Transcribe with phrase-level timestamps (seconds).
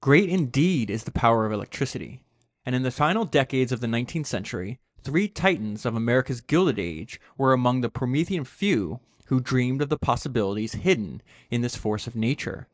[0.00, 2.22] Great indeed is the power of electricity.
[2.64, 7.20] And in the final decades of the 19th century, three titans of America's Gilded Age
[7.36, 12.14] were among the Promethean few who dreamed of the possibilities hidden in this force of
[12.14, 12.68] nature.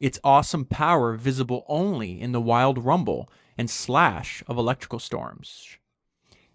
[0.00, 3.28] Its awesome power visible only in the wild rumble
[3.58, 5.76] and slash of electrical storms.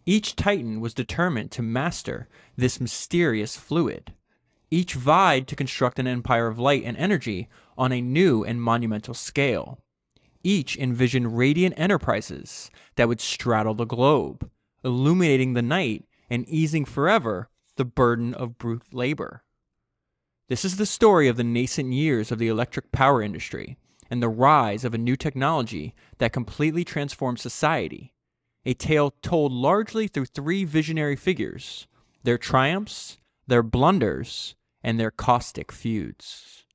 [0.04, 4.13] Each Titan was determined to master this mysterious fluid.
[4.71, 9.13] Each vied to construct an empire of light and energy on a new and monumental
[9.13, 9.77] scale.
[10.43, 14.50] Each envisioned radiant enterprises that would straddle the globe,
[14.83, 19.43] illuminating the night and easing forever the burden of brute labor.
[20.50, 23.78] This is the story of the nascent years of the electric power industry
[24.09, 28.14] and the rise of a new technology that completely transformed society.
[28.65, 31.87] A tale told largely through three visionary figures
[32.23, 36.66] their triumphs, their blunders, and their caustic feuds.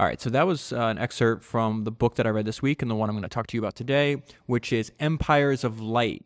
[0.00, 2.62] All right, so that was uh, an excerpt from the book that I read this
[2.62, 5.62] week and the one I'm going to talk to you about today, which is Empires
[5.62, 6.24] of Light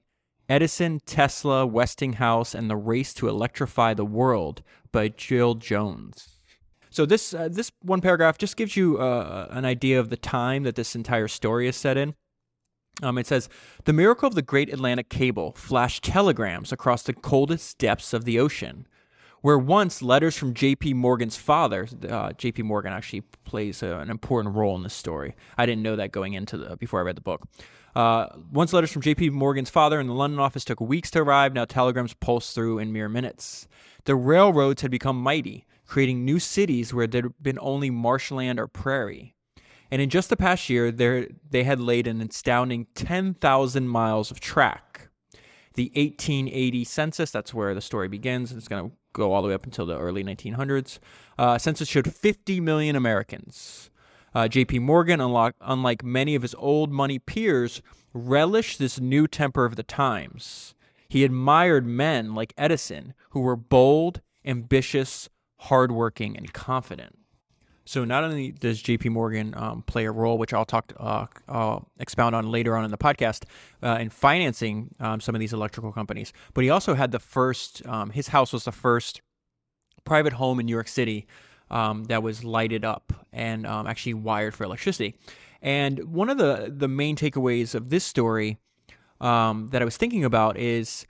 [0.49, 4.63] Edison, Tesla, Westinghouse, and the Race to Electrify the World
[4.93, 6.29] by Jill Jones.
[6.91, 10.63] So this uh, this one paragraph just gives you uh, an idea of the time
[10.63, 12.15] that this entire story is set in.
[13.03, 13.49] Um, it says
[13.87, 18.39] the miracle of the Great Atlantic Cable flashed telegrams across the coldest depths of the
[18.39, 18.87] ocean,
[19.45, 20.95] where once letters from J.P.
[20.95, 22.63] Morgan's father, uh, J.P.
[22.63, 25.37] Morgan actually plays a, an important role in this story.
[25.59, 27.43] I didn't know that going into the before I read the book.
[27.95, 29.29] Uh, once letters from J.P.
[29.29, 32.91] Morgan's father in the London office took weeks to arrive, now telegrams pulsed through in
[32.91, 33.69] mere minutes.
[34.05, 39.35] The railroads had become mighty creating new cities where there'd been only marshland or prairie.
[39.91, 44.41] And in just the past year, there, they had laid an astounding 10,000 miles of
[44.41, 45.11] track.
[45.75, 49.55] The 1880 census, that's where the story begins, it's going to go all the way
[49.55, 50.99] up until the early 1900s.
[51.39, 53.91] Uh, census showed 50 million Americans.
[54.35, 54.81] Uh, J.P.
[54.81, 57.81] Morgan, unlike, unlike many of his old money peers,
[58.13, 60.75] relished this new temper of the times.
[61.09, 65.29] He admired men like Edison, who were bold, ambitious,
[65.59, 67.19] hardworking, and confident.
[67.85, 69.11] So not only does J.P.
[69.11, 72.91] Morgan um, play a role, which I'll talk, uh, I'll expound on later on in
[72.91, 73.45] the podcast,
[73.83, 77.87] uh, in financing um, some of these electrical companies, but he also had the first.
[77.87, 79.21] Um, his house was the first
[80.05, 81.27] private home in New York City
[81.71, 85.17] um, that was lighted up and um, actually wired for electricity.
[85.61, 88.59] And one of the the main takeaways of this story
[89.21, 91.07] um, that I was thinking about is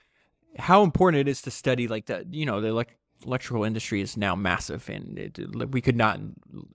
[0.58, 4.16] how important it is to study like the you know the elect- electrical industry is
[4.16, 6.20] now massive, and it, we could not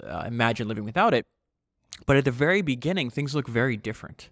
[0.03, 1.25] uh, imagine living without it.
[2.05, 4.29] But at the very beginning, things look very different.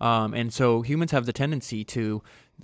[0.00, 2.22] Um, and so humans have the tendency to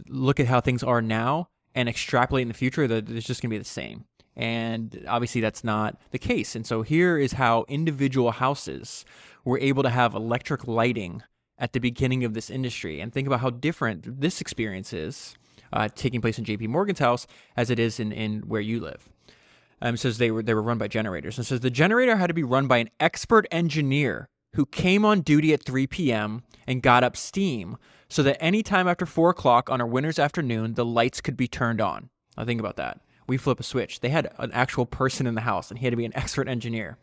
[0.09, 3.51] look at how things are now and extrapolate in the future that it's just going
[3.51, 4.05] to be the same.
[4.35, 6.57] And obviously, that's not the case.
[6.57, 9.05] And so, here is how individual houses
[9.45, 11.23] were able to have electric lighting
[11.59, 13.01] at the beginning of this industry.
[13.01, 15.37] And think about how different this experience is
[15.73, 16.67] uh, taking place in J.P.
[16.69, 19.09] Morgan's house as it is in, in where you live.
[19.81, 22.35] Um, says they were they were run by generators, and says the generator had to
[22.35, 26.43] be run by an expert engineer who came on duty at 3 p.m.
[26.67, 27.77] and got up steam
[28.09, 31.49] so that any time after 4 o'clock on a winter's afternoon, the lights could be
[31.49, 32.11] turned on.
[32.37, 33.01] Now think about that.
[33.27, 34.01] We flip a switch.
[34.01, 36.49] They had an actual person in the house, and he had to be an expert
[36.49, 36.99] engineer.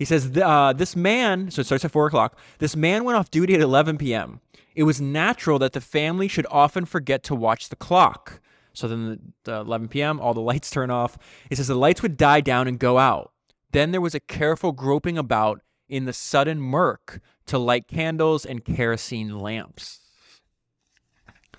[0.00, 3.30] He says, uh, This man, so it starts at 4 o'clock, this man went off
[3.30, 4.40] duty at 11 p.m.
[4.74, 8.40] It was natural that the family should often forget to watch the clock.
[8.72, 11.18] So then, the, the 11 p.m., all the lights turn off.
[11.50, 13.32] He says the lights would die down and go out.
[13.72, 18.64] Then there was a careful groping about in the sudden murk to light candles and
[18.64, 20.00] kerosene lamps.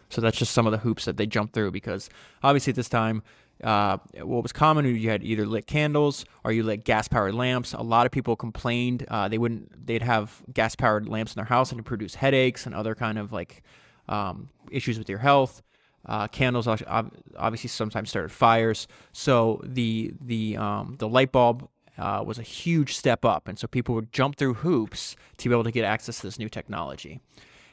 [0.09, 2.09] So that's just some of the hoops that they jumped through because
[2.41, 3.21] obviously at this time
[3.63, 7.73] uh, what was common you had either lit candles or you lit gas powered lamps.
[7.73, 11.45] A lot of people complained uh, they wouldn't they'd have gas powered lamps in their
[11.45, 13.63] house and it produce headaches and other kind of like
[14.09, 15.61] um, issues with your health.
[16.05, 18.87] Uh, candles obviously sometimes started fires.
[19.11, 21.67] So the the um, the light bulb
[21.97, 25.53] uh, was a huge step up and so people would jump through hoops to be
[25.53, 27.19] able to get access to this new technology.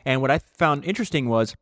[0.05, 1.55] And what i found interesting was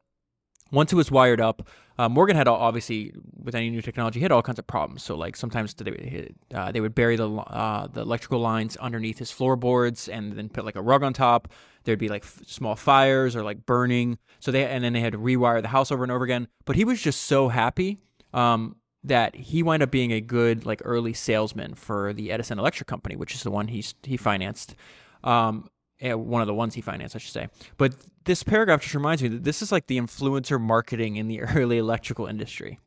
[0.73, 1.69] once it was wired up,
[1.99, 3.13] uh, Morgan had obviously
[3.43, 5.03] with any new technology had all kinds of problems.
[5.03, 9.31] So like sometimes they uh, they would bury the uh, the electrical lines underneath his
[9.31, 11.49] floorboards and then put like a rug on top.
[11.85, 14.19] There'd be like f- small fires or like burning.
[14.41, 16.49] So they and then they had to rewire the house over and over again.
[16.65, 17.99] But he was just so happy
[18.35, 22.89] um, that he wound up being a good like early salesman for the Edison Electric
[22.89, 24.75] Company, which is the one he's he financed.
[25.25, 25.71] Um,
[26.01, 27.49] eh, one of the ones he financed, I should say.
[27.79, 27.95] But
[28.27, 31.79] this paragraph just reminds me that this is like the influencer marketing in the early
[31.79, 32.79] electrical industry.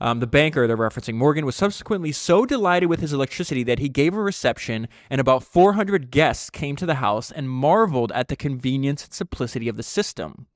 [0.00, 3.88] Um, the banker they're referencing, Morgan, was subsequently so delighted with his electricity that he
[3.88, 8.36] gave a reception, and about 400 guests came to the house and marveled at the
[8.36, 10.46] convenience and simplicity of the system.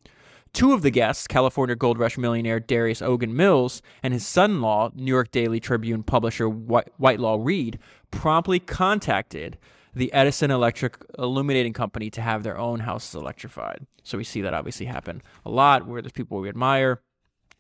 [0.52, 4.60] Two of the guests, California gold rush millionaire Darius Ogden Mills and his son in
[4.60, 7.78] law, New York Daily Tribune publisher Whitelaw Reid,
[8.10, 9.58] promptly contacted
[9.94, 13.87] the Edison Electric Illuminating Company to have their own houses electrified.
[14.08, 17.02] So we see that obviously happen a lot where there's people we admire.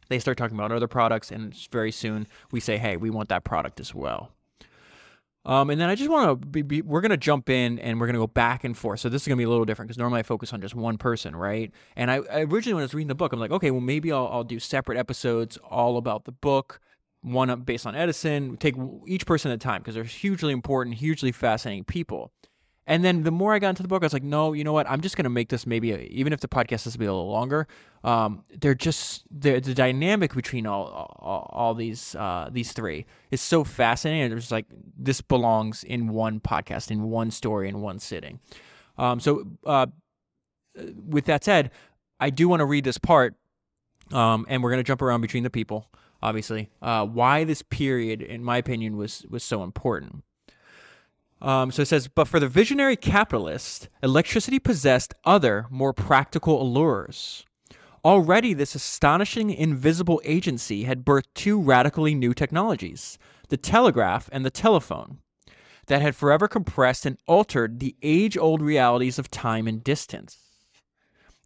[0.08, 3.44] They start talking about other products, and very soon we say, hey, we want that
[3.44, 4.32] product as well.
[5.44, 7.98] Um, and then I just want to be, be, we're going to jump in and
[7.98, 9.00] we're going to go back and forth.
[9.00, 10.74] So this is going to be a little different because normally I focus on just
[10.74, 11.70] one person, right?
[11.96, 14.12] And I, I, originally, when I was reading the book, I'm like, okay, well, maybe
[14.12, 16.80] I'll, I'll do separate episodes all about the book,
[17.22, 18.74] one based on Edison, take
[19.06, 22.30] each person at a time because they're hugely important, hugely fascinating people.
[22.88, 24.72] And then the more I got into the book, I was like, no, you know
[24.72, 24.88] what?
[24.88, 27.12] I'm just going to make this maybe, even if the podcast has to be a
[27.12, 27.68] little longer.
[28.02, 30.86] Um, they're just they're, the dynamic between all
[31.18, 34.36] all, all these uh, these three is so fascinating.
[34.36, 34.64] It's like
[34.96, 38.40] this belongs in one podcast, in one story, in one sitting.
[38.96, 39.88] Um, so, uh,
[41.06, 41.70] with that said,
[42.18, 43.34] I do want to read this part,
[44.12, 45.90] um, and we're going to jump around between the people.
[46.22, 50.22] Obviously, uh, why this period, in my opinion, was was so important.
[51.40, 57.44] Um, so it says, but for the visionary capitalist, electricity possessed other, more practical allures.
[58.04, 63.18] Already, this astonishing invisible agency had birthed two radically new technologies
[63.48, 65.18] the telegraph and the telephone
[65.86, 70.38] that had forever compressed and altered the age old realities of time and distance.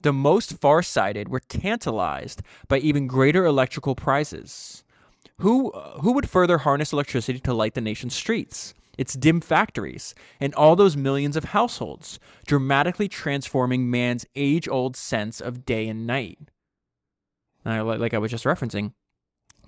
[0.03, 4.83] The most far-sighted were tantalized by even greater electrical prizes.
[5.39, 8.75] Who, who would further harness electricity to light the nation's streets?
[8.99, 15.41] Its dim factories, and all those millions of households, dramatically transforming man's age old sense
[15.41, 16.39] of day and night.
[17.65, 18.93] Like I was just referencing,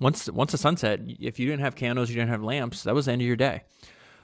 [0.00, 3.06] once once the sunset, if you didn't have candles, you didn't have lamps, that was
[3.06, 3.62] the end of your day.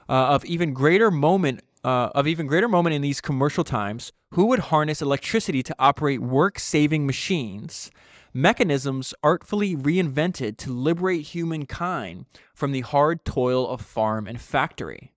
[0.09, 4.45] Uh, of even greater moment uh, of even greater moment in these commercial times, who
[4.45, 7.91] would harness electricity to operate work-saving machines
[8.33, 15.13] mechanisms artfully reinvented to liberate humankind from the hard toil of farm and factory.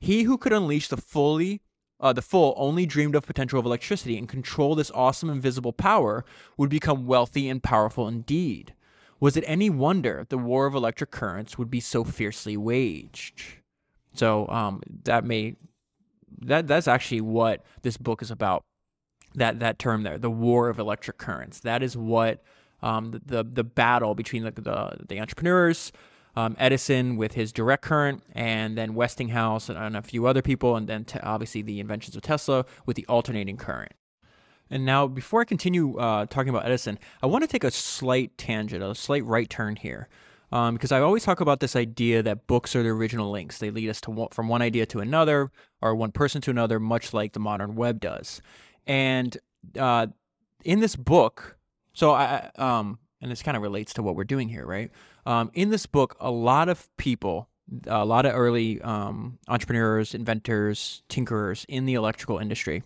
[0.00, 1.60] He who could unleash the fully
[2.00, 6.24] uh, the full only dreamed of potential of electricity and control this awesome invisible power
[6.58, 8.74] would become wealthy and powerful indeed.
[9.20, 13.42] Was it any wonder the war of electric currents would be so fiercely waged?
[14.12, 15.56] So um, that may
[16.42, 18.64] that that's actually what this book is about
[19.34, 21.60] that that term there, the war of electric currents.
[21.60, 22.42] That is what
[22.82, 25.92] um, the, the, the battle between the the, the entrepreneurs,
[26.36, 30.76] um, Edison with his direct current, and then Westinghouse and, and a few other people,
[30.76, 33.92] and then te- obviously the inventions of Tesla with the alternating current.
[34.70, 38.36] And now, before I continue uh, talking about Edison, I want to take a slight
[38.38, 40.08] tangent, a slight right turn here.
[40.52, 43.58] Um, because I always talk about this idea that books are the original links.
[43.58, 45.50] They lead us to one, from one idea to another,
[45.82, 48.40] or one person to another, much like the modern web does.
[48.86, 49.36] And
[49.78, 50.08] uh,
[50.64, 51.56] in this book,
[51.92, 54.90] so I um, and this kind of relates to what we're doing here, right?
[55.26, 57.48] Um, in this book, a lot of people,
[57.86, 62.82] a lot of early um, entrepreneurs, inventors, tinkerers in the electrical industry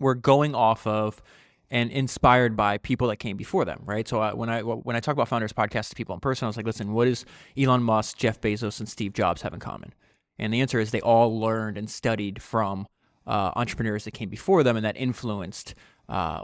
[0.00, 1.22] were going off of
[1.70, 4.06] and inspired by people that came before them, right?
[4.06, 6.56] So when I when I talk about founders podcast to people in person, I was
[6.56, 7.24] like, listen, what does
[7.56, 9.94] Elon Musk, Jeff Bezos, and Steve Jobs have in common?
[10.38, 12.86] And the answer is they all learned and studied from
[13.26, 15.74] uh, entrepreneurs that came before them and that influenced
[16.08, 16.42] uh,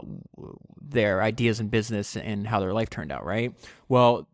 [0.81, 3.53] their ideas in business and how their life turned out, right?
[3.87, 4.27] Well,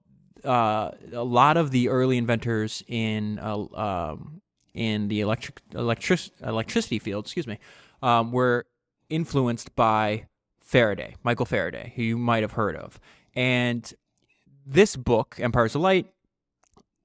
[0.46, 4.42] uh, a lot of the early inventors in uh, um,
[4.74, 7.60] in the electric electric electricity field, excuse me,
[8.02, 8.66] um, were
[9.10, 10.28] influenced by
[10.62, 13.00] Faraday, Michael Faraday, who you might have heard of,
[13.36, 13.94] and
[14.66, 16.08] this book, Empires of Light,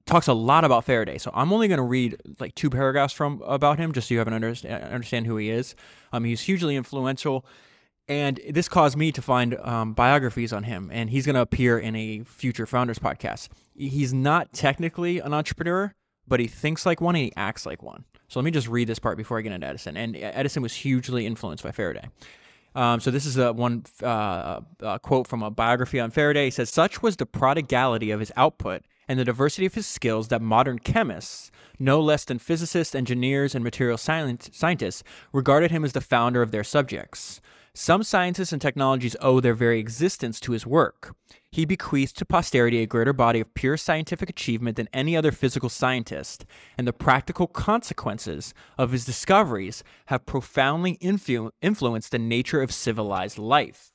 [0.05, 1.17] talks a lot about Faraday.
[1.17, 4.19] So I'm only going to read like two paragraphs from about him, just so you
[4.19, 5.75] have an understand understand who he is.
[6.11, 7.45] Um, he's hugely influential,
[8.07, 11.79] and this caused me to find um, biographies on him, and he's going to appear
[11.79, 13.49] in a future Founders podcast.
[13.75, 15.93] He's not technically an entrepreneur,
[16.27, 18.05] but he thinks like one and he acts like one.
[18.27, 19.95] So let me just read this part before I get into Edison.
[19.95, 22.07] And Edison was hugely influenced by Faraday.
[22.75, 26.45] Um, so this is a one uh, a quote from a biography on Faraday.
[26.45, 30.27] He says, "Such was the prodigality of his output and the diversity of his skills
[30.29, 36.01] that modern chemists, no less than physicists, engineers, and material scientists, regarded him as the
[36.01, 37.41] founder of their subjects.
[37.75, 41.15] Some sciences and technologies owe their very existence to his work.
[41.51, 45.69] He bequeathed to posterity a greater body of pure scientific achievement than any other physical
[45.69, 46.45] scientist,
[46.77, 53.39] and the practical consequences of his discoveries have profoundly influ- influenced the nature of civilized
[53.39, 53.91] life.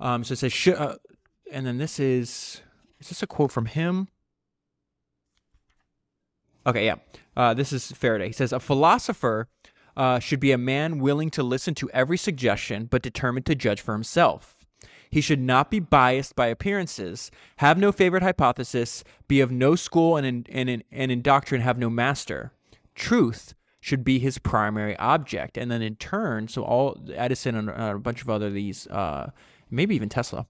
[0.00, 0.96] Um, so it says, sh- uh,
[1.52, 2.62] and then this is
[3.00, 4.08] is this a quote from him?
[6.66, 6.96] Okay, yeah.
[7.36, 8.26] Uh, this is Faraday.
[8.26, 9.48] He says a philosopher
[9.96, 13.80] uh, should be a man willing to listen to every suggestion, but determined to judge
[13.80, 14.56] for himself.
[15.10, 20.16] He should not be biased by appearances, have no favorite hypothesis, be of no school,
[20.16, 22.52] and in, and in, and in doctrine have no master.
[22.94, 25.56] Truth should be his primary object.
[25.56, 29.30] And then in turn, so all Edison and a bunch of other these, uh,
[29.70, 30.46] maybe even Tesla,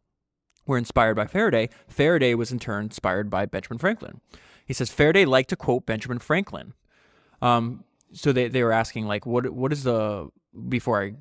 [0.68, 1.68] were inspired by Faraday.
[1.88, 4.20] Faraday was in turn inspired by Benjamin Franklin.
[4.64, 6.74] He says Faraday liked to quote Benjamin Franklin.
[7.42, 10.28] Um, so they, they were asking like, what what is the
[10.68, 11.14] before I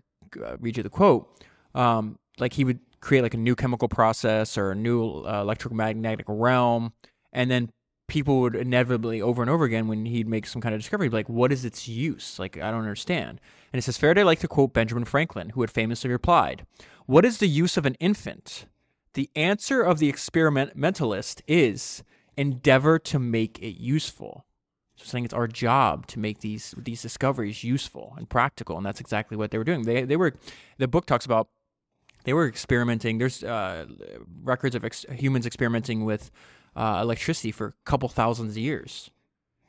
[0.43, 4.57] uh, read you the quote, um, like he would create like a new chemical process
[4.57, 6.93] or a new uh, electromagnetic realm,
[7.31, 7.69] and then
[8.07, 11.15] people would inevitably over and over again when he'd make some kind of discovery, be
[11.15, 12.39] like, what is its use?
[12.39, 13.41] Like, I don't understand.
[13.71, 16.65] And it says Faraday liked to quote Benjamin Franklin, who had famously replied,
[17.05, 18.65] What is the use of an infant?
[19.13, 22.03] The answer of the experimentalist is
[22.35, 24.45] endeavor to make it useful.
[24.95, 28.99] So saying it's our job to make these these discoveries useful and practical, and that's
[28.99, 29.83] exactly what they were doing.
[29.83, 30.33] They they were
[30.77, 31.49] the book talks about
[32.23, 33.19] they were experimenting.
[33.19, 33.85] There's uh,
[34.43, 36.31] records of ex- humans experimenting with
[36.75, 39.11] uh, electricity for a couple thousands of years,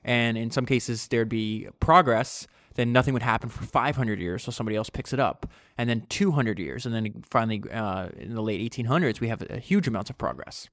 [0.02, 2.47] and in some cases there'd be progress.
[2.79, 6.07] Then nothing would happen for 500 years, so somebody else picks it up, and then
[6.11, 10.17] 200 years, and then finally uh, in the late 1800s we have huge amounts of
[10.17, 10.69] progress.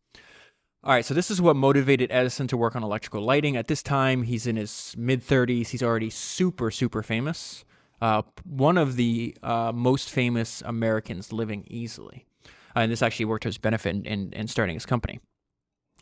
[0.83, 3.57] All right, so this is what motivated Edison to work on electrical lighting.
[3.57, 5.69] At this time, he's in his mid 30s.
[5.69, 7.65] He's already super, super famous.
[7.99, 12.27] Uh, one of the uh, most famous Americans living easily.
[12.75, 15.19] Uh, and this actually worked to his benefit in, in, in starting his company.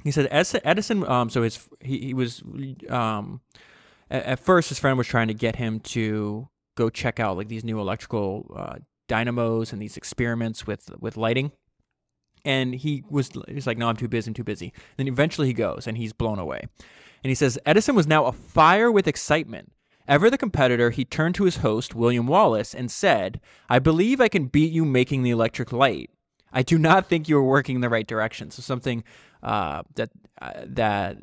[0.04, 2.44] He said Edison, um, so his he, he was
[2.90, 3.40] um,
[4.13, 7.50] at, at, first his friend was trying to get him to go check out like
[7.50, 8.75] these new electrical uh,
[9.10, 11.51] dynamos and these experiments with with lighting
[12.46, 14.29] and he was he's like, no, I'm too busy.
[14.29, 14.74] I'm too busy.
[14.98, 16.62] Then eventually he goes, and he's blown away.
[17.24, 19.72] And he says Edison was now afire with excitement.
[20.08, 23.39] Ever the competitor, he turned to his host, William Wallace, and said,
[23.70, 26.10] I believe I can beat you making the electric light.
[26.51, 28.51] I do not think you are working in the right direction.
[28.51, 29.05] So something
[29.41, 30.10] uh, that
[30.41, 31.17] uh, that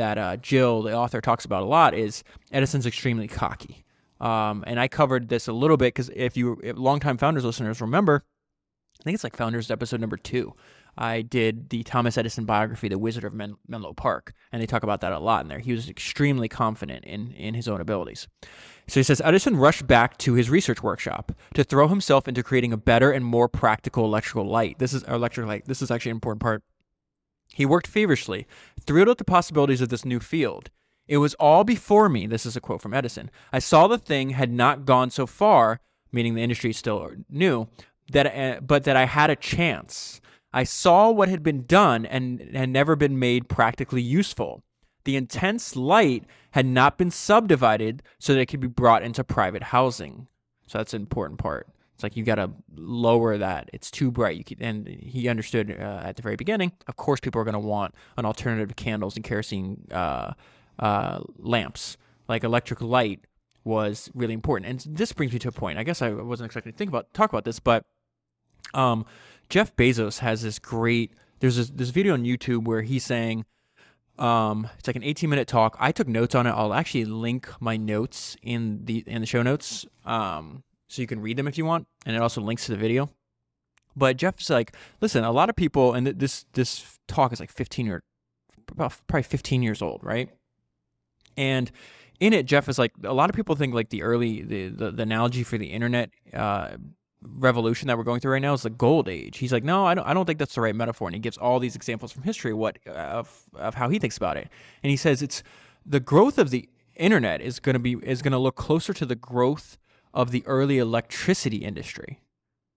[0.00, 3.84] that uh, Jill, the author, talks about a lot is Edison's extremely cocky.
[4.20, 7.80] Um, and I covered this a little bit because if you if longtime founders listeners
[7.80, 8.24] remember,
[9.00, 10.54] I think it's like Founders episode number two.
[10.98, 14.82] I did the Thomas Edison biography, The Wizard of Men- Menlo Park, and they talk
[14.82, 15.60] about that a lot in there.
[15.60, 18.28] He was extremely confident in, in his own abilities.
[18.88, 22.72] So he says Edison rushed back to his research workshop to throw himself into creating
[22.72, 24.78] a better and more practical electrical light.
[24.78, 25.64] This is electric light.
[25.66, 26.62] This is actually an important part.
[27.54, 28.46] He worked feverishly,
[28.80, 30.70] thrilled at the possibilities of this new field.
[31.06, 32.26] It was all before me.
[32.26, 33.30] This is a quote from Edison.
[33.52, 35.80] I saw the thing had not gone so far,
[36.12, 37.66] meaning the industry still new,
[38.12, 40.20] that uh, but that I had a chance.
[40.52, 44.62] I saw what had been done and had never been made practically useful.
[45.04, 49.64] The intense light had not been subdivided so that it could be brought into private
[49.64, 50.26] housing.
[50.66, 51.68] So that's an important part.
[52.00, 53.68] It's like you got to lower that.
[53.74, 54.38] It's too bright.
[54.38, 56.72] You can, and he understood uh, at the very beginning.
[56.86, 60.32] Of course, people are going to want an alternative to candles and kerosene uh,
[60.78, 61.98] uh, lamps.
[62.26, 63.26] Like electric light
[63.64, 64.86] was really important.
[64.86, 65.78] And this brings me to a point.
[65.78, 67.84] I guess I wasn't expecting to think about talk about this, but
[68.72, 69.04] um,
[69.50, 71.12] Jeff Bezos has this great.
[71.40, 73.44] There's this, this video on YouTube where he's saying,
[74.18, 75.76] um, it's like an 18 minute talk.
[75.78, 76.50] I took notes on it.
[76.52, 81.20] I'll actually link my notes in the in the show notes, um, so you can
[81.20, 83.10] read them if you want, and it also links to the video.
[83.96, 87.88] But Jeff's like, listen, a lot of people, and this this talk is like 15
[87.88, 88.02] or
[88.76, 90.30] probably 15 years old, right?
[91.36, 91.70] And
[92.18, 94.90] in it, Jeff is like, a lot of people think like the early the the,
[94.90, 96.70] the analogy for the internet uh,
[97.22, 99.38] revolution that we're going through right now is the gold age.
[99.38, 101.08] He's like, no, I don't, I don't think that's the right metaphor.
[101.08, 104.36] And he gives all these examples from history what of, of how he thinks about
[104.36, 104.48] it.
[104.82, 105.42] And he says it's
[105.86, 109.06] the growth of the internet is going to be is going to look closer to
[109.06, 109.78] the growth
[110.12, 112.20] of the early electricity industry,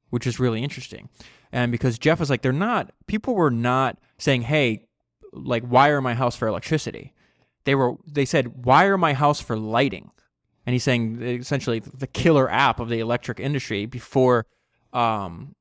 [0.09, 1.09] which is really interesting.
[1.51, 4.85] And because Jeff was like, they're not people were not saying, hey,
[5.31, 7.13] like wire my house for electricity.
[7.65, 10.11] They were they said wire my house for lighting
[10.65, 14.45] and he's saying essentially the killer app of the electric industry before
[14.93, 15.55] um,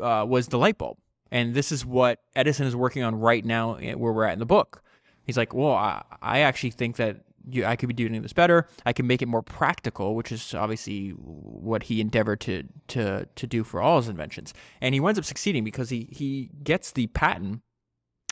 [0.00, 0.98] uh, was the light bulb.
[1.30, 4.38] And this is what Edison is working on right now, eh, where we're at in
[4.38, 4.82] the book.
[5.24, 8.66] He's like, well, I, I actually think that you, I could be doing this better.
[8.84, 13.46] I can make it more practical, which is obviously what he endeavored to to to
[13.46, 14.52] do for all his inventions.
[14.80, 17.62] And he winds up succeeding because he he gets the patent.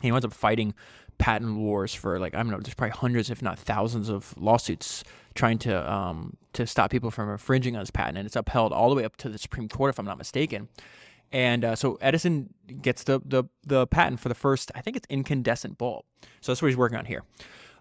[0.02, 0.74] He winds up fighting
[1.18, 5.04] patent wars for like I don't know, there's probably hundreds, if not thousands, of lawsuits
[5.34, 8.90] trying to um, to stop people from infringing on his patent, and it's upheld all
[8.90, 10.68] the way up to the Supreme Court, if I'm not mistaken.
[11.32, 15.06] And uh, so Edison gets the, the the patent for the first, I think it's
[15.08, 16.04] incandescent bulb.
[16.40, 17.24] So that's what he's working on here.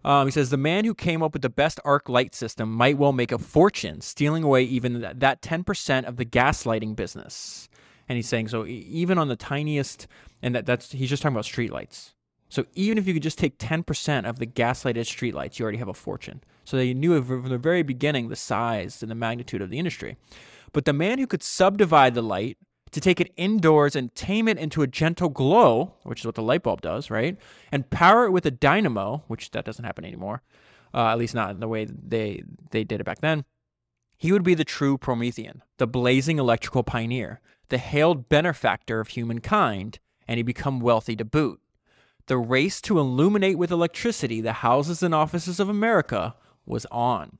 [0.06, 2.98] Um, he says the man who came up with the best arc light system might
[2.98, 7.70] well make a fortune, stealing away even that, that 10% of the gaslighting business.
[8.10, 10.08] And he's saying so even on the tiniest,
[10.42, 12.12] and that, that's he's just talking about streetlights.
[12.50, 15.88] So even if you could just take 10% of the gaslighted streetlights, you already have
[15.88, 16.44] a fortune.
[16.66, 20.18] So they knew from the very beginning the size and the magnitude of the industry.
[20.72, 22.58] But the man who could subdivide the light
[22.94, 26.42] to take it indoors and tame it into a gentle glow, which is what the
[26.42, 27.38] light bulb does, right?
[27.72, 30.44] And power it with a dynamo, which that doesn't happen anymore,
[30.94, 33.46] uh, at least not in the way they they did it back then.
[34.18, 40.00] He would be the true Promethean, the blazing electrical pioneer, the hailed benefactor of humankind,
[40.28, 41.60] and he become wealthy to boot.
[42.28, 46.36] The race to illuminate with electricity the houses and offices of America
[46.66, 47.40] was on.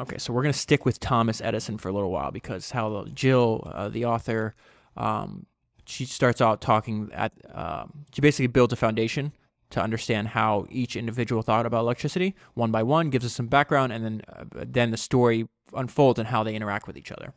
[0.00, 3.04] Okay, so we're going to stick with Thomas Edison for a little while because how
[3.12, 4.54] Jill, uh, the author,
[4.96, 5.44] um,
[5.84, 9.32] she starts out talking at, um, she basically builds a foundation
[9.68, 13.92] to understand how each individual thought about electricity one by one, gives us some background,
[13.92, 17.34] and then uh, then the story unfolds and how they interact with each other.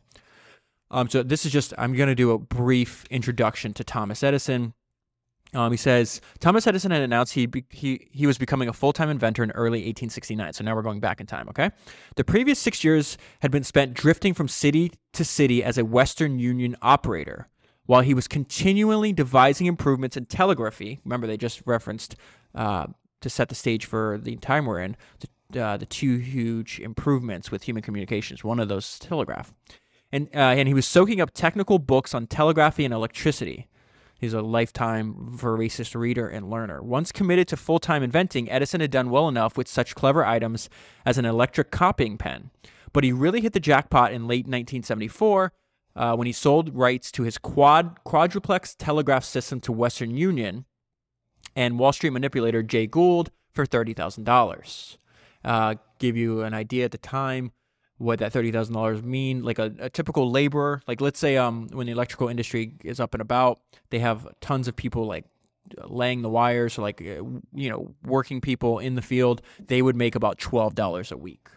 [0.90, 4.72] Um, so this is just I'm going to do a brief introduction to Thomas Edison.
[5.54, 8.92] Um, he says Thomas Edison had announced he be, he he was becoming a full
[8.92, 10.52] time inventor in early 1869.
[10.52, 11.48] So now we're going back in time.
[11.48, 11.70] Okay,
[12.16, 16.38] the previous six years had been spent drifting from city to city as a Western
[16.38, 17.48] Union operator,
[17.86, 21.00] while he was continually devising improvements in telegraphy.
[21.04, 22.16] Remember, they just referenced
[22.54, 22.88] uh,
[23.20, 24.96] to set the stage for the time we're in
[25.50, 28.42] the, uh, the two huge improvements with human communications.
[28.42, 29.54] One of those telegraph,
[30.10, 33.68] and uh, and he was soaking up technical books on telegraphy and electricity.
[34.24, 36.82] He's a lifetime voracious reader and learner.
[36.82, 40.70] Once committed to full time inventing, Edison had done well enough with such clever items
[41.04, 42.50] as an electric copying pen.
[42.94, 45.52] But he really hit the jackpot in late 1974
[45.94, 50.64] uh, when he sold rights to his quad quadruplex telegraph system to Western Union
[51.54, 54.96] and Wall Street manipulator Jay Gould for $30,000.
[55.44, 57.52] Uh, give you an idea at the time
[57.98, 59.42] what that thirty thousand dollars mean.
[59.42, 63.14] Like a, a, typical laborer, like let's say um when the electrical industry is up
[63.14, 65.24] and about, they have tons of people like
[65.86, 69.42] laying the wires, or like uh, you know working people in the field.
[69.58, 71.48] They would make about twelve dollars a week.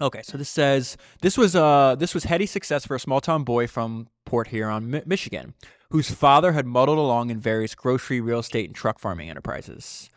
[0.00, 3.44] Okay, so this says this was uh this was heady success for a small town
[3.44, 5.54] boy from Port Huron, Mi- Michigan,
[5.90, 10.10] whose father had muddled along in various grocery, real estate, and truck farming enterprises.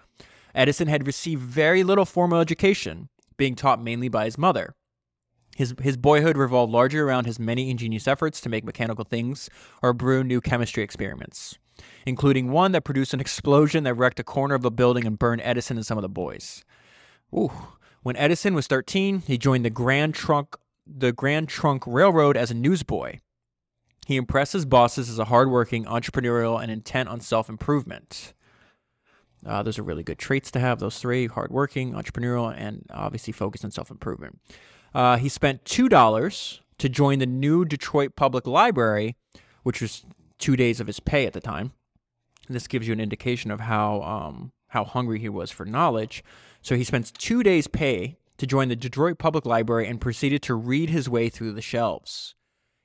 [0.55, 4.73] Edison had received very little formal education, being taught mainly by his mother.
[5.55, 9.49] His, his boyhood revolved largely around his many ingenious efforts to make mechanical things
[9.81, 11.57] or brew new chemistry experiments,
[12.05, 15.41] including one that produced an explosion that wrecked a corner of a building and burned
[15.43, 16.65] Edison and some of the boys.
[17.33, 17.51] Ooh.
[18.03, 20.55] When Edison was 13, he joined the Grand Trunk
[20.87, 23.19] the Grand Trunk Railroad as a newsboy.
[24.05, 28.34] He impressed his bosses as a hardworking, entrepreneurial, and intent on self improvement.
[29.45, 30.79] Uh, those are really good traits to have.
[30.79, 34.39] Those three: hardworking, entrepreneurial, and obviously focused on self improvement.
[34.93, 39.15] Uh, he spent two dollars to join the new Detroit Public Library,
[39.63, 40.05] which was
[40.37, 41.73] two days of his pay at the time.
[42.47, 46.23] This gives you an indication of how um, how hungry he was for knowledge.
[46.61, 50.55] So he spends two days' pay to join the Detroit Public Library and proceeded to
[50.55, 52.35] read his way through the shelves.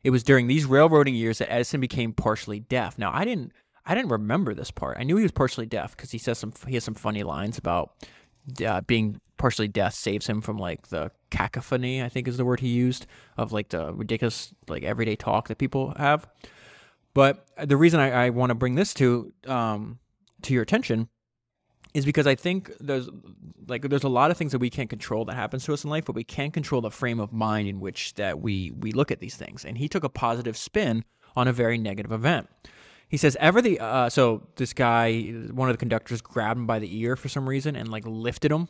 [0.03, 2.99] It was during these railroading years that Edison became partially deaf.
[2.99, 3.53] Now, I didn't
[3.91, 4.99] I didn't remember this part.
[5.01, 7.59] I knew he was partially deaf because he says some he has some funny lines
[7.59, 8.07] about
[8.65, 12.01] uh, being partially deaf saves him from like the cacophony.
[12.01, 15.59] I think is the word he used of like the ridiculous like everyday talk that
[15.59, 16.29] people have.
[17.15, 19.99] But the reason I, I want to bring this to um,
[20.43, 21.09] to your attention
[21.93, 23.09] is because I think there's
[23.67, 25.91] like there's a lot of things that we can't control that happens to us in
[25.91, 29.11] life, but we can control the frame of mind in which that we we look
[29.11, 29.65] at these things.
[29.65, 32.49] And he took a positive spin on a very negative event.
[33.11, 35.21] He says ever the uh, so this guy,
[35.51, 38.53] one of the conductors, grabbed him by the ear for some reason and like lifted
[38.53, 38.69] him,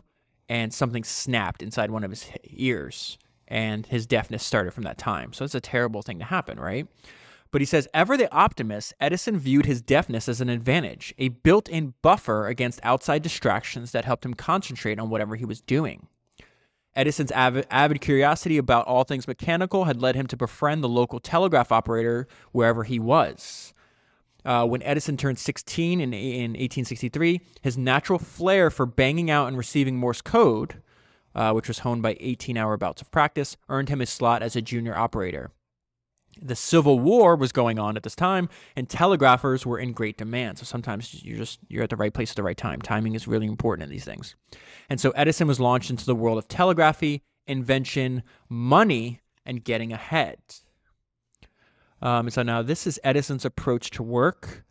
[0.49, 5.35] and something snapped inside one of his ears, and his deafness started from that time.
[5.35, 6.89] So it's a terrible thing to happen, right?
[7.51, 11.69] But he says, ever the optimist, Edison viewed his deafness as an advantage, a built
[11.69, 16.07] in buffer against outside distractions that helped him concentrate on whatever he was doing.
[16.95, 21.21] Edison's avid, avid, curiosity about all things mechanical had led him to befriend the local
[21.21, 23.75] telegraph operator wherever he was.
[24.45, 29.57] Uh, when Edison turned 16 in, in 1863, his natural flair for banging out and
[29.57, 30.83] receiving Morse code,
[31.35, 34.57] uh, which was honed by 18 hour bouts of practice, earned him his slot as
[34.57, 35.51] a junior operator.
[36.41, 40.59] The Civil War was going on at this time, and telegraphers were in great demand.
[40.59, 42.81] So sometimes you're just you're at the right place at the right time.
[42.81, 44.37] Timing is really important in these things.
[44.89, 50.39] And so Edison was launched into the world of telegraphy, invention, money, and getting ahead.
[52.03, 54.65] Um, so now this is Edison's approach to work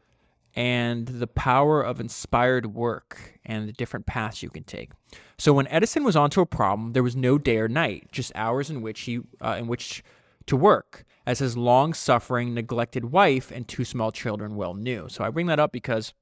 [0.55, 4.91] and the power of inspired work and the different paths you can take.
[5.37, 8.69] So when Edison was onto a problem, there was no day or night, just hours
[8.69, 10.03] in which he uh, in which
[10.47, 15.07] to work, as his long-suffering, neglected wife and two small children well knew.
[15.07, 16.13] So I bring that up because,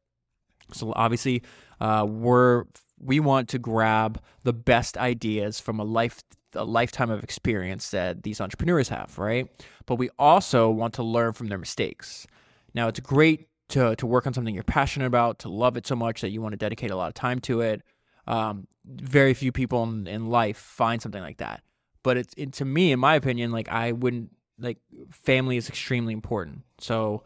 [0.73, 1.43] so obviously,
[1.79, 2.65] uh, we're
[2.99, 6.21] we want to grab the best ideas from a life
[6.53, 9.47] a lifetime of experience that these entrepreneurs have, right?
[9.85, 12.27] But we also want to learn from their mistakes.
[12.73, 15.95] Now, it's great to to work on something you're passionate about, to love it so
[15.95, 17.81] much that you want to dedicate a lot of time to it.
[18.25, 21.63] Um, very few people in, in life find something like that.
[22.03, 24.77] But it's it, to me, in my opinion, like I wouldn't like
[25.11, 26.63] family is extremely important.
[26.79, 27.23] So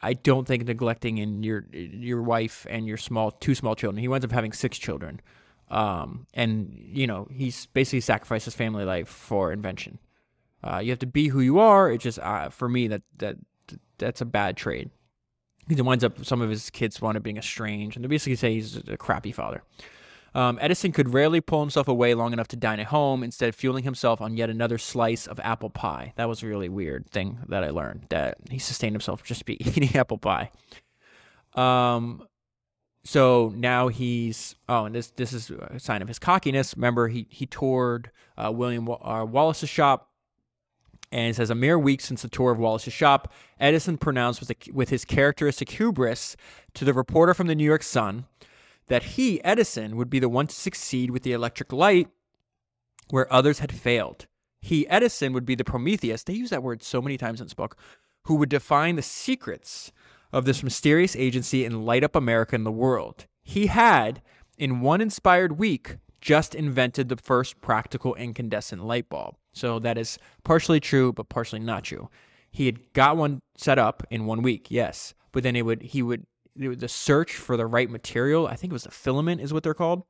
[0.00, 4.00] I don't think neglecting in your your wife and your small two small children.
[4.00, 5.20] He winds up having six children,
[5.72, 9.98] um, and you know he's basically sacrificed his family life for invention.
[10.62, 11.90] Uh, you have to be who you are.
[11.90, 13.36] It just uh, for me that that
[13.98, 14.90] that's a bad trade.
[15.68, 18.54] He winds up some of his kids wind up being estranged, and they basically say
[18.54, 19.62] he's a crappy father.
[20.34, 23.84] Um, Edison could rarely pull himself away long enough to dine at home, instead fueling
[23.84, 26.14] himself on yet another slice of apple pie.
[26.16, 29.52] That was a really weird thing that I learned that he sustained himself just by
[29.60, 30.50] eating apple pie.
[31.54, 32.26] Um,
[33.04, 36.76] so now he's oh, and this this is a sign of his cockiness.
[36.76, 40.10] Remember, he he toured uh, William uh, Wallace's shop,
[41.10, 44.50] and it says a mere week since the tour of Wallace's shop, Edison pronounced with
[44.50, 46.36] a, with his characteristic hubris
[46.74, 48.26] to the reporter from the New York Sun
[48.86, 52.08] that he, Edison, would be the one to succeed with the electric light
[53.10, 54.26] where others had failed.
[54.60, 57.54] He, Edison, would be the Prometheus, they use that word so many times in this
[57.54, 57.76] book,
[58.24, 59.92] who would define the secrets
[60.32, 63.26] of this mysterious agency and light up America and the world.
[63.42, 64.22] He had,
[64.58, 69.34] in one inspired week, just invented the first practical incandescent light bulb.
[69.52, 72.08] So that is partially true, but partially not true.
[72.50, 76.02] He had got one set up in one week, yes, but then it would he
[76.02, 79.62] would the search for the right material, I think it was a filament is what
[79.62, 80.02] they're called,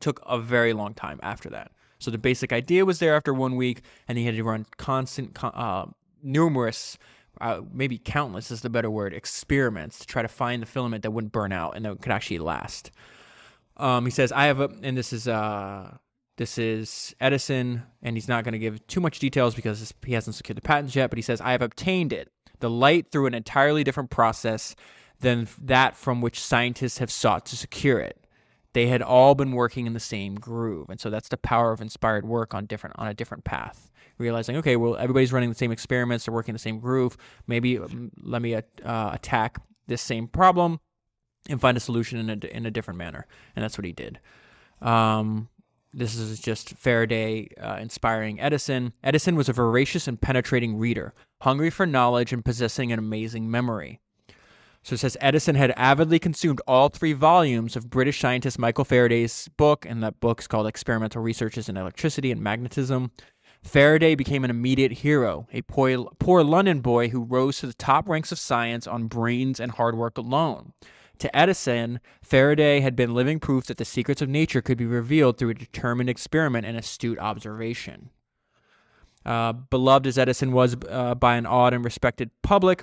[0.00, 1.70] took a very long time after that.
[1.98, 5.38] So the basic idea was there after one week, and he had to run constant,
[5.42, 5.86] uh,
[6.20, 6.98] numerous,
[7.40, 11.10] uh, maybe countless is the better word, experiments to try to find the filament that
[11.10, 12.90] wouldn't burn out and that could actually last.
[13.76, 15.96] Um, he says, "I have a," and this is uh,
[16.36, 20.36] this is Edison, and he's not going to give too much details because he hasn't
[20.36, 21.10] secured the patents yet.
[21.10, 24.76] But he says, "I have obtained it, the light through an entirely different process."
[25.22, 28.18] than that from which scientists have sought to secure it.
[28.74, 31.80] They had all been working in the same groove, and so that's the power of
[31.80, 33.90] inspired work on different on a different path.
[34.22, 37.16] Realizing, okay, well, everybody's running the same experiments, they're working the same groove.
[37.48, 39.58] Maybe um, let me uh, attack
[39.88, 40.78] this same problem
[41.48, 44.20] and find a solution in a in a different manner, and that's what he did.
[44.80, 45.48] Um,
[45.92, 48.92] this is just Faraday uh, inspiring Edison.
[49.02, 54.00] Edison was a voracious and penetrating reader, hungry for knowledge and possessing an amazing memory.
[54.84, 59.48] So it says Edison had avidly consumed all three volumes of British scientist Michael Faraday's
[59.56, 63.12] book, and that book is called Experimental Researches in Electricity and Magnetism.
[63.62, 68.08] Faraday became an immediate hero, a poor, poor London boy who rose to the top
[68.08, 70.72] ranks of science on brains and hard work alone.
[71.20, 75.38] To Edison, Faraday had been living proof that the secrets of nature could be revealed
[75.38, 78.10] through a determined experiment and astute observation.
[79.24, 82.82] Uh, beloved as Edison was uh, by an awed and respected public,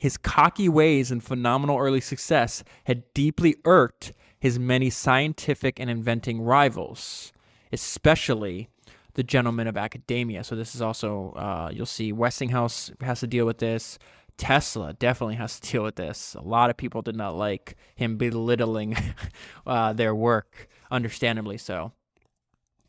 [0.00, 6.42] his cocky ways and phenomenal early success had deeply irked his many scientific and inventing
[6.42, 7.32] rivals,
[7.72, 8.68] especially
[9.14, 10.44] the gentlemen of academia.
[10.44, 13.98] So this is also uh, you'll see Westinghouse has to deal with this.
[14.36, 16.34] Tesla definitely has to deal with this.
[16.34, 18.96] A lot of people did not like him belittling
[19.66, 21.92] uh, their work, understandably so.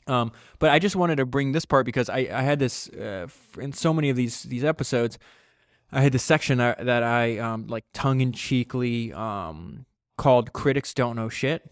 [0.08, 3.28] Um, but I just wanted to bring this part because I, I had this uh,
[3.60, 5.18] in so many of these these episodes.
[5.92, 9.86] I had this section that, I um, like tongue in cheekly um,
[10.18, 11.72] called "Critics Don't Know Shit,"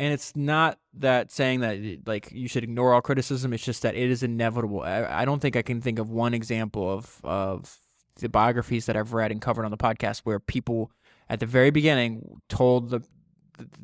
[0.00, 3.52] and it's not that saying that like you should ignore all criticism.
[3.52, 4.80] It's just that it is inevitable.
[4.80, 7.78] I, I don't think I can think of one example of of
[8.16, 10.90] the biographies that I've read and covered on the podcast where people
[11.28, 13.02] at the very beginning told the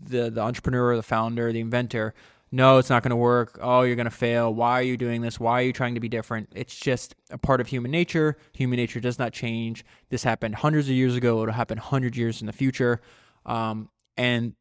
[0.03, 2.15] the, the entrepreneur, the founder, the inventor
[2.53, 3.59] no, it's not going to work.
[3.61, 4.55] Oh, you're going to fail.
[4.55, 5.41] Why are you doing this?
[5.41, 6.51] Why are you trying to be different?
[6.55, 8.37] It's just a part of human nature.
[8.55, 9.85] Human nature does not change.
[10.11, 11.43] This happened hundreds of years ago.
[11.43, 13.01] It'll happen hundred years in the future.
[13.45, 14.55] Um, and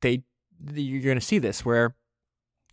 [0.00, 0.24] they,
[0.72, 1.94] you're going to see this where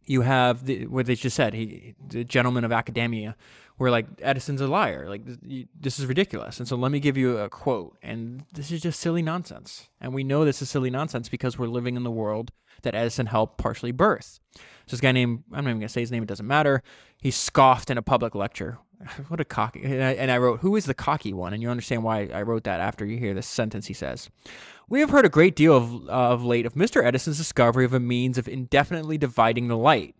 [0.05, 1.53] you have the, what they just said.
[1.53, 3.35] He, the gentleman of academia,
[3.77, 5.09] where like Edison's a liar.
[5.09, 5.23] Like
[5.79, 6.59] this is ridiculous.
[6.59, 7.97] And so let me give you a quote.
[8.01, 9.89] And this is just silly nonsense.
[9.99, 12.51] And we know this is silly nonsense because we're living in the world
[12.83, 14.39] that Edison helped partially birth.
[14.55, 16.23] So this guy named I'm not even gonna say his name.
[16.23, 16.83] It doesn't matter.
[17.21, 18.79] He scoffed in a public lecture.
[19.29, 19.81] What a cocky.
[19.83, 22.43] And I, and I wrote, "Who is the cocky one?" And you understand why I
[22.43, 23.87] wrote that after you hear this sentence.
[23.87, 24.29] He says.
[24.91, 27.01] We have heard a great deal of, uh, of late of Mr.
[27.01, 30.15] Edison's discovery of a means of indefinitely dividing the light.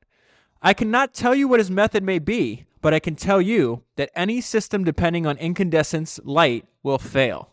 [0.62, 4.12] I cannot tell you what his method may be, but I can tell you that
[4.16, 7.50] any system depending on incandescence light will fail.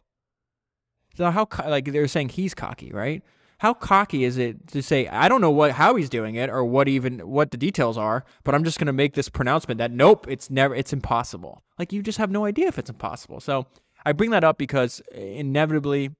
[1.17, 3.25] So how like they're saying he's cocky, right?
[3.59, 6.65] How cocky is it to say I don't know what how he's doing it or
[6.65, 9.91] what even what the details are, but I'm just going to make this pronouncement that
[9.91, 11.65] nope, it's never it's impossible.
[11.81, 13.41] Like you just have no idea if it's impossible.
[13.41, 13.67] So
[14.07, 16.11] I bring that up because inevitably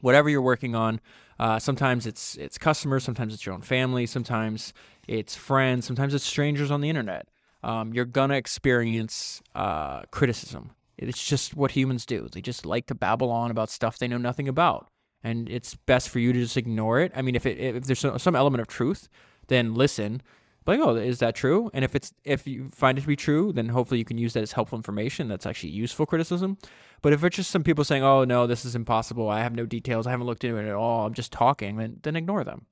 [0.00, 1.00] whatever you're working on.
[1.38, 4.72] Uh, sometimes it's it's customers, sometimes it's your own family, sometimes
[5.08, 7.28] it's friends, sometimes it's strangers on the internet.
[7.62, 10.72] Um, you're gonna experience uh, criticism.
[10.98, 12.28] It's just what humans do.
[12.30, 14.88] They just like to babble on about stuff they know nothing about,
[15.24, 17.12] and it's best for you to just ignore it.
[17.14, 19.08] I mean, if it if there's some element of truth,
[19.48, 20.20] then listen
[20.66, 21.70] like, oh, is that true?
[21.72, 24.34] And if it's if you find it to be true, then hopefully you can use
[24.34, 25.28] that as helpful information.
[25.28, 26.58] That's actually useful criticism.
[27.02, 29.28] But if it's just some people saying, "Oh no, this is impossible.
[29.28, 30.06] I have no details.
[30.06, 31.06] I haven't looked into it at all.
[31.06, 32.66] I'm just talking," then then ignore them.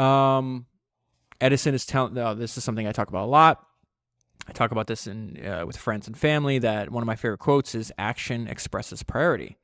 [0.00, 0.66] Um,
[1.40, 2.16] Edison is telling.
[2.16, 3.66] Oh, this is something I talk about a lot.
[4.48, 6.58] I talk about this in uh, with friends and family.
[6.58, 9.58] That one of my favorite quotes is "Action expresses priority."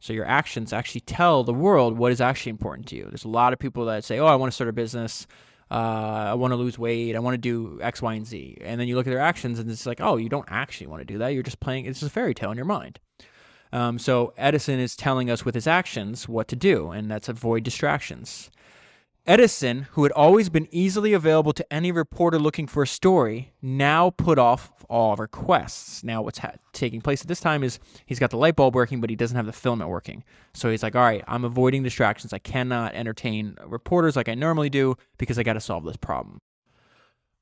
[0.00, 3.04] So your actions actually tell the world what is actually important to you.
[3.04, 5.26] There's a lot of people that say, "Oh, I want to start a business."
[5.74, 8.58] Uh, I want to lose weight, I want to do X, Y, and Z.
[8.60, 11.00] And then you look at their actions and it's like, oh, you don't actually want
[11.00, 11.28] to do that.
[11.28, 13.00] You're just playing, it's just a fairy tale in your mind.
[13.72, 17.64] Um, so Edison is telling us with his actions what to do, and that's avoid
[17.64, 18.50] distractions.
[19.26, 24.10] Edison, who had always been easily available to any reporter looking for a story, now
[24.10, 26.04] put off all requests.
[26.04, 29.00] Now, what's ha- taking place at this time is he's got the light bulb working,
[29.00, 30.24] but he doesn't have the filament working.
[30.52, 32.34] So he's like, all right, I'm avoiding distractions.
[32.34, 36.38] I cannot entertain reporters like I normally do because I got to solve this problem.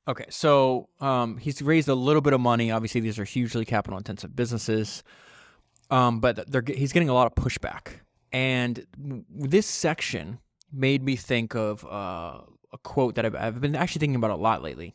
[0.07, 2.71] Okay, so um, he's raised a little bit of money.
[2.71, 5.03] Obviously, these are hugely capital intensive businesses,
[5.89, 7.99] um, but he's getting a lot of pushback.
[8.31, 8.85] And
[9.29, 10.39] this section
[10.73, 12.39] made me think of uh,
[12.71, 14.93] a quote that I've, I've, been actually thinking about a lot lately.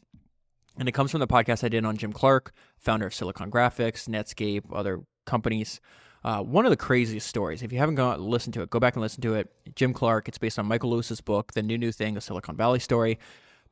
[0.77, 4.09] And it comes from the podcast I did on Jim Clark, founder of Silicon Graphics,
[4.09, 5.81] Netscape, other companies.
[6.25, 7.63] Uh, one of the craziest stories.
[7.63, 9.51] If you haven't gone listen to it, go back and listen to it.
[9.75, 10.29] Jim Clark.
[10.29, 13.19] It's based on Michael Lewis's book, The New New Thing: A Silicon Valley Story.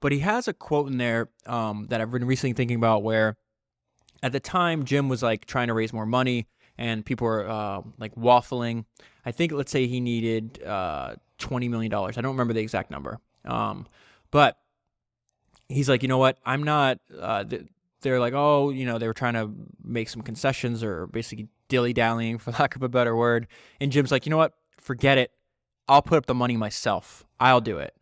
[0.01, 3.37] But he has a quote in there um, that I've been recently thinking about, where
[4.23, 6.47] at the time Jim was like trying to raise more money,
[6.79, 8.85] and people were uh, like waffling.
[9.25, 12.19] I think let's say he needed uh, twenty million dollars.
[12.19, 13.19] I don't remember the exact number.
[13.45, 13.87] Um,
[14.31, 14.59] but
[15.69, 16.39] he's like, you know what?
[16.45, 16.99] I'm not.
[17.19, 17.45] Uh,
[18.03, 19.51] they're like, oh, you know, they were trying to
[19.83, 23.47] make some concessions or basically dilly dallying, for lack of a better word.
[23.81, 24.53] And Jim's like, you know what?
[24.79, 25.31] Forget it.
[25.89, 27.25] I'll put up the money myself.
[27.39, 27.95] I'll do it.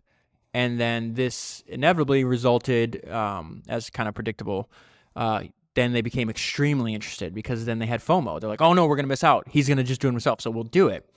[0.53, 4.71] And then this inevitably resulted, um, as kind of predictable.
[5.17, 8.41] Uh, then they became extremely interested because then they had FOMO.
[8.41, 9.47] They're like, oh no, we're gonna miss out.
[9.49, 11.09] He's gonna just do it himself, so we'll do it.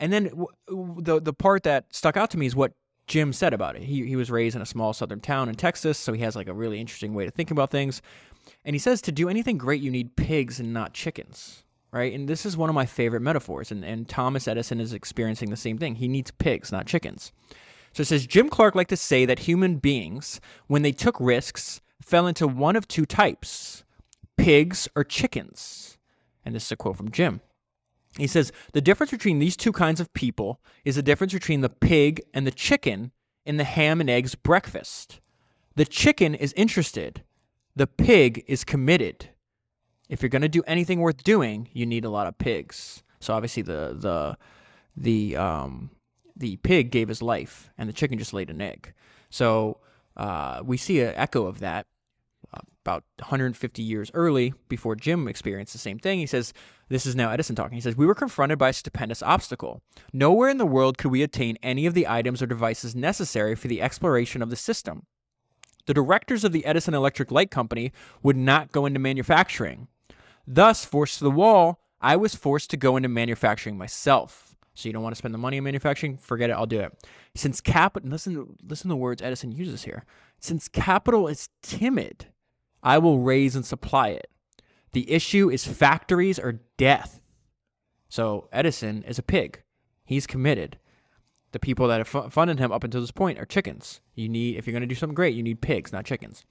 [0.00, 0.48] And then w-
[1.00, 2.72] the the part that stuck out to me is what
[3.06, 3.82] Jim said about it.
[3.82, 6.48] He he was raised in a small southern town in Texas, so he has like
[6.48, 8.00] a really interesting way to think about things.
[8.64, 12.12] And he says to do anything great, you need pigs and not chickens, right?
[12.12, 13.70] And this is one of my favorite metaphors.
[13.70, 15.96] And and Thomas Edison is experiencing the same thing.
[15.96, 17.32] He needs pigs, not chickens.
[17.92, 21.80] So it says Jim Clark liked to say that human beings, when they took risks,
[22.00, 23.82] fell into one of two types:
[24.38, 25.98] pigs or chickens.
[26.44, 27.42] And this is a quote from Jim.
[28.16, 31.68] He says the difference between these two kinds of people is the difference between the
[31.68, 33.12] pig and the chicken
[33.44, 35.20] in the ham and eggs breakfast.
[35.76, 37.22] The chicken is interested,
[37.76, 39.28] the pig is committed.
[40.08, 43.02] If you're going to do anything worth doing, you need a lot of pigs.
[43.20, 44.38] So obviously the the
[44.96, 45.90] the um
[46.34, 48.94] the pig gave his life and the chicken just laid an egg.
[49.28, 49.78] So
[50.16, 51.86] uh, we see an echo of that
[52.52, 56.18] about 150 years early, before Jim experienced the same thing.
[56.18, 56.52] He says,
[56.88, 57.74] This is now Edison talking.
[57.74, 59.82] He says, We were confronted by a stupendous obstacle.
[60.12, 63.68] Nowhere in the world could we obtain any of the items or devices necessary for
[63.68, 65.04] the exploration of the system.
[65.86, 69.88] The directors of the Edison Electric Light Company would not go into manufacturing.
[70.46, 74.56] Thus, forced to the wall, I was forced to go into manufacturing myself.
[74.74, 76.16] So you don't want to spend the money on manufacturing?
[76.16, 76.92] Forget it, I'll do it.
[77.34, 80.04] Since capital listen listen to the words Edison uses here.
[80.38, 82.26] Since capital is timid,
[82.82, 84.30] I will raise and supply it.
[84.92, 87.20] The issue is factories or death.
[88.08, 89.62] So Edison is a pig.
[90.04, 90.78] He's committed.
[91.52, 94.00] The people that have funded him up until this point are chickens.
[94.14, 96.44] You need, if you're going to do something great, you need pigs, not chickens.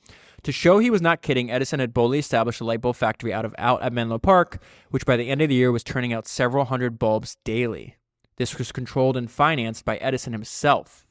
[0.43, 3.45] To show he was not kidding, Edison had boldly established a light bulb factory out
[3.45, 6.27] of out at Menlo Park, which by the end of the year was turning out
[6.27, 7.95] several hundred bulbs daily.
[8.37, 11.06] This was controlled and financed by Edison himself,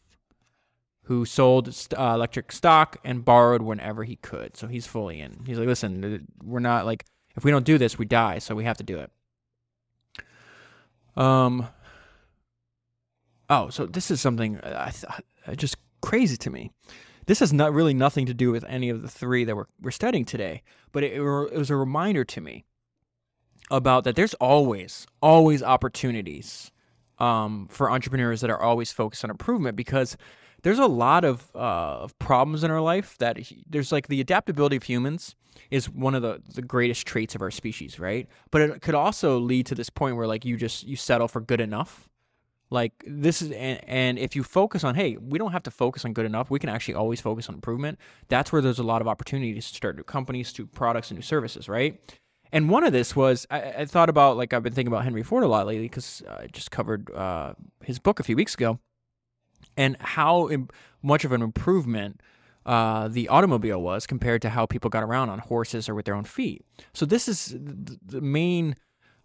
[1.07, 4.57] who sold uh, electric stock and borrowed whenever he could.
[4.57, 5.45] So he's fully in.
[5.47, 7.05] He's like, listen, we're not like,
[7.37, 8.39] if we don't do this, we die.
[8.39, 9.11] So we have to do it.
[11.17, 11.69] Um.
[13.49, 16.73] Oh, so this is something I thought uh, just crazy to me.
[17.27, 19.93] This has not really nothing to do with any of the three that we're, we're
[19.93, 22.65] studying today, but it, it was a reminder to me
[23.71, 26.71] about that there's always, always opportunities
[27.19, 30.17] um, for entrepreneurs that are always focused on improvement because
[30.67, 33.39] there's a lot of, uh, problems in our life that
[33.71, 35.37] there's like the adaptability of humans
[35.71, 38.27] is one of the, the greatest traits of our species, right?
[38.51, 41.41] But it could also lead to this point where like you just you settle for
[41.41, 42.09] good enough.
[42.69, 46.05] Like this is and, and if you focus on hey, we don't have to focus
[46.05, 46.51] on good enough.
[46.51, 48.01] We can actually always focus on improvement.
[48.27, 51.23] That's where there's a lot of opportunities to start new companies, to products and new
[51.23, 52.01] services, right?
[52.51, 55.23] And one of this was I, I thought about like I've been thinking about Henry
[55.23, 58.81] Ford a lot lately because I just covered uh, his book a few weeks ago,
[59.77, 60.69] and how Im-
[61.03, 62.21] much of an improvement
[62.65, 66.15] uh, the automobile was compared to how people got around on horses or with their
[66.15, 66.65] own feet.
[66.93, 68.75] So this is the main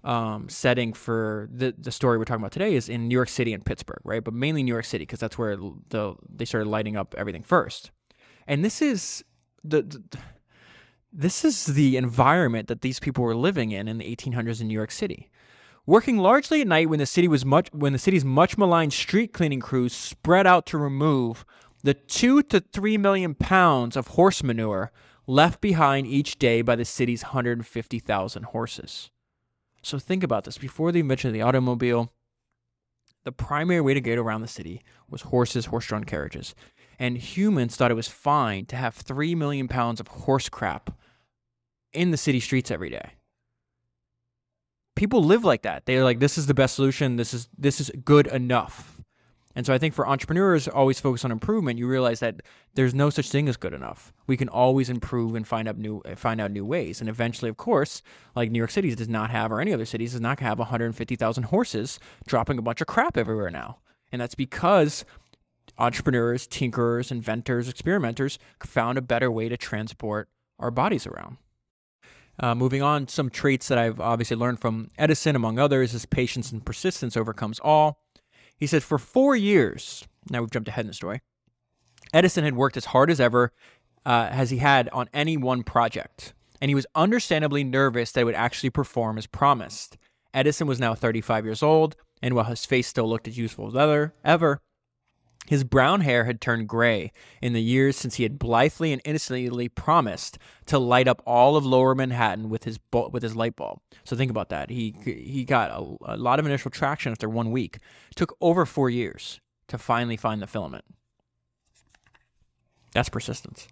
[0.03, 3.53] um, setting for the the story we're talking about today is in New York City
[3.53, 4.23] and Pittsburgh, right?
[4.23, 7.91] But mainly New York City because that's where the they started lighting up everything first.
[8.47, 9.23] And this is
[9.63, 10.03] the, the
[11.13, 14.73] this is the environment that these people were living in in the 1800s in New
[14.73, 15.29] York City.
[15.85, 19.33] Working largely at night when the city was much when the city's much maligned street
[19.33, 21.43] cleaning crews spread out to remove
[21.83, 24.91] the two to three million pounds of horse manure
[25.25, 29.09] left behind each day by the city's 150,000 horses.
[29.81, 30.57] So think about this.
[30.57, 32.11] Before the invention of the automobile,
[33.23, 36.53] the primary way to get around the city was horses, horse drawn carriages.
[36.99, 40.91] And humans thought it was fine to have 3 million pounds of horse crap
[41.93, 43.13] in the city streets every day.
[44.95, 45.85] People live like that.
[45.85, 47.15] They're like, this is the best solution.
[47.15, 49.01] This is this is good enough.
[49.55, 52.41] And so I think for entrepreneurs always focus on improvement, you realize that
[52.75, 54.13] there's no such thing as good enough.
[54.25, 57.01] We can always improve and find out new find out new ways.
[57.01, 58.01] And eventually, of course,
[58.35, 61.43] like New York City does not have or any other cities does not have 150,000
[61.43, 63.79] horses dropping a bunch of crap everywhere now.
[64.11, 65.05] And that's because
[65.77, 71.37] entrepreneurs, tinkerers, inventors, experimenters found a better way to transport our bodies around.
[72.39, 76.51] Uh, moving on, some traits that I've obviously learned from Edison, among others, is patience
[76.51, 77.99] and persistence overcomes all.
[78.57, 81.21] He said, for four years, now we've jumped ahead in the story,
[82.13, 83.51] Edison had worked as hard as ever
[84.05, 88.25] uh, as he had on any one project, and he was understandably nervous that it
[88.25, 89.97] would actually perform as promised.
[90.33, 93.75] Edison was now 35 years old, and while his face still looked as youthful as
[93.75, 94.61] ever, ever
[95.47, 99.67] his brown hair had turned gray in the years since he had blithely and innocently
[99.67, 103.79] promised to light up all of Lower Manhattan with his bu- with his light bulb.
[104.03, 104.69] So think about that.
[104.69, 107.77] He he got a, a lot of initial traction after one week.
[108.11, 110.85] It took over four years to finally find the filament.
[112.93, 113.67] That's persistence.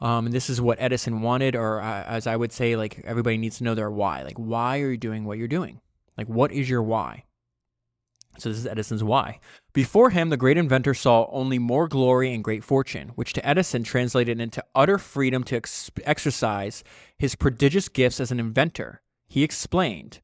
[0.00, 3.38] Um, and this is what Edison wanted, or uh, as I would say, like everybody
[3.38, 4.22] needs to know their why.
[4.22, 5.80] Like, why are you doing what you're doing?
[6.16, 7.24] Like, what is your why?
[8.38, 9.40] So this is Edison's why.
[9.72, 13.82] Before him, the great inventor saw only more glory and great fortune, which to Edison
[13.82, 16.84] translated into utter freedom to ex- exercise
[17.18, 19.02] his prodigious gifts as an inventor.
[19.28, 20.20] He explained,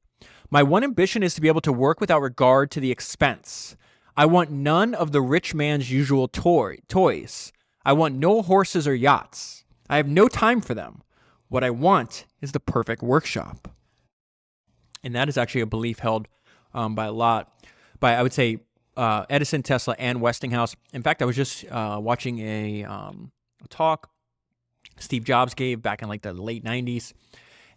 [0.51, 3.77] My one ambition is to be able to work without regard to the expense.
[4.16, 7.53] I want none of the rich man's usual toy- toys.
[7.85, 9.64] I want no horses or yachts.
[9.88, 11.03] I have no time for them.
[11.48, 13.68] What I want is the perfect workshop.
[15.03, 16.29] And that is actually a belief held
[16.72, 17.52] um, by a lot
[18.03, 18.59] by I would say
[18.99, 20.77] uh, Edison, Tesla, and Westinghouse.
[20.93, 23.33] In fact, I was just uh, watching a, um,
[23.71, 24.11] talk
[24.99, 27.15] Steve Jobs gave back in like the late '90s,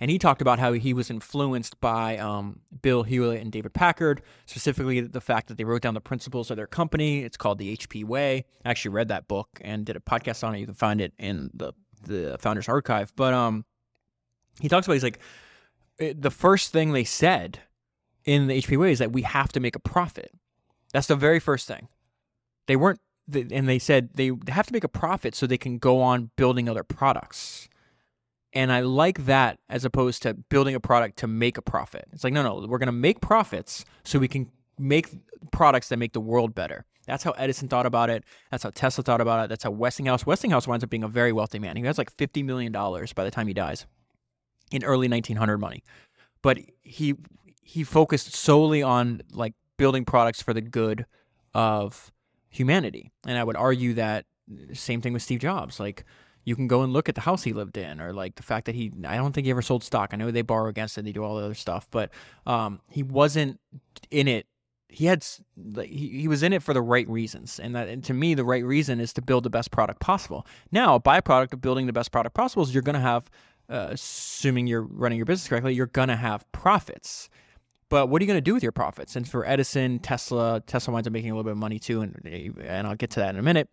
[0.02, 4.22] and he talked about how he was influenced by um, Bill Hewlett and David Packard,
[4.46, 7.24] specifically the fact that they wrote down the principles of their company.
[7.24, 8.44] It's called the HP Way.
[8.66, 10.60] I actually read that book and did a podcast on it.
[10.60, 11.72] You can find it in the
[12.04, 13.14] the Founders Archive.
[13.16, 13.64] But um,
[14.60, 15.20] he talks about he's like
[15.98, 17.60] the first thing they said
[18.26, 20.32] in the HP way is that we have to make a profit.
[20.92, 21.88] That's the very first thing.
[22.68, 23.00] They weren't,
[23.34, 26.68] and they said they have to make a profit so they can go on building
[26.68, 27.70] other products.
[28.54, 32.08] And I like that as opposed to building a product to make a profit.
[32.14, 35.10] It's like, no, no, we're going to make profits so we can make
[35.52, 36.86] products that make the world better.
[37.06, 38.24] That's how Edison thought about it.
[38.50, 39.50] That's how Tesla thought about it.
[39.50, 40.26] That's how Westinghouse.
[40.26, 41.76] Westinghouse winds up being a very wealthy man.
[41.76, 43.86] He has like $50 million by the time he dies
[44.72, 45.84] in early 1900 money.
[46.42, 47.16] But he
[47.68, 51.06] he focused solely on like building products for the good
[51.54, 52.14] of
[52.48, 53.12] humanity.
[53.26, 54.26] And I would argue that
[54.74, 55.80] same thing with Steve Jobs.
[55.80, 56.06] Like
[56.46, 58.68] you can go and look at the house he lived in, or like the fact
[58.68, 60.12] that he I don't think he ever sold stock.
[60.14, 62.12] I know they borrow against it, they do all the other stuff, but
[62.46, 63.60] um, he wasn't
[64.12, 64.46] in it.
[64.88, 65.26] He had
[65.74, 68.36] like he, he was in it for the right reasons, and that and to me
[68.36, 70.46] the right reason is to build the best product possible.
[70.72, 73.28] Now, a byproduct of building the best product possible is you're going to have,
[73.68, 77.28] uh, assuming you're running your business correctly, you're going to have profits.
[77.90, 79.16] But what are you going to do with your profits?
[79.16, 82.20] And for Edison, Tesla, Tesla winds up making a little bit of money too, and
[82.64, 83.70] and I'll get to that in a minute.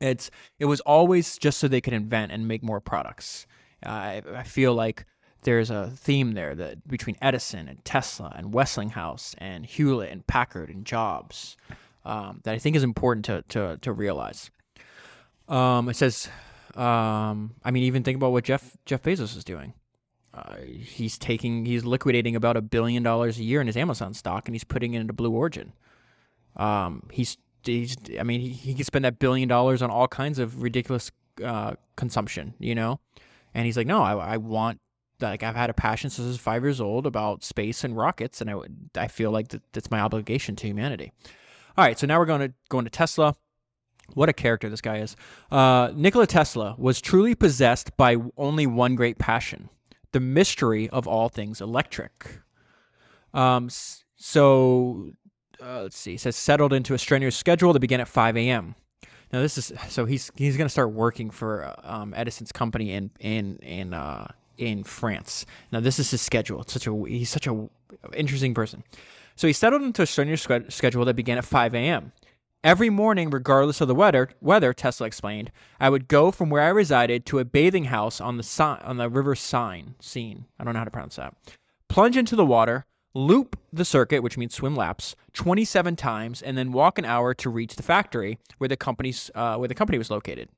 [0.00, 3.46] It's it was always just so they could invent and make more products.
[3.84, 5.06] I I feel like
[5.42, 10.68] there's a theme there that between Edison and Tesla and Westinghouse and Hewlett and Packard
[10.68, 11.56] and Jobs
[12.04, 14.50] um, that I think is important to to to realize.
[15.48, 16.28] Um, it says,
[16.74, 19.74] um, I mean, even think about what Jeff Jeff Bezos is doing.
[20.36, 24.46] Uh, he's taking he's liquidating about a billion dollars a year in his Amazon stock
[24.46, 25.72] and he's putting it into Blue Origin.
[26.56, 30.38] Um, he's he's I mean he, he can spend that billion dollars on all kinds
[30.38, 31.10] of ridiculous
[31.42, 33.00] uh, consumption, you know,
[33.54, 34.78] and he's like, no, I, I want
[35.20, 38.42] like I've had a passion since I was five years old about space and rockets,
[38.42, 38.56] and I
[38.94, 41.12] I feel like that, that's my obligation to humanity.
[41.78, 43.36] All right, so now we're going to go into Tesla.
[44.14, 45.16] What a character this guy is.
[45.50, 49.68] Uh, Nikola Tesla was truly possessed by only one great passion
[50.16, 52.40] the mystery of all things electric.
[53.34, 53.68] Um,
[54.16, 55.12] so
[55.62, 56.12] uh, let's see.
[56.12, 58.76] He says settled into a strenuous schedule to begin at 5 a.m.
[59.30, 63.10] Now this is so he's he's going to start working for um, Edison's company in
[63.20, 65.44] in in uh, in France.
[65.70, 66.62] Now this is his schedule.
[66.62, 67.68] It's such a he's such a
[68.14, 68.84] interesting person.
[69.34, 72.12] So he settled into a strenuous schedule that began at 5 a.m.
[72.66, 76.70] Every morning, regardless of the weather, weather, Tesla explained, I would go from where I
[76.70, 79.94] resided to a bathing house on the si- on the river Seine.
[80.00, 80.46] Seine.
[80.58, 81.36] I don't know how to pronounce that.
[81.88, 86.72] Plunge into the water, loop the circuit, which means swim laps, 27 times, and then
[86.72, 90.10] walk an hour to reach the factory where the company's uh, where the company was
[90.10, 90.48] located.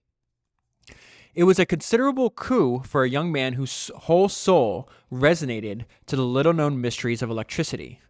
[1.35, 6.25] It was a considerable coup for a young man whose whole soul resonated to the
[6.25, 8.01] little known mysteries of electricity.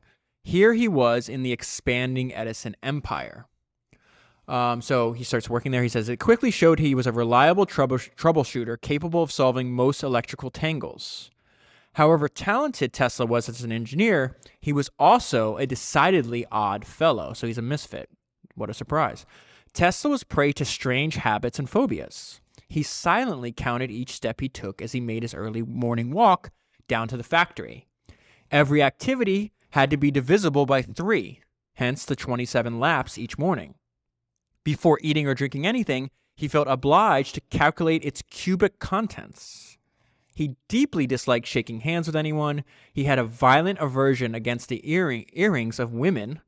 [0.44, 3.49] Here he was in the expanding Edison empire.
[4.49, 5.82] Um, so he starts working there.
[5.82, 10.03] He says it quickly showed he was a reliable trouble- troubleshooter capable of solving most
[10.03, 11.30] electrical tangles.
[11.94, 17.32] However talented Tesla was as an engineer, he was also a decidedly odd fellow.
[17.34, 18.09] So he's a misfit.
[18.55, 19.26] What a surprise.
[19.74, 22.40] Tesla was prey to strange habits and phobias.
[22.68, 26.51] He silently counted each step he took as he made his early morning walk
[26.86, 27.86] down to the factory.
[28.51, 31.40] Every activity had to be divisible by three,
[31.74, 33.74] hence the 27 laps each morning.
[34.68, 39.78] Before eating or drinking anything, he felt obliged to calculate its cubic contents.
[40.34, 42.64] He deeply disliked shaking hands with anyone.
[42.92, 46.42] He had a violent aversion against the earring, earrings of women.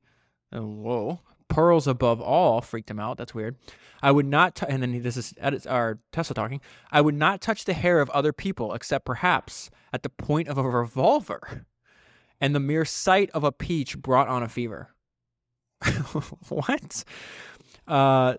[0.53, 1.21] Oh, whoa.
[1.49, 3.17] Pearls above all freaked him out.
[3.17, 3.57] That's weird.
[4.03, 6.61] I would not, t- and then this is edits, our Tesla talking.
[6.93, 10.59] I would not touch the hair of other people except perhaps at the point of
[10.59, 11.65] a revolver.
[12.39, 14.91] And the mere sight of a peach brought on a fever.
[16.51, 17.05] what?
[17.91, 18.37] Uh,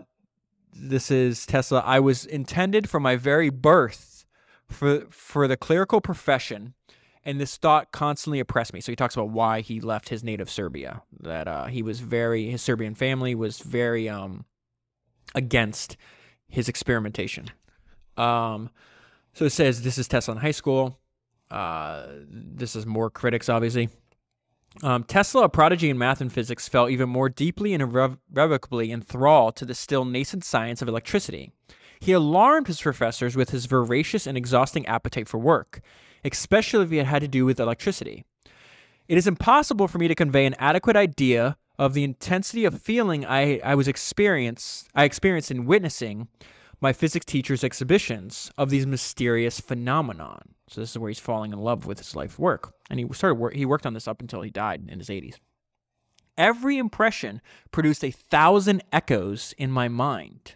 [0.73, 1.83] this is Tesla.
[1.85, 4.25] I was intended from my very birth
[4.69, 6.73] for for the clerical profession,
[7.25, 8.79] and this thought constantly oppressed me.
[8.79, 11.03] So he talks about why he left his native Serbia.
[11.19, 14.45] That uh, he was very his Serbian family was very um
[15.35, 15.97] against
[16.47, 17.51] his experimentation.
[18.15, 18.69] Um,
[19.33, 20.97] so it says this is Tesla in high school.
[21.49, 23.89] Uh, this is more critics, obviously.
[24.83, 29.55] Um, Tesla, a prodigy in math and physics, fell even more deeply and irrevocably enthralled
[29.57, 31.51] to the still nascent science of electricity.
[31.99, 35.81] He alarmed his professors with his voracious and exhausting appetite for work,
[36.23, 38.25] especially if it had to do with electricity.
[39.07, 43.25] It is impossible for me to convey an adequate idea of the intensity of feeling
[43.25, 46.27] I, I was experienced I experienced in witnessing
[46.79, 50.55] my physics teacher's exhibitions of these mysterious phenomenon.
[50.67, 53.35] So this is where he's falling in love with his life work, and he started
[53.35, 55.37] work, he worked on this up until he died in his 80s.
[56.37, 60.55] Every impression produced a thousand echoes in my mind.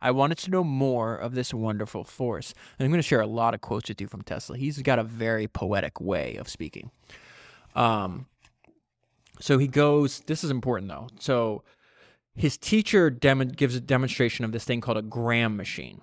[0.00, 2.54] I wanted to know more of this wonderful force.
[2.78, 4.56] And I'm going to share a lot of quotes with you from Tesla.
[4.56, 6.90] He's got a very poetic way of speaking.
[7.74, 8.26] Um,
[9.40, 10.20] so he goes.
[10.20, 11.08] This is important though.
[11.18, 11.62] So
[12.36, 16.00] his teacher dem- gives a demonstration of this thing called a Gramme machine.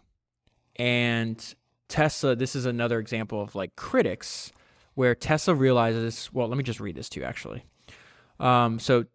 [0.76, 1.42] And
[1.88, 4.52] Tesla, this is another example of like critics
[5.00, 7.64] where Tesla realizes, well, let me just read this to you actually.
[8.38, 9.06] Um, so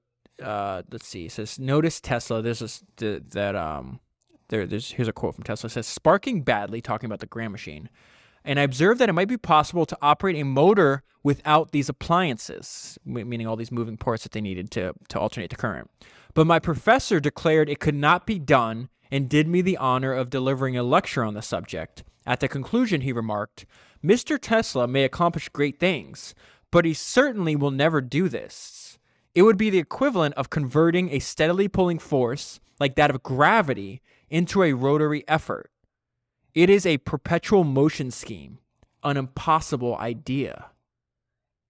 [0.43, 1.27] uh, let's see.
[1.27, 2.41] It says, notice Tesla.
[2.41, 4.01] This is that um,
[4.49, 4.67] there.
[4.67, 5.67] There's here's a quote from Tesla.
[5.67, 7.91] It says, sparking badly, talking about the Gramme machine.
[8.47, 12.99] and I observed that it might be possible to operate a motor without these appliances,
[13.05, 15.91] meaning all these moving parts that they needed to, to alternate the current.
[16.33, 20.31] But my professor declared it could not be done and did me the honor of
[20.31, 22.05] delivering a lecture on the subject.
[22.27, 23.67] At the conclusion, he remarked,
[24.03, 24.39] Mr.
[24.41, 26.35] Tesla may accomplish great things,
[26.71, 28.99] but he certainly will never do this.
[29.35, 34.01] It would be the equivalent of converting a steadily pulling force, like that of gravity,
[34.31, 35.71] into a rotary effort.
[36.55, 38.59] It is a perpetual motion scheme,
[39.03, 40.67] an impossible idea.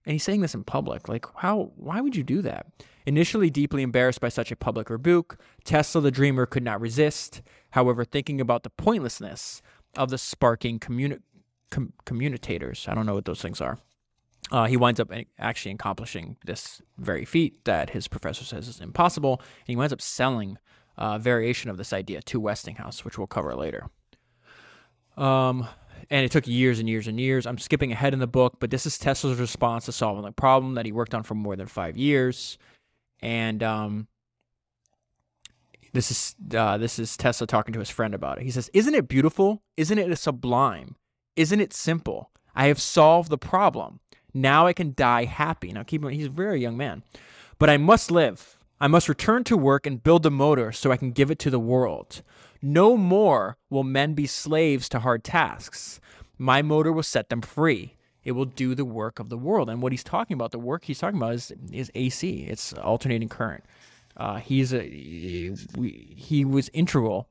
[0.05, 1.09] And he's saying this in public.
[1.09, 2.67] Like, how, why would you do that?
[3.07, 7.41] Initially deeply embarrassed by such a public rebuke, Tesla the dreamer could not resist.
[7.71, 9.61] However, thinking about the pointlessness
[9.97, 11.21] of the sparking communi-
[11.69, 13.79] com- commutators, I don't know what those things are,
[14.51, 19.39] uh, he winds up actually accomplishing this very feat that his professor says is impossible.
[19.39, 20.57] And he winds up selling
[20.97, 23.87] a variation of this idea to Westinghouse, which we'll cover later.
[25.17, 25.67] Um,
[26.09, 27.47] and it took years and years and years.
[27.47, 30.75] I'm skipping ahead in the book, but this is Tesla's response to solving the problem
[30.75, 32.57] that he worked on for more than five years.
[33.21, 34.07] And um,
[35.95, 38.43] this is uh, this is Tesla talking to his friend about it.
[38.43, 39.63] He says, "Isn't it beautiful?
[39.77, 40.95] Isn't it sublime?
[41.35, 42.31] Isn't it simple?
[42.53, 44.01] I have solved the problem.
[44.33, 46.07] Now I can die happy." Now keep.
[46.09, 47.03] He's a very young man,
[47.57, 48.57] but I must live.
[48.79, 51.49] I must return to work and build a motor so I can give it to
[51.49, 52.21] the world.
[52.61, 56.01] No more will men be slaves to hard tasks.
[56.37, 57.95] My motor will set them free.
[58.25, 59.69] It will do the work of the world.
[59.69, 62.47] And what he's talking about, the work he's talking about is, is AC.
[62.49, 63.63] It's alternating current.
[64.17, 65.53] Uh, he's a he,
[66.15, 67.27] he was integral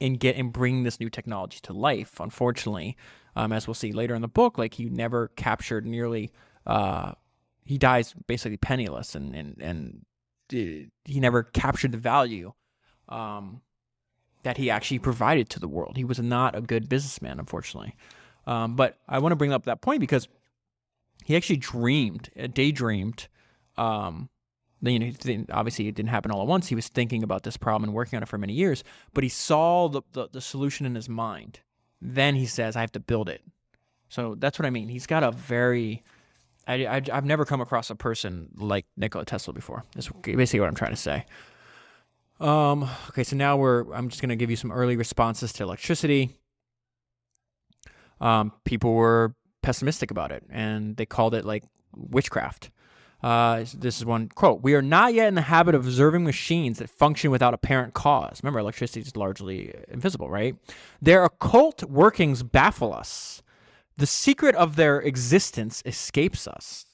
[0.00, 2.20] in get in bringing this new technology to life.
[2.20, 2.96] Unfortunately,
[3.34, 6.30] um, as we'll see later in the book, like he never captured nearly.
[6.66, 7.12] Uh,
[7.64, 10.04] he dies basically penniless, and and and
[10.52, 12.52] uh, he never captured the value
[13.08, 13.62] um,
[14.42, 15.96] that he actually provided to the world.
[15.96, 17.96] He was not a good businessman, unfortunately.
[18.46, 20.28] Um, but I want to bring up that point because
[21.24, 23.28] he actually dreamed, uh, daydreamed.
[23.76, 24.30] Um,
[24.80, 26.68] you know, obviously it didn't happen all at once.
[26.68, 29.30] He was thinking about this problem and working on it for many years, but he
[29.30, 31.60] saw the, the, the solution in his mind.
[32.00, 33.42] Then he says, I have to build it.
[34.08, 34.88] So that's what I mean.
[34.88, 36.02] He's got a very,
[36.66, 39.84] I, I, have never come across a person like Nikola Tesla before.
[39.94, 41.26] That's basically what I'm trying to say.
[42.40, 45.64] Um, okay, so now we're, I'm just going to give you some early responses to
[45.64, 46.30] electricity.
[48.20, 51.64] Um, people were pessimistic about it and they called it like
[51.94, 52.70] witchcraft.
[53.22, 56.78] Uh, this is one quote We are not yet in the habit of observing machines
[56.78, 58.40] that function without apparent cause.
[58.42, 60.56] Remember, electricity is largely invisible, right?
[61.02, 63.42] Their occult workings baffle us.
[63.96, 66.86] The secret of their existence escapes us.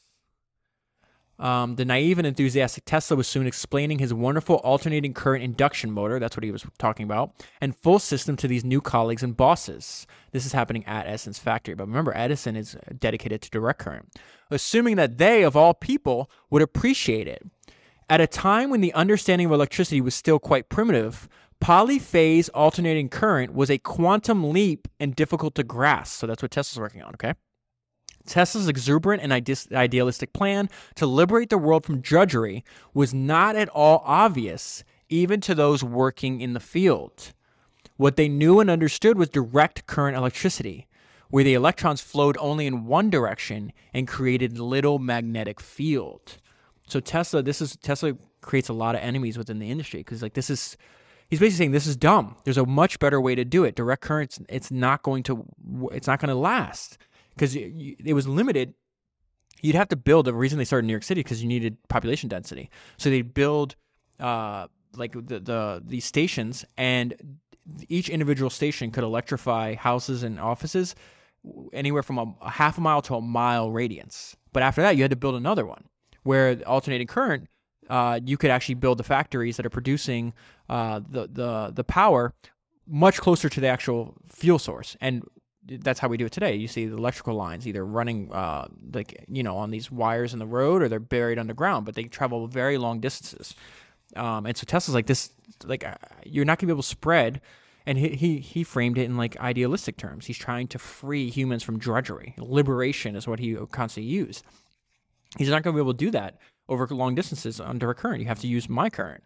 [1.39, 6.18] Um, the naive and enthusiastic Tesla was soon explaining his wonderful alternating current induction motor,
[6.18, 10.07] that's what he was talking about, and full system to these new colleagues and bosses.
[10.30, 11.74] This is happening at Edison's factory.
[11.74, 14.12] But remember, Edison is dedicated to direct current,
[14.51, 17.45] assuming that they, of all people, would appreciate it.
[18.09, 21.28] At a time when the understanding of electricity was still quite primitive,
[21.61, 26.20] polyphase alternating current was a quantum leap and difficult to grasp.
[26.20, 27.35] So that's what Tesla's working on, okay?
[28.27, 32.64] Tesla's exuberant and idealistic plan to liberate the world from drudgery
[32.95, 37.33] was not at all obvious, even to those working in the field.
[37.97, 40.87] What they knew and understood was direct current electricity,
[41.29, 46.39] where the electrons flowed only in one direction and created little magnetic field.
[46.87, 50.35] So Tesla, this is Tesla creates a lot of enemies within the industry because like
[50.35, 50.77] this is
[51.29, 52.37] he's basically saying this is dumb.
[52.45, 53.75] There's a much better way to do it.
[53.75, 55.47] Direct currents, it's not going to
[55.93, 56.99] it's not going to last
[57.35, 58.74] because it was limited.
[59.62, 60.26] You'd have to build.
[60.26, 62.70] The reason they started in New York City because you needed population density.
[62.97, 63.76] So they build
[64.20, 64.66] uh,
[64.97, 67.39] like the the these stations, and
[67.89, 70.95] each individual station could electrify houses and offices
[71.72, 74.37] anywhere from a, a half a mile to a mile radius.
[74.53, 75.85] But after that, you had to build another one
[76.22, 77.49] where alternating current
[77.91, 80.32] uh, you could actually build the factories that are producing
[80.68, 82.32] uh, the the the power
[82.87, 84.97] much closer to the actual fuel source.
[85.01, 85.22] And
[85.67, 86.55] that's how we do it today.
[86.55, 90.39] You see the electrical lines either running uh, like you know on these wires in
[90.39, 93.55] the road or they're buried underground, but they travel very long distances.
[94.17, 95.31] Um, and so Tesla's like this,
[95.65, 95.95] like uh,
[96.25, 97.41] you're not gonna be able to spread.
[97.87, 100.25] And he, he he framed it in like idealistic terms.
[100.25, 102.35] He's trying to free humans from drudgery.
[102.39, 104.43] Liberation is what he constantly used.
[105.37, 106.39] He's not to be able to do that
[106.69, 108.21] over long distances under a current.
[108.21, 109.25] You have to use my current.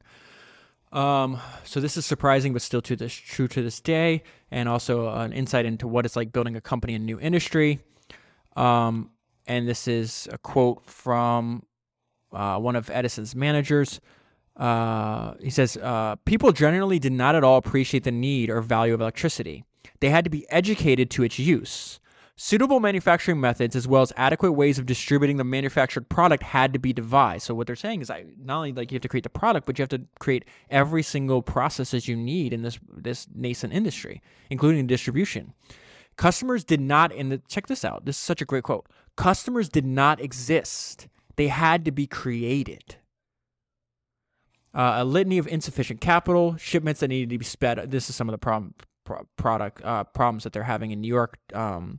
[0.92, 5.08] Um, so this is surprising, but still to this true to this day, and also
[5.08, 7.80] an insight into what it's like building a company in a new industry.
[8.56, 9.10] Um,
[9.46, 11.62] and this is a quote from
[12.32, 14.00] uh, one of Edison's managers.
[14.56, 18.94] Uh, he says, uh, People generally did not at all appreciate the need or value
[18.94, 19.64] of electricity.
[20.00, 22.00] They had to be educated to its use.
[22.40, 26.78] Suitable manufacturing methods, as well as adequate ways of distributing the manufactured product, had to
[26.78, 27.44] be devised.
[27.44, 29.66] So what they're saying is, I not only like you have to create the product,
[29.66, 34.22] but you have to create every single processes you need in this this nascent industry,
[34.50, 35.52] including distribution.
[36.14, 38.04] Customers did not, and check this out.
[38.04, 38.86] This is such a great quote.
[39.16, 42.98] Customers did not exist; they had to be created.
[44.72, 47.90] Uh, a litany of insufficient capital, shipments that needed to be sped.
[47.90, 51.08] This is some of the problem, pro- product uh, problems that they're having in New
[51.08, 51.36] York.
[51.52, 51.98] Um,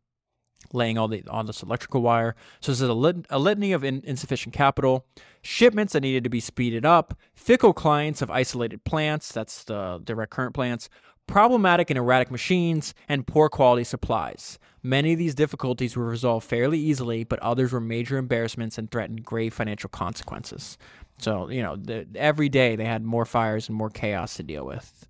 [0.74, 2.36] laying all the on this electrical wire.
[2.60, 5.06] So this is a, lit- a litany of in- insufficient capital,
[5.42, 10.32] shipments that needed to be speeded up, fickle clients of isolated plants, that's the direct
[10.32, 10.90] current plants,
[11.28, 14.60] problematic and erratic machines, and poor quality supplies.
[14.82, 19.24] Many of these difficulties were resolved fairly easily, but others were major embarrassments and threatened
[19.24, 20.78] grave financial consequences.
[21.20, 24.66] So, you know, the, every day they had more fires and more chaos to deal
[24.66, 25.08] with.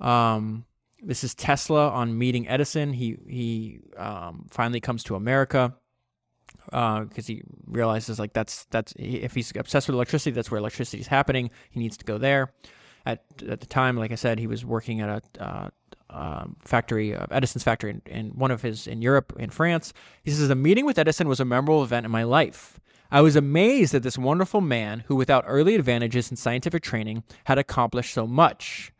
[0.00, 0.64] Um,
[1.02, 2.92] this is Tesla on meeting Edison.
[2.92, 5.74] He he um, finally comes to America
[6.64, 11.00] because uh, he realizes like that's that's if he's obsessed with electricity, that's where electricity
[11.00, 11.50] is happening.
[11.70, 12.52] He needs to go there.
[13.06, 15.68] At at the time, like I said, he was working at a uh,
[16.10, 19.92] um, factory, uh, Edison's factory in, in one of his in Europe, in France.
[20.24, 22.80] He says the meeting with Edison was a memorable event in my life.
[23.10, 27.58] I was amazed that this wonderful man, who without early advantages in scientific training had
[27.58, 28.92] accomplished so much.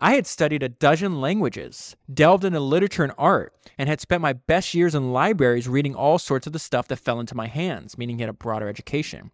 [0.00, 4.32] I had studied a dozen languages, delved into literature and art, and had spent my
[4.32, 7.98] best years in libraries reading all sorts of the stuff that fell into my hands,
[7.98, 9.30] meaning he had a broader education.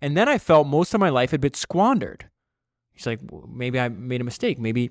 [0.00, 2.28] And then I felt most of my life had been squandered.
[2.92, 4.58] He's like, maybe I made a mistake.
[4.58, 4.90] Maybe,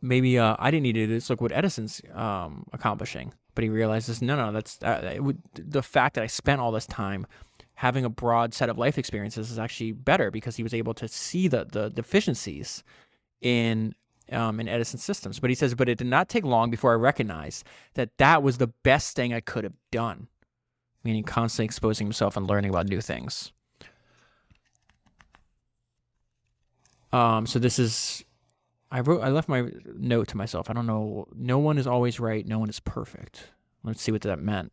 [0.00, 1.28] maybe uh, I didn't need to do this.
[1.28, 3.34] Look what Edison's um, accomplishing.
[3.54, 6.86] But he realizes, no, no, that's uh, would, the fact that I spent all this
[6.86, 7.26] time
[7.74, 11.08] having a broad set of life experiences is actually better because he was able to
[11.08, 12.82] see the the deficiencies
[13.40, 13.94] in
[14.32, 15.38] um, in Edison systems.
[15.40, 17.64] But he says, but it did not take long before I recognized
[17.94, 20.28] that that was the best thing I could have done,
[21.04, 23.52] meaning constantly exposing himself and learning about new things.
[27.12, 28.24] Um, so this is,
[28.90, 30.68] I wrote, I left my note to myself.
[30.68, 31.26] I don't know.
[31.34, 32.46] No one is always right.
[32.46, 33.52] No one is perfect.
[33.82, 34.72] Let's see what that meant.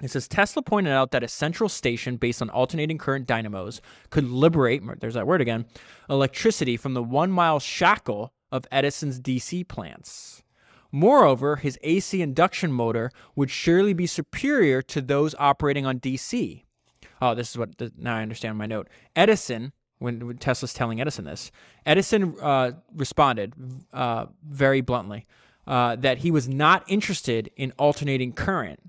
[0.00, 4.24] It says Tesla pointed out that a central station based on alternating current dynamos could
[4.24, 5.66] liberate, there's that word again,
[6.08, 10.42] electricity from the one mile shackle of Edison's DC plants.
[10.92, 16.64] Moreover, his AC induction motor would surely be superior to those operating on DC.
[17.22, 18.88] Oh, this is what, the, now I understand my note.
[19.14, 21.52] Edison, when, Tesla's telling Edison this,
[21.86, 23.54] Edison uh, responded
[23.92, 25.26] uh, very bluntly
[25.66, 28.80] uh, that he was not interested in alternating current.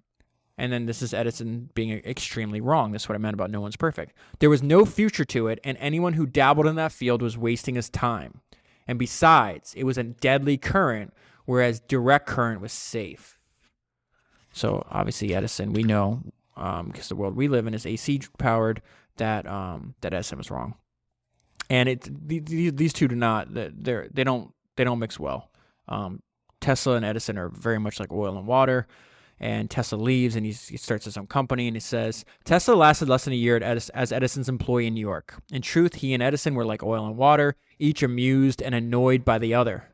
[0.57, 2.91] And then this is Edison being extremely wrong.
[2.91, 4.13] That's what I meant about no one's perfect.
[4.39, 7.75] There was no future to it, and anyone who dabbled in that field was wasting
[7.75, 8.41] his time.
[8.87, 11.13] And besides, it was a deadly current,
[11.45, 13.39] whereas direct current was safe.
[14.51, 16.23] So obviously, Edison, we know
[16.55, 18.81] because um, the world we live in is AC powered
[19.17, 20.75] that um, that Edison was wrong,
[21.69, 23.69] and it these these two do not they
[24.11, 25.49] they don't they don't mix well.
[25.87, 26.21] Um,
[26.59, 28.87] Tesla and Edison are very much like oil and water
[29.41, 31.67] and Tesla leaves and he starts his own company.
[31.67, 35.33] And he says Tesla lasted less than a year as Edison's employee in New York.
[35.51, 39.39] In truth, he and Edison were like oil and water, each amused and annoyed by
[39.39, 39.89] the other.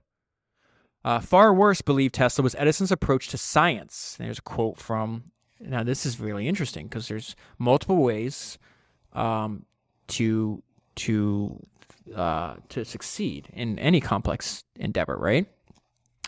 [1.05, 4.17] Uh, far worse, believed Tesla, was Edison's approach to science.
[4.19, 5.31] There's a quote from.
[5.61, 8.59] Now, this is really interesting because there's multiple ways
[9.13, 9.65] um,
[10.07, 10.61] to
[10.95, 11.65] to
[12.13, 15.47] uh, to succeed in any complex endeavor, right?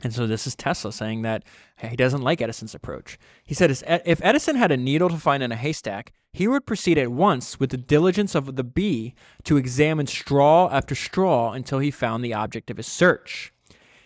[0.04, 1.44] And so this is Tesla saying that
[1.78, 3.18] he doesn't like Edison's approach.
[3.44, 3.70] He said
[4.06, 7.60] if Edison had a needle to find in a haystack, he would proceed at once
[7.60, 12.34] with the diligence of the bee to examine straw after straw until he found the
[12.34, 13.52] object of his search.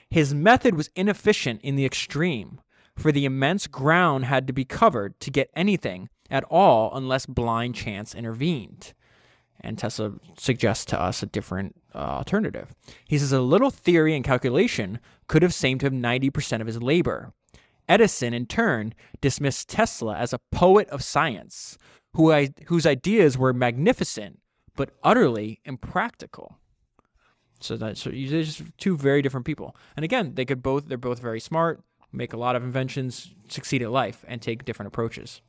[0.09, 2.61] His method was inefficient in the extreme,
[2.95, 7.75] for the immense ground had to be covered to get anything at all unless blind
[7.75, 8.93] chance intervened.
[9.63, 12.73] And Tesla suggests to us a different uh, alternative.
[13.07, 17.33] He says a little theory and calculation could have saved him 90% of his labor.
[17.87, 21.77] Edison, in turn, dismissed Tesla as a poet of science,
[22.13, 24.39] who I, whose ideas were magnificent
[24.75, 26.57] but utterly impractical.
[27.59, 29.75] So that so just two very different people.
[29.95, 33.81] And again, they could both they're both very smart, make a lot of inventions, succeed
[33.81, 35.41] at life, and take different approaches.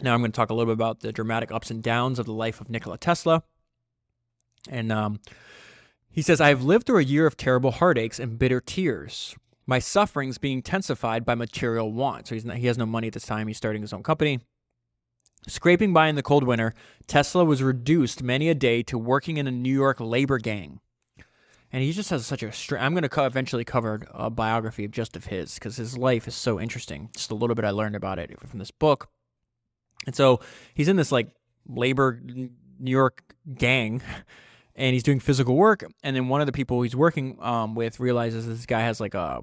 [0.00, 2.26] Now I'm going to talk a little bit about the dramatic ups and downs of
[2.26, 3.42] the life of Nikola Tesla.
[4.68, 5.20] And um,
[6.10, 9.36] he says, I have lived through a year of terrible heartaches and bitter tears,
[9.66, 12.26] my sufferings being intensified by material want.
[12.28, 13.48] So he's not, he has no money at this time.
[13.48, 14.40] He's starting his own company.
[15.46, 16.74] Scraping by in the cold winter,
[17.06, 20.80] Tesla was reduced many a day to working in a New York labor gang.
[21.72, 22.50] and he just has such a.
[22.52, 25.96] Str- I'm going to co- eventually cover a biography of just of his because his
[25.96, 27.10] life is so interesting.
[27.14, 29.08] Just a little bit I learned about it from this book,
[30.06, 30.40] and so
[30.74, 31.28] he's in this like
[31.66, 33.22] labor New York
[33.56, 34.02] gang,
[34.74, 35.84] and he's doing physical work.
[36.02, 39.14] And then one of the people he's working um, with realizes this guy has like
[39.14, 39.42] a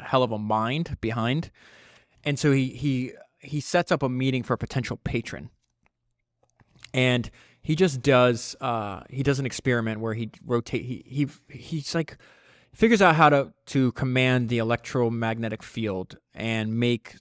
[0.00, 1.50] hell of a mind behind,
[2.24, 5.50] and so he he he sets up a meeting for a potential patron,
[6.94, 7.30] and
[7.60, 12.16] he just does uh, he does an experiment where he rotate he he he's like
[12.72, 17.16] figures out how to to command the electromagnetic field and make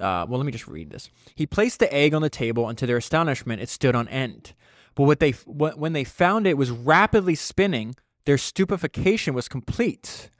[0.00, 2.78] uh, well let me just read this he placed the egg on the table and
[2.78, 4.54] to their astonishment it stood on end
[4.94, 7.94] but what they when they found it was rapidly spinning
[8.24, 10.30] their stupefaction was complete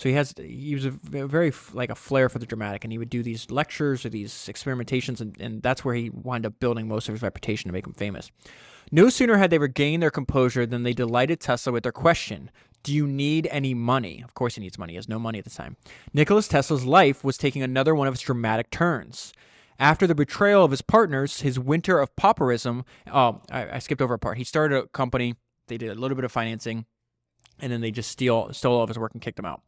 [0.00, 2.96] so he has he was a very like a flair for the dramatic, and he
[2.96, 6.88] would do these lectures or these experimentations, and, and that's where he wound up building
[6.88, 8.30] most of his reputation to make him famous.
[8.90, 12.50] No sooner had they regained their composure than they delighted Tesla with their question.
[12.82, 14.22] Do you need any money?
[14.24, 14.92] Of course, he needs money.
[14.92, 15.76] He has no money at the time.
[16.12, 19.32] Nicholas Tesla's life was taking another one of its dramatic turns.
[19.78, 22.84] After the betrayal of his partners, his winter of pauperism.
[23.10, 24.38] Oh, I, I skipped over a part.
[24.38, 25.36] He started a company.
[25.68, 26.84] They did a little bit of financing
[27.62, 29.62] and then they just steal stole all of his work and kicked him out.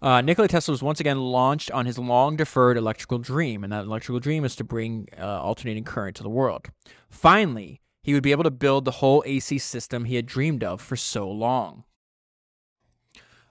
[0.00, 3.84] Uh, Nikola Tesla was once again launched on his long deferred electrical dream, and that
[3.84, 6.68] electrical dream is to bring uh, alternating current to the world.
[7.10, 10.80] Finally, he would be able to build the whole AC system he had dreamed of
[10.80, 11.84] for so long.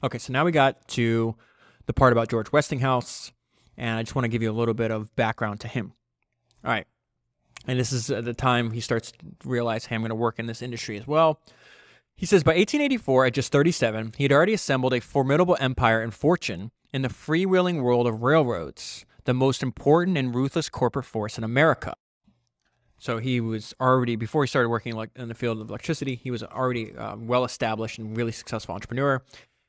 [0.03, 1.35] Okay, so now we got to
[1.87, 3.31] the part about George Westinghouse,
[3.77, 5.93] and I just want to give you a little bit of background to him.
[6.63, 6.85] All right,
[7.65, 10.45] and this is the time he starts to realize, hey, I'm going to work in
[10.45, 11.39] this industry as well.
[12.15, 16.13] He says by 1884, at just 37, he had already assembled a formidable empire and
[16.13, 21.43] fortune in the freewheeling world of railroads, the most important and ruthless corporate force in
[21.43, 21.95] America.
[22.99, 26.41] So he was already, before he started working in the field of electricity, he was
[26.41, 29.21] already uh, well established and really successful entrepreneur.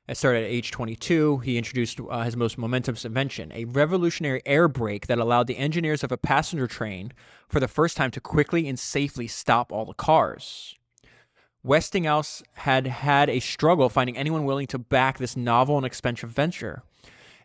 [0.08, 1.38] It started at age 22.
[1.38, 6.02] He introduced uh, his most momentous invention, a revolutionary air brake that allowed the engineers
[6.02, 7.12] of a passenger train
[7.46, 10.74] for the first time to quickly and safely stop all the cars.
[11.62, 16.82] Westinghouse had had a struggle finding anyone willing to back this novel and expensive venture.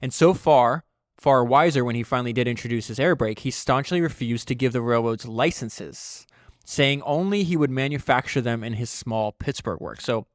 [0.01, 0.85] And so far,
[1.17, 4.71] far wiser when he finally did introduce his air brake, he staunchly refused to give
[4.71, 6.25] the railroads licenses,
[6.63, 9.99] saying only he would manufacture them in his small Pittsburgh work.
[9.99, 10.27] So,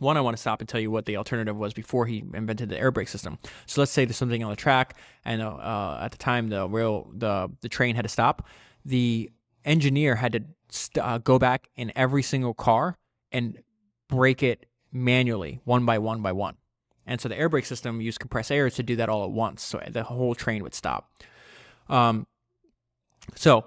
[0.00, 2.68] one, I want to stop and tell you what the alternative was before he invented
[2.68, 3.38] the air brake system.
[3.66, 7.10] So let's say there's something on the track, and uh, at the time the rail
[7.14, 8.48] the the train had to stop.
[8.84, 9.30] The
[9.64, 12.96] engineer had to st- uh, go back in every single car
[13.30, 13.62] and
[14.08, 16.56] brake it manually, one by one by one.
[17.06, 19.62] And so the air brake system used compressed air to do that all at once,
[19.62, 21.12] so the whole train would stop.
[21.88, 22.26] Um,
[23.34, 23.66] so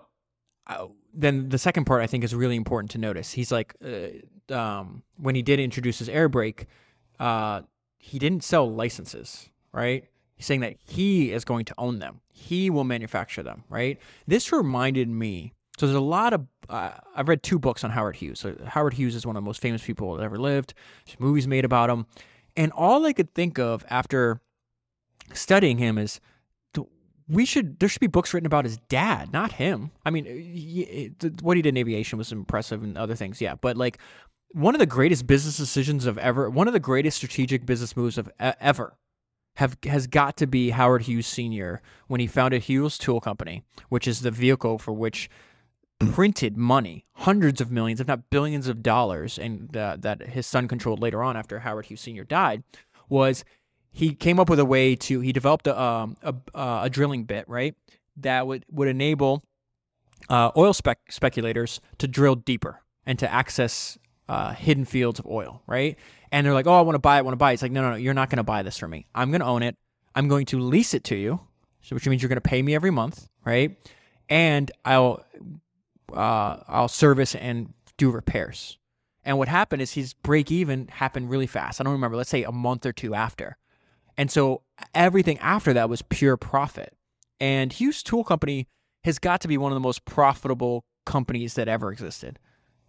[0.67, 3.31] uh, then the second part I think is really important to notice.
[3.31, 4.19] He's like, uh,
[4.49, 6.65] um, when he did introduce his air brake,
[7.19, 7.61] uh,
[7.97, 10.05] he didn't sell licenses, right?
[10.35, 12.21] He's saying that he is going to own them.
[12.29, 13.99] He will manufacture them, right?
[14.27, 18.15] This reminded me so there's a lot of uh, I've read two books on Howard
[18.15, 18.39] Hughes.
[18.39, 20.73] So Howard Hughes is one of the most famous people that ever lived.
[21.05, 22.05] There's movies made about him,
[22.55, 24.39] and all I could think of after
[25.33, 26.19] studying him is
[27.27, 29.91] we should there should be books written about his dad, not him.
[30.05, 33.55] I mean, he, what he did in aviation was impressive and other things, yeah.
[33.55, 33.97] But like
[34.53, 38.17] one of the greatest business decisions of ever, one of the greatest strategic business moves
[38.17, 38.97] of ever
[39.57, 41.81] have has got to be Howard Hughes Sr.
[42.07, 45.29] when he founded Hughes Tool Company, which is the vehicle for which
[45.99, 50.67] printed money, hundreds of millions, if not billions of dollars, and uh, that his son
[50.67, 52.23] controlled later on after Howard Hughes Sr.
[52.23, 52.63] died,
[53.09, 53.43] was
[53.91, 57.47] he came up with a way to he developed a um, a, a, drilling bit
[57.47, 57.75] right
[58.17, 59.43] that would would enable
[60.29, 63.97] uh, oil spec- speculators to drill deeper and to access
[64.33, 65.97] uh, hidden fields of oil, right?
[66.31, 67.71] And they're like, "Oh, I want to buy it, want to buy it." It's like,
[67.71, 69.05] "No, no, no, you're not going to buy this from me.
[69.13, 69.77] I'm going to own it.
[70.15, 71.39] I'm going to lease it to you,
[71.81, 73.77] so which means you're going to pay me every month, right?
[74.29, 75.23] And I'll
[76.11, 78.77] uh, I'll service and do repairs.
[79.23, 81.79] And what happened is his break even happened really fast.
[81.79, 83.57] I don't remember, let's say a month or two after.
[84.17, 84.63] And so
[84.93, 86.95] everything after that was pure profit.
[87.39, 88.67] And Hughes Tool Company
[89.03, 92.39] has got to be one of the most profitable companies that ever existed.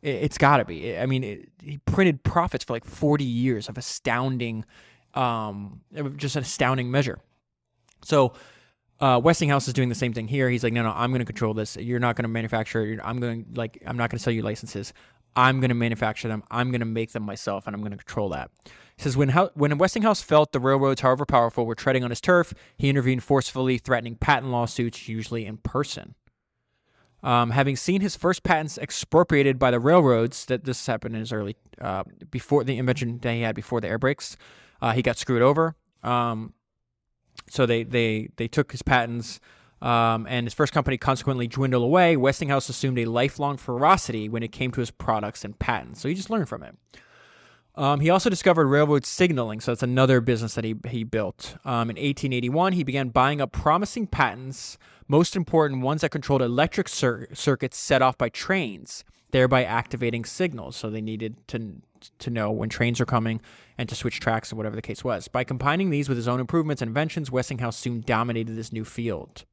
[0.05, 0.99] It's got to be.
[0.99, 4.67] I mean, it, he printed profits for like 40 years of astounding,
[5.15, 5.81] um,
[6.17, 7.21] just an astounding measure.
[8.03, 8.35] So
[9.01, 10.51] uh, Westinghouse is doing the same thing here.
[10.51, 11.77] He's like, no, no, I'm going to control this.
[11.77, 13.01] You're not going to manufacture.
[13.03, 14.93] I'm going like, I'm not going to sell you licenses.
[15.37, 16.45] I'm going to manufacture them.
[16.51, 18.51] I'm going to make them myself, and I'm going to control that.
[18.97, 22.55] He says when when Westinghouse felt the railroads, however powerful, were treading on his turf,
[22.77, 26.15] he intervened forcefully, threatening patent lawsuits, usually in person.
[27.25, 31.33] Um, having seen his first patents expropriated by the railroads, that this happened in his
[31.33, 34.37] early, uh, before the invention that he had before the air brakes,
[34.83, 35.75] uh, he got screwed over.
[36.03, 36.53] Um,
[37.49, 39.41] so they, they, they took his patents,
[39.81, 42.15] um, and his first company consequently dwindled away.
[42.15, 46.03] Westinghouse assumed a lifelong ferocity when it came to his products and patents.
[46.03, 46.77] So he just learned from it.
[47.77, 51.57] Um, he also discovered railroad signaling, so that's another business that he, he built.
[51.65, 54.79] Um, in 1881, he began buying up promising patents,
[55.09, 60.77] most important ones that controlled electric cir- circuits set off by trains, thereby activating signals.
[60.77, 61.83] So they needed to,
[62.19, 63.41] to know when trains are coming
[63.77, 65.29] and to switch tracks or whatever the case was.
[65.29, 69.45] By combining these with his own improvements and inventions, Westinghouse soon dominated this new field.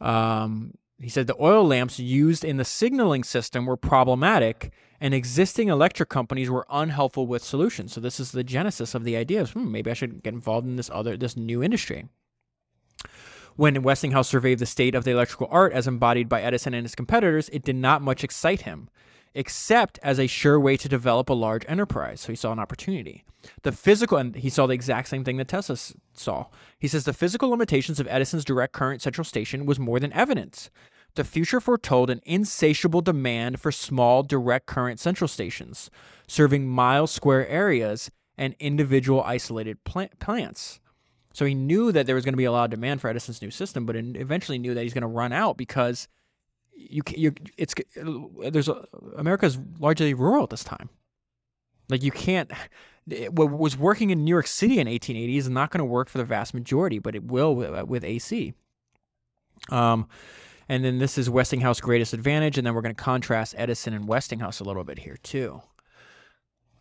[0.00, 5.68] Um, he said the oil lamps used in the signaling system were problematic and existing
[5.68, 7.92] electric companies were unhelpful with solutions.
[7.92, 10.66] So this is the genesis of the idea of hmm, maybe I should get involved
[10.66, 12.06] in this other this new industry.
[13.56, 16.94] When Westinghouse surveyed the state of the electrical art as embodied by Edison and his
[16.94, 18.90] competitors, it did not much excite him,
[19.34, 22.20] except as a sure way to develop a large enterprise.
[22.20, 23.24] So he saw an opportunity.
[23.62, 25.78] The physical, and he saw the exact same thing that Tesla
[26.12, 26.46] saw.
[26.78, 30.68] He says the physical limitations of Edison's direct current central station was more than evident.
[31.14, 35.90] The future foretold an insatiable demand for small direct current central stations,
[36.28, 40.78] serving mile square areas and individual isolated plant- plants.
[41.36, 43.42] So he knew that there was going to be a lot of demand for Edison's
[43.42, 46.08] new system, but eventually knew that he's going to run out because
[46.74, 48.86] you you it's there's a,
[49.18, 50.88] America's largely rural at this time.
[51.90, 52.50] Like you can't
[53.28, 56.16] what was working in New York City in 1880 is not going to work for
[56.16, 58.54] the vast majority, but it will with, with AC.
[59.68, 60.08] Um,
[60.70, 62.56] and then this is Westinghouse's greatest advantage.
[62.56, 65.60] And then we're going to contrast Edison and Westinghouse a little bit here, too.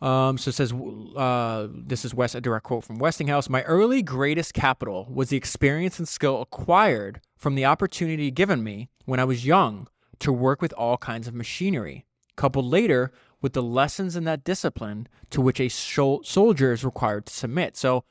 [0.01, 3.49] Um, so it says, uh, this is West, a direct quote from Westinghouse.
[3.49, 8.89] My early greatest capital was the experience and skill acquired from the opportunity given me
[9.05, 9.87] when I was young
[10.19, 15.07] to work with all kinds of machinery, coupled later with the lessons in that discipline
[15.29, 17.77] to which a soldier is required to submit.
[17.77, 18.03] So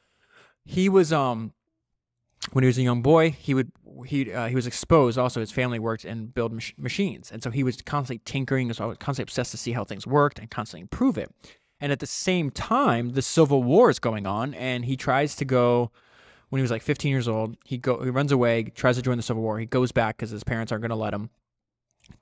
[0.64, 1.53] he was, um,
[2.53, 3.72] when he was a young boy, he would
[4.07, 5.16] he uh, he was exposed.
[5.18, 8.68] Also, his family worked and build mach- machines, and so he was constantly tinkering.
[8.68, 11.32] Was constantly obsessed to see how things worked and constantly improve it.
[11.85, 15.45] And at the same time, the Civil War is going on, and he tries to
[15.45, 15.91] go.
[16.49, 19.18] When he was like 15 years old, he go he runs away, tries to join
[19.18, 19.59] the Civil War.
[19.59, 21.28] He goes back because his parents aren't going to let him.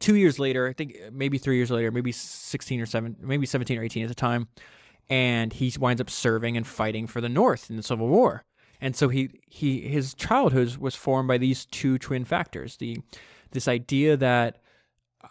[0.00, 3.78] Two years later, I think maybe three years later, maybe 16 or seven, maybe 17
[3.78, 4.48] or 18 at the time,
[5.08, 8.44] and he winds up serving and fighting for the North in the Civil War
[8.80, 12.98] and so he he his childhood was formed by these two twin factors the
[13.52, 14.62] this idea that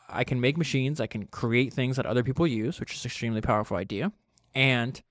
[0.08, 3.10] I can make machines, I can create things that other people use, which is an
[3.10, 4.12] extremely powerful idea.
[4.54, 5.02] And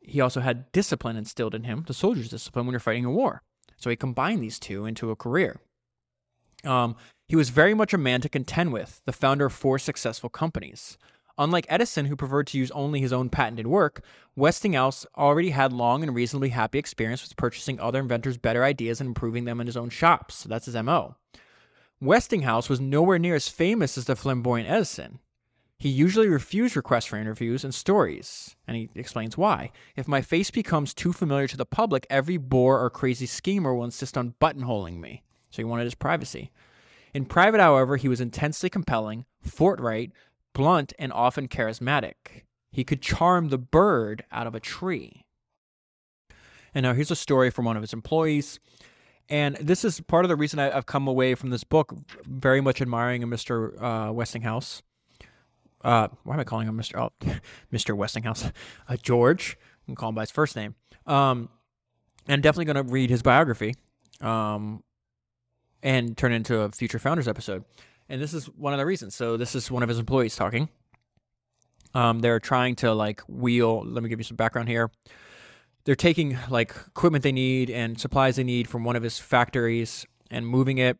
[0.00, 3.42] he also had discipline instilled in him, the soldier's discipline when you're fighting a war.
[3.76, 5.60] So he combined these two into a career.
[6.64, 6.96] Um,
[7.28, 10.98] he was very much a man to contend with, the founder of four successful companies.
[11.36, 14.02] Unlike Edison, who preferred to use only his own patented work,
[14.34, 19.08] Westinghouse already had long and reasonably happy experience with purchasing other inventors' better ideas and
[19.08, 20.34] improving them in his own shops.
[20.34, 21.14] So that's his MO.
[22.00, 25.20] Westinghouse was nowhere near as famous as the flamboyant Edison.
[25.78, 29.70] He usually refused requests for interviews and stories, and he explains why.
[29.94, 33.84] If my face becomes too familiar to the public, every bore or crazy schemer will
[33.84, 35.22] insist on buttonholing me.
[35.50, 36.50] So he wanted his privacy.
[37.14, 40.10] In private, however, he was intensely compelling, forthright,
[40.52, 42.42] blunt and often charismatic.
[42.72, 45.24] He could charm the bird out of a tree.
[46.74, 48.58] And now here's a story from one of his employees.
[49.28, 52.60] And this is part of the reason I, have come away from this book very
[52.60, 53.80] much admiring Mr.
[53.80, 54.82] Uh, Westinghouse.
[55.82, 57.00] Uh, why am I calling him Mr.
[57.00, 57.12] Oh,
[57.72, 57.96] Mr.
[57.96, 58.50] Westinghouse?
[58.88, 59.56] Uh, George.
[59.60, 60.74] I can call him by his first name.
[61.06, 61.48] Um,
[62.26, 63.74] and definitely going to read his biography
[64.20, 64.82] um,
[65.82, 67.64] and turn into a future Founders episode.
[68.08, 69.14] And this is one of the reasons.
[69.14, 70.68] So this is one of his employees talking.
[71.94, 73.82] Um, they're trying to like wheel.
[73.84, 74.90] Let me give you some background here.
[75.84, 80.06] They're taking like equipment they need and supplies they need from one of his factories
[80.30, 80.98] and moving it,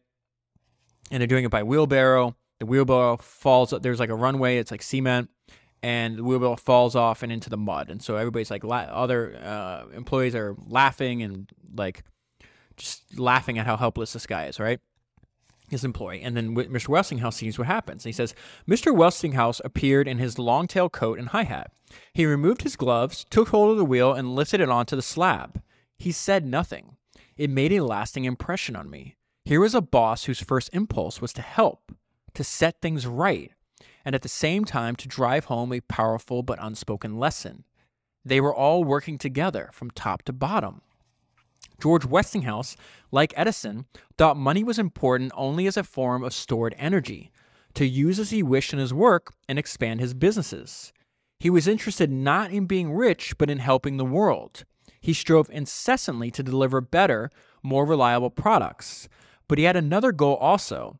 [1.10, 2.34] and they're doing it by wheelbarrow.
[2.60, 3.72] The wheelbarrow falls.
[3.82, 4.58] There's like a runway.
[4.58, 5.30] It's like cement,
[5.82, 7.90] and the wheelbarrow falls off and into the mud.
[7.90, 12.02] And so everybody's like, la- other uh, employees are laughing and like
[12.76, 14.80] just laughing at how helpless this guy is, right?
[15.70, 16.22] his employee.
[16.22, 16.88] And then Mr.
[16.88, 18.04] Westinghouse sees what happens.
[18.04, 18.34] He says,
[18.68, 18.94] Mr.
[18.94, 21.72] Westinghouse appeared in his long tail coat and hi hat.
[22.12, 25.62] He removed his gloves, took hold of the wheel, and lifted it onto the slab.
[25.98, 26.96] He said nothing.
[27.36, 29.16] It made a lasting impression on me.
[29.44, 31.92] Here was a boss whose first impulse was to help,
[32.38, 33.50] to set things right,
[34.04, 37.64] and at the same time to drive home a powerful but unspoken lesson.
[38.24, 40.82] They were all working together from top to bottom.
[41.82, 42.76] George Westinghouse,
[43.10, 43.86] like Edison,
[44.16, 47.32] thought money was important only as a form of stored energy.
[47.74, 50.92] to use as he wished in his work and expand his businesses.
[51.38, 54.64] He was interested not in being rich, but in helping the world.
[55.00, 57.30] He strove incessantly to deliver better,
[57.62, 59.08] more reliable products.
[59.46, 60.98] But he had another goal also.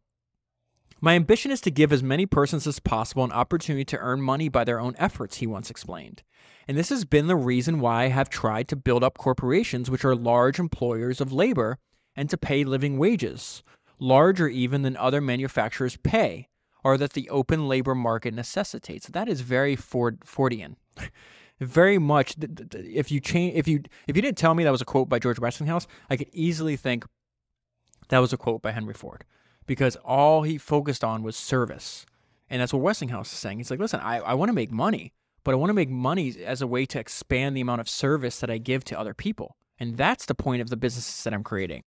[1.01, 4.49] My ambition is to give as many persons as possible an opportunity to earn money
[4.49, 6.25] by their own efforts, he once explained.
[6.67, 10.05] And this has been the reason why I have tried to build up corporations which
[10.05, 11.79] are large employers of labor
[12.17, 13.63] and to pay living wages,
[14.01, 16.49] larger even than other manufacturers pay,
[16.83, 19.07] or that the open labor market necessitates.
[19.07, 20.75] That is very Ford Fordian.
[21.61, 22.35] very much
[22.73, 25.21] if you change if you if you didn't tell me that was a quote by
[25.21, 27.05] George Westinghouse, I could easily think
[28.09, 29.25] that was a quote by Henry Ford
[29.69, 32.05] because all he focused on was service.
[32.51, 33.59] And that's what Westinghouse is saying.
[33.59, 35.13] He's like, listen, I, I want to make money,
[35.45, 38.41] but I want to make money as a way to expand the amount of service
[38.41, 39.57] that I give to other people.
[39.79, 41.83] And that's the point of the businesses that I'm creating.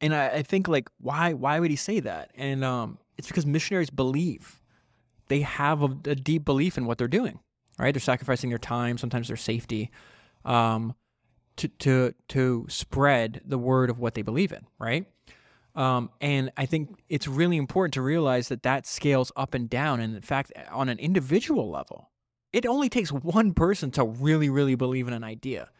[0.00, 2.30] And I, I think like why why would he say that?
[2.36, 4.60] And um, it's because missionaries believe.
[5.28, 7.40] They have a, a, deep belief in what they're doing.
[7.78, 7.92] Right?
[7.92, 9.90] They're sacrificing their time, sometimes their safety,
[10.44, 10.94] um,
[11.56, 14.66] to to to spread the word of what they believe in.
[14.78, 15.06] Right?
[15.74, 20.00] Um, and I think it's really important to realize that that scales up and down.
[20.00, 22.10] And in fact, on an individual level,
[22.52, 25.70] it only takes one person to really, really believe in an idea.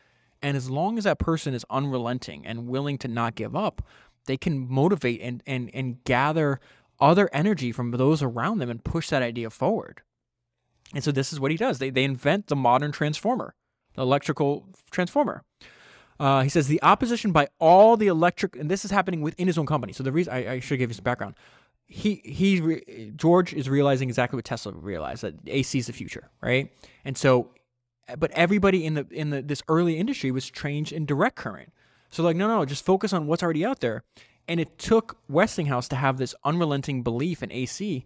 [0.43, 3.87] And as long as that person is unrelenting and willing to not give up,
[4.27, 6.61] they can motivate and, and, and gather
[7.01, 10.03] other energy from those around them and push that idea forward.
[10.93, 11.79] And so this is what he does.
[11.79, 13.55] They, they invent the modern transformer,
[13.95, 15.45] the electrical transformer.
[16.19, 19.59] Uh, he says the opposition by all the electric, and this is happening within his
[19.59, 19.93] own company.
[19.93, 21.35] So the reason I, I should give you some background.
[21.87, 26.73] He he George is realizing exactly what Tesla realized that AC is the future, right?
[27.05, 27.51] And so,
[28.19, 31.73] but everybody in the in the this early industry was trained in direct current.
[32.11, 34.03] So like no no, just focus on what's already out there.
[34.49, 38.05] And it took Westinghouse to have this unrelenting belief in AC,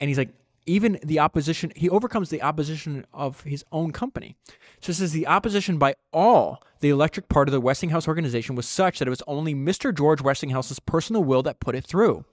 [0.00, 0.30] and he's like
[0.70, 4.36] even the opposition, he overcomes the opposition of his own company.
[4.80, 8.66] So it says the opposition by all the electric part of the Westinghouse organization was
[8.66, 9.94] such that it was only Mr.
[9.94, 12.24] George Westinghouse's personal will that put it through.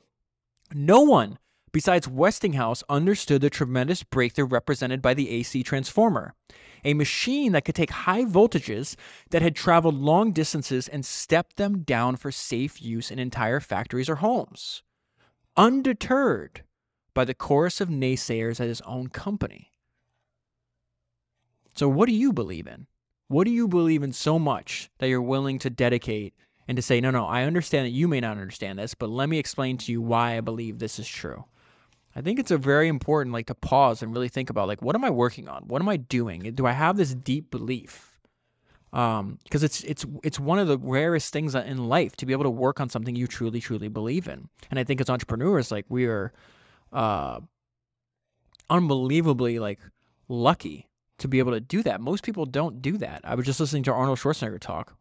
[0.73, 1.39] No one
[1.71, 6.33] besides Westinghouse understood the tremendous breakthrough represented by the AC transformer,
[6.83, 8.95] a machine that could take high voltages
[9.31, 14.09] that had traveled long distances and step them down for safe use in entire factories
[14.09, 14.83] or homes.
[15.55, 16.63] Undeterred,
[17.17, 19.71] by the chorus of naysayers at his own company.
[21.73, 22.85] So, what do you believe in?
[23.27, 26.35] What do you believe in so much that you're willing to dedicate
[26.67, 29.29] and to say, no, no, I understand that you may not understand this, but let
[29.29, 31.45] me explain to you why I believe this is true.
[32.15, 34.95] I think it's a very important, like, to pause and really think about, like, what
[34.95, 35.63] am I working on?
[35.63, 36.43] What am I doing?
[36.53, 38.19] Do I have this deep belief?
[38.93, 42.43] Um, because it's it's it's one of the rarest things in life to be able
[42.43, 44.49] to work on something you truly truly believe in.
[44.69, 46.31] And I think as entrepreneurs, like, we are
[46.91, 47.39] uh,
[48.69, 49.79] unbelievably like
[50.27, 50.87] lucky
[51.19, 51.99] to be able to do that.
[51.99, 53.21] Most people don't do that.
[53.23, 54.95] I was just listening to Arnold Schwarzenegger talk.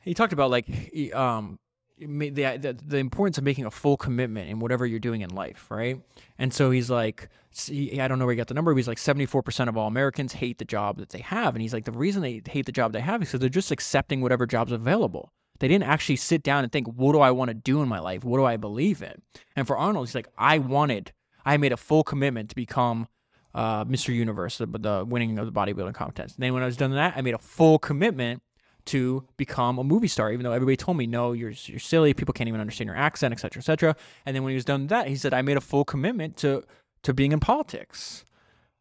[0.00, 0.66] He talked about like
[1.14, 1.58] um,
[1.98, 5.66] the, the, the importance of making a full commitment in whatever you're doing in life,
[5.70, 6.00] right?
[6.38, 8.88] And so he's like, see, I don't know where he got the number, but he's
[8.88, 11.54] like 74% of all Americans hate the job that they have.
[11.54, 13.70] And he's like, the reason they hate the job they have is because they're just
[13.70, 15.32] accepting whatever job's available.
[15.60, 18.00] They didn't actually sit down and think, what do I want to do in my
[18.00, 18.24] life?
[18.24, 19.22] What do I believe in?
[19.54, 21.12] And for Arnold, he's like, I wanted,
[21.44, 23.08] I made a full commitment to become
[23.54, 24.14] uh, Mr.
[24.14, 26.36] Universe, the, the winning of the bodybuilding contest.
[26.36, 28.42] And then when I was done with that, I made a full commitment
[28.86, 32.14] to become a movie star, even though everybody told me, no, you're, you're silly.
[32.14, 33.96] People can't even understand your accent, etc., etc.
[34.24, 36.36] And then when he was done with that, he said, I made a full commitment
[36.38, 36.64] to,
[37.02, 38.24] to being in politics.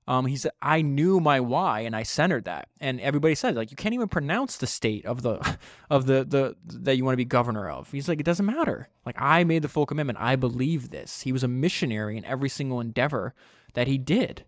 [0.10, 2.70] Um, he said, I knew my why and I centered that.
[2.80, 5.57] And everybody said, like, you can't even pronounce the state of the
[5.91, 7.91] of the, the that you want to be governor of.
[7.91, 8.89] He's like, it doesn't matter.
[9.05, 10.18] Like I made the full commitment.
[10.20, 11.22] I believe this.
[11.22, 13.36] He was a missionary in every single endeavor
[13.76, 14.45] that he did.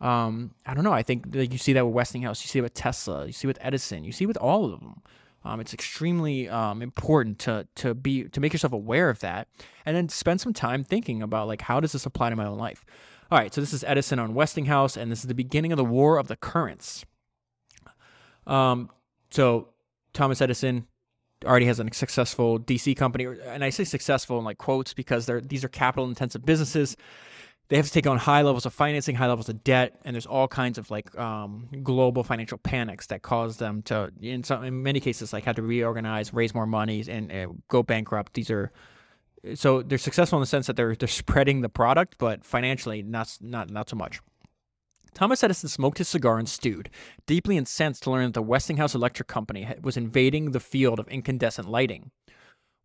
[0.00, 0.92] Um, I don't know.
[0.92, 3.46] I think like, you see that with Westinghouse, you see it with Tesla, you see
[3.46, 5.00] it with Edison, you see it with all of them.
[5.44, 9.46] Um, it's extremely um, important to to be to make yourself aware of that,
[9.86, 12.58] and then spend some time thinking about like how does this apply to my own
[12.58, 12.84] life.
[13.30, 15.84] All right, so this is Edison on Westinghouse, and this is the beginning of the
[15.84, 17.04] War of the Currents.
[18.46, 18.88] Um,
[19.28, 19.68] so
[20.14, 20.86] Thomas Edison
[21.44, 25.42] already has a successful DC company, and I say successful in like quotes because they're
[25.42, 26.96] these are capital intensive businesses.
[27.68, 30.24] They have to take on high levels of financing, high levels of debt, and there's
[30.24, 34.82] all kinds of like um, global financial panics that cause them to, in some, in
[34.82, 38.32] many cases, like have to reorganize, raise more money, and go bankrupt.
[38.32, 38.72] These are
[39.54, 43.36] so they're successful in the sense that they're they're spreading the product, but financially not
[43.40, 44.20] not not so much.
[45.14, 46.90] Thomas Edison smoked his cigar and stewed,
[47.26, 51.68] deeply incensed to learn that the Westinghouse Electric Company was invading the field of incandescent
[51.68, 52.10] lighting.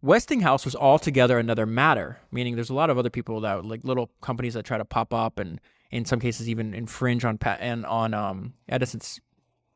[0.02, 4.10] Westinghouse was altogether another matter, meaning there's a lot of other people that like little
[4.22, 7.86] companies that try to pop up and in some cases even infringe on pat- and
[7.86, 9.22] on um, Edison's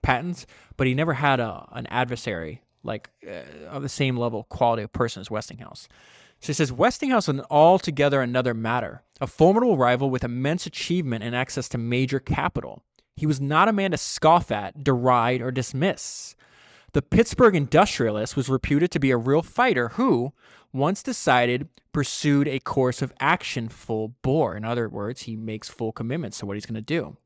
[0.02, 0.46] patents,
[0.78, 4.92] but he never had a an adversary like uh, of the same level quality of
[4.92, 5.88] person as Westinghouse.
[6.40, 11.36] So he says Westinghouse was altogether another matter, a formidable rival with immense achievement and
[11.36, 12.84] access to major capital.
[13.16, 16.36] He was not a man to scoff at, deride, or dismiss.
[16.94, 20.34] The Pittsburgh industrialist was reputed to be a real fighter who,
[20.72, 24.56] once decided, pursued a course of action full bore.
[24.56, 27.18] In other words, he makes full commitments to what he's going to do.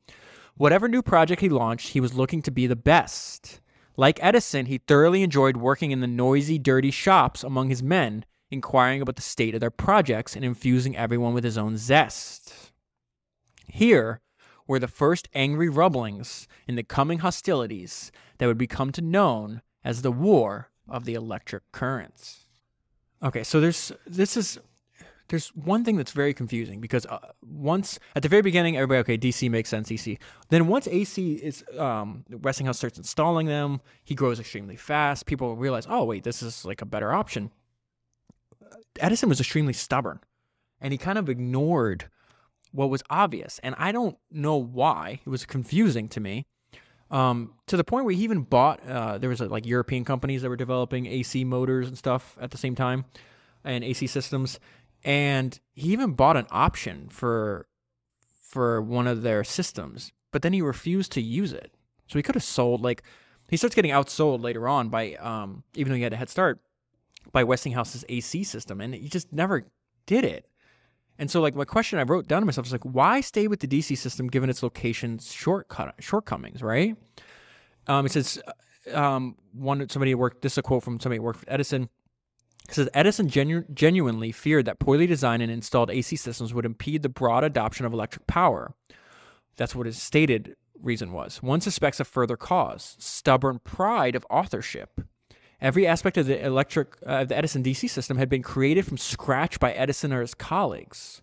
[0.55, 3.59] Whatever new project he launched, he was looking to be the best.
[3.97, 9.01] Like Edison, he thoroughly enjoyed working in the noisy, dirty shops among his men, inquiring
[9.01, 12.53] about the state of their projects and infusing everyone with his own zest.
[13.67, 14.21] Here
[14.67, 20.01] were the first angry rumblings in the coming hostilities that would become to known as
[20.01, 22.47] the War of the Electric Currents.
[23.23, 24.59] Okay, so there's this is
[25.31, 29.17] there's one thing that's very confusing because uh, once at the very beginning, everybody okay,
[29.17, 30.17] DC makes sense, DC.
[30.49, 35.25] Then once AC is um, Westinghouse starts installing them, he grows extremely fast.
[35.25, 37.51] People realize, oh wait, this is like a better option.
[39.01, 40.19] Edison was extremely stubborn,
[40.79, 42.09] and he kind of ignored
[42.71, 45.19] what was obvious, and I don't know why.
[45.25, 46.45] It was confusing to me.
[47.09, 50.49] Um, to the point where he even bought uh, there was like European companies that
[50.49, 53.03] were developing AC motors and stuff at the same time
[53.65, 54.59] and AC systems
[55.03, 57.67] and he even bought an option for
[58.41, 61.73] for one of their systems but then he refused to use it
[62.07, 63.03] so he could have sold like
[63.49, 66.61] he starts getting outsold later on by um even though he had a head start
[67.31, 69.65] by Westinghouse's AC system and he just never
[70.05, 70.47] did it
[71.17, 73.59] and so like my question I wrote down to myself is like why stay with
[73.59, 76.95] the DC system given its location's shortcut shortcomings right
[77.87, 78.41] um it says
[78.93, 81.89] um one somebody worked this is a quote from somebody who worked for Edison
[82.69, 87.03] it says Edison genu- genuinely feared that poorly designed and installed AC systems would impede
[87.03, 88.73] the broad adoption of electric power.
[89.57, 91.43] That's what his stated reason was.
[91.43, 95.01] One suspects a further cause: stubborn pride of authorship.
[95.61, 99.59] Every aspect of the electric uh, the Edison DC system had been created from scratch
[99.59, 101.21] by Edison or his colleagues.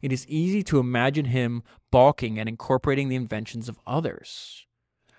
[0.00, 4.66] It is easy to imagine him balking at incorporating the inventions of others.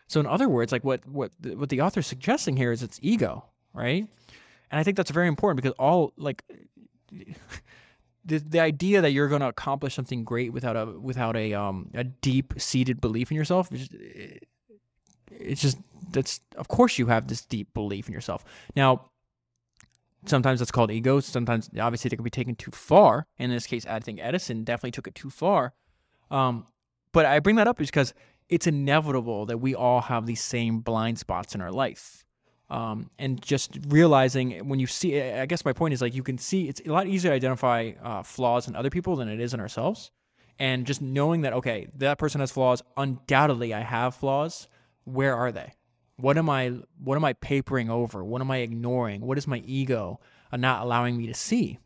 [0.07, 2.99] So, in other words, like what what what the author is suggesting here is it's
[3.01, 4.07] ego, right?
[4.69, 6.43] And I think that's very important because all like
[8.25, 11.89] the the idea that you're going to accomplish something great without a without a um
[11.93, 13.93] a deep seated belief in yourself just,
[15.31, 15.77] it's just
[16.11, 18.43] that's of course you have this deep belief in yourself.
[18.75, 19.09] Now
[20.25, 21.19] sometimes that's called ego.
[21.19, 23.25] Sometimes obviously it can be taken too far.
[23.37, 25.73] In this case, I think Edison definitely took it too far.
[26.29, 26.67] Um,
[27.11, 28.13] but I bring that up because
[28.49, 32.25] it's inevitable that we all have these same blind spots in our life
[32.71, 36.37] um, and just realizing when you see i guess my point is like you can
[36.37, 39.53] see it's a lot easier to identify uh, flaws in other people than it is
[39.53, 40.09] in ourselves
[40.57, 44.67] and just knowing that okay that person has flaws undoubtedly i have flaws
[45.03, 45.73] where are they
[46.17, 46.71] what am i
[47.03, 50.19] what am i papering over what am i ignoring what is my ego
[50.53, 51.79] not allowing me to see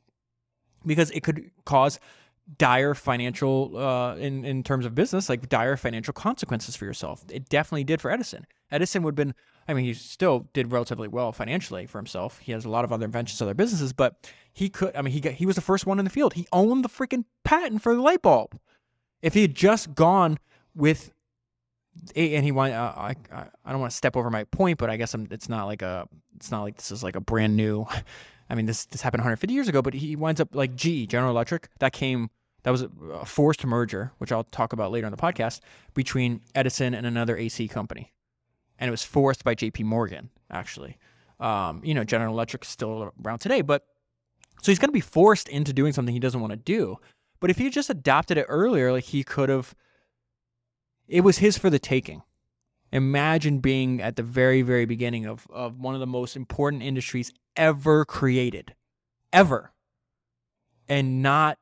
[0.85, 1.99] because it could cause
[2.57, 7.49] dire financial uh, in in terms of business like dire financial consequences for yourself it
[7.49, 9.33] definitely did for edison edison would have been
[9.67, 12.39] I mean, he still did relatively well financially for himself.
[12.39, 14.95] He has a lot of other inventions, other businesses, but he could.
[14.95, 16.33] I mean, he got, he was the first one in the field.
[16.33, 18.59] He owned the freaking patent for the light bulb.
[19.21, 20.37] If he had just gone
[20.75, 21.11] with,
[22.15, 24.97] and he went, uh, I I don't want to step over my point, but I
[24.97, 27.85] guess I'm, it's not like a it's not like this is like a brand new.
[28.49, 31.31] I mean, this this happened 150 years ago, but he winds up like GE, General
[31.31, 31.69] Electric.
[31.79, 32.29] That came
[32.63, 35.61] that was a forced merger, which I'll talk about later in the podcast,
[35.93, 38.11] between Edison and another AC company
[38.79, 39.83] and it was forced by J.P.
[39.83, 40.97] Morgan actually.
[41.39, 43.85] Um, you know, General Electric is still around today, but
[44.61, 46.97] so he's going to be forced into doing something he doesn't want to do.
[47.39, 49.75] But if he just adopted it earlier, like he could have,
[51.07, 52.23] it was his for the taking.
[52.91, 57.31] Imagine being at the very, very beginning of, of one of the most important industries
[57.55, 58.73] ever created,
[59.33, 59.73] ever,
[60.87, 61.57] and not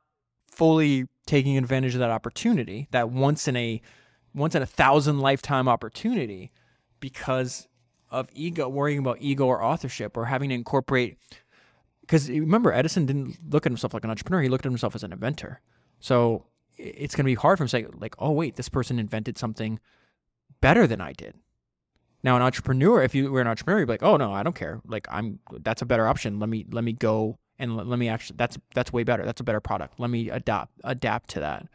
[0.47, 3.81] fully taking advantage of that opportunity, that once in a
[4.35, 6.51] once in a thousand lifetime opportunity
[6.99, 7.67] because
[8.09, 11.17] of ego, worrying about ego or authorship or having to incorporate.
[12.01, 15.03] Because remember, Edison didn't look at himself like an entrepreneur; he looked at himself as
[15.03, 15.61] an inventor.
[15.99, 16.45] So
[16.77, 19.37] it's going to be hard for him to say, like, "Oh, wait, this person invented
[19.37, 19.79] something
[20.61, 21.35] better than I did."
[22.23, 24.55] Now, an entrepreneur, if you were an entrepreneur, you'd be like, "Oh no, I don't
[24.55, 24.81] care.
[24.85, 26.39] Like, I'm that's a better option.
[26.39, 29.25] Let me let me go and let, let me actually that's that's way better.
[29.25, 29.99] That's a better product.
[29.99, 31.67] Let me adapt adapt to that."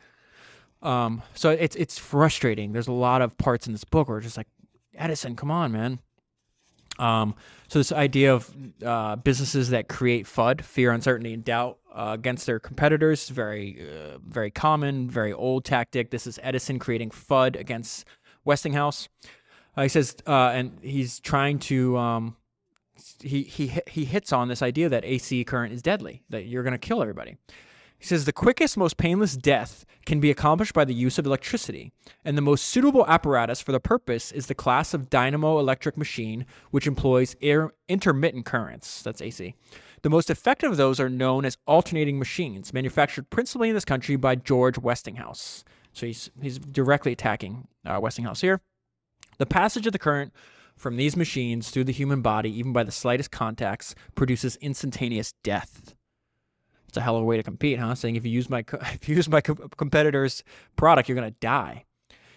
[0.82, 2.72] Um, so it's it's frustrating.
[2.72, 4.46] There's a lot of parts in this book where it's just like,
[4.94, 6.00] Edison, come on, man.
[6.98, 7.34] Um,
[7.68, 8.50] so this idea of
[8.84, 14.18] uh, businesses that create FUD, fear, uncertainty, and doubt uh, against their competitors, very, uh,
[14.26, 16.10] very common, very old tactic.
[16.10, 18.06] This is Edison creating FUD against
[18.44, 19.08] Westinghouse.
[19.76, 22.36] Uh, he says, uh, and he's trying to, um,
[23.20, 26.72] he he he hits on this idea that AC current is deadly, that you're going
[26.72, 27.36] to kill everybody.
[27.98, 31.92] He says the quickest, most painless death can be accomplished by the use of electricity,
[32.24, 36.46] and the most suitable apparatus for the purpose is the class of dynamo electric machine,
[36.70, 39.02] which employs air, intermittent currents.
[39.02, 39.54] That's AC.
[40.02, 44.14] The most effective of those are known as alternating machines, manufactured principally in this country
[44.16, 45.64] by George Westinghouse.
[45.92, 48.60] So he's he's directly attacking uh, Westinghouse here.
[49.38, 50.32] The passage of the current
[50.76, 55.94] from these machines through the human body, even by the slightest contacts, produces instantaneous death.
[56.89, 57.94] It's a hell of a way to compete, huh?
[57.94, 60.43] Saying if you use my if you use my co- competitor's
[60.77, 61.85] product, you're gonna die.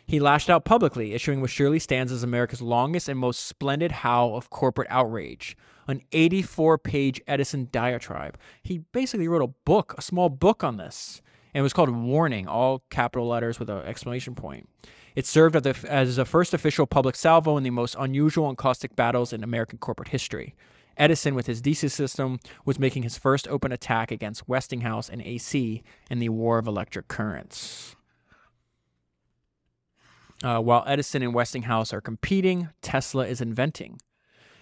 [0.06, 4.36] He lashed out publicly, issuing what surely stands as America's longest and most splendid howl
[4.36, 5.56] of corporate outrage,
[5.88, 8.38] an 84-page Edison diatribe.
[8.61, 11.22] He basically wrote a book, a small book on this,
[11.53, 14.68] and it was called "Warning," all capital letters with an exclamation point.
[15.15, 18.57] It served as the, as the first official public salvo in the most unusual and
[18.57, 20.56] caustic battles in American corporate history.
[20.97, 25.84] Edison, with his DC system, was making his first open attack against Westinghouse and AC
[26.09, 27.95] in the War of Electric Currents.
[30.43, 33.99] Uh, while Edison and Westinghouse are competing, Tesla is inventing.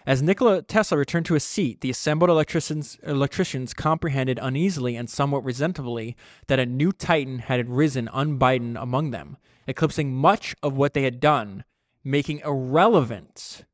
[0.05, 5.43] As Nikola Tesla returned to his seat, the assembled electricians, electricians comprehended uneasily and somewhat
[5.43, 6.15] resentfully
[6.47, 9.37] that a new titan had risen unbidden among them,
[9.67, 11.63] eclipsing much of what they had done,
[12.03, 13.65] making irrelevant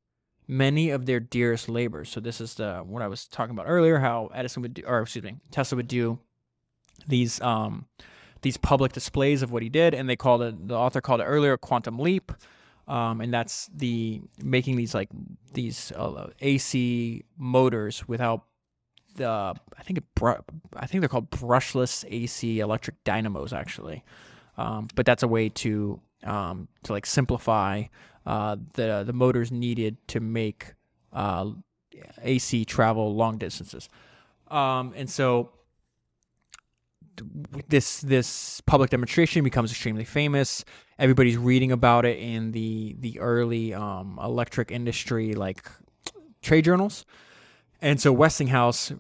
[0.48, 2.10] many of their dearest labors.
[2.10, 5.02] So this is the what I was talking about earlier, how Edison would do, or
[5.02, 6.20] excuse me, Tesla would do
[7.08, 7.86] these um,
[8.42, 11.26] these public displays of what he did, and they called it the author called it
[11.26, 12.32] earlier quantum leap,
[12.88, 15.10] um, and that's the making these like
[15.54, 18.46] these uh, AC motors without
[19.16, 20.42] the I think it br-
[20.76, 24.04] I think they're called brushless AC electric dynamos actually,
[24.58, 27.84] um, but that's a way to um, to like simplify
[28.26, 30.74] uh, the the motors needed to make
[31.14, 31.52] uh,
[32.22, 33.90] AC travel long distances,
[34.50, 35.52] um, and so
[37.68, 40.66] this this public demonstration becomes extremely famous.
[40.98, 45.70] Everybody's reading about it in the the early um, electric industry like
[46.42, 47.06] trade journals,
[47.82, 48.92] and so Westinghouse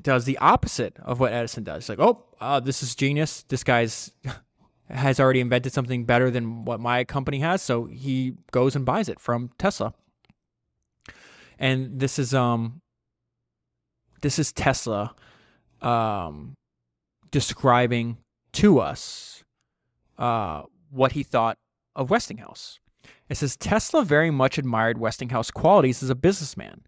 [0.00, 1.78] does the opposite of what Edison does.
[1.78, 3.42] It's Like, oh, uh, this is genius.
[3.42, 4.12] This guy's
[4.92, 9.08] has already invented something better than what my company has, so he goes and buys
[9.08, 9.94] it from Tesla.
[11.58, 12.80] And this is um
[14.20, 15.14] this is Tesla
[15.80, 16.54] um
[17.30, 18.18] describing
[18.52, 19.42] to us
[20.18, 21.56] uh what he thought
[21.96, 22.78] of Westinghouse.
[23.28, 26.82] It says Tesla very much admired Westinghouse qualities as a businessman.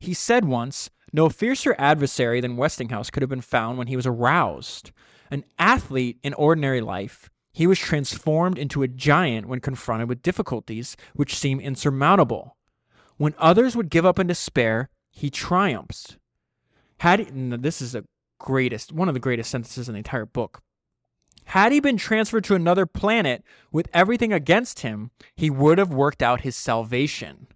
[0.00, 4.06] He said once, no fiercer adversary than Westinghouse could have been found when he was
[4.06, 4.90] aroused.
[5.30, 10.96] An athlete in ordinary life, he was transformed into a giant when confronted with difficulties
[11.14, 12.56] which seem insurmountable.
[13.16, 16.16] When others would give up in despair, he triumphs.
[16.98, 18.04] Had he, this is the
[18.40, 20.62] greatest, one of the greatest sentences in the entire book.
[21.46, 26.22] Had he been transferred to another planet with everything against him, he would have worked
[26.22, 27.48] out his salvation.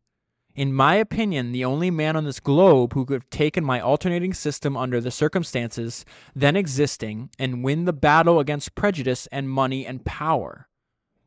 [0.57, 4.33] In my opinion, the only man on this globe who could have taken my alternating
[4.33, 10.07] system under the circumstances then existing and win the battle against prejudice and money and
[10.07, 10.67] power.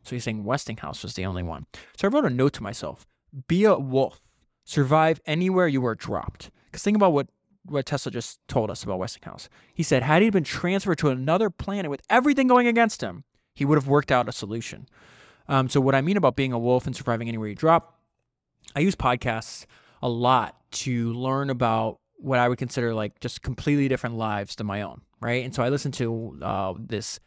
[0.01, 1.67] So he's saying Westinghouse was the only one.
[1.95, 3.05] So I wrote a note to myself
[3.47, 4.19] be a wolf,
[4.65, 6.49] survive anywhere you are dropped.
[6.65, 7.27] Because think about what,
[7.65, 9.47] what Tesla just told us about Westinghouse.
[9.71, 13.23] He said, had he been transferred to another planet with everything going against him,
[13.53, 14.87] he would have worked out a solution.
[15.47, 17.98] Um, so, what I mean about being a wolf and surviving anywhere you drop,
[18.75, 19.65] I use podcasts
[20.01, 24.67] a lot to learn about what I would consider like just completely different lives than
[24.67, 25.43] my own, right?
[25.43, 27.19] And so I listen to uh, this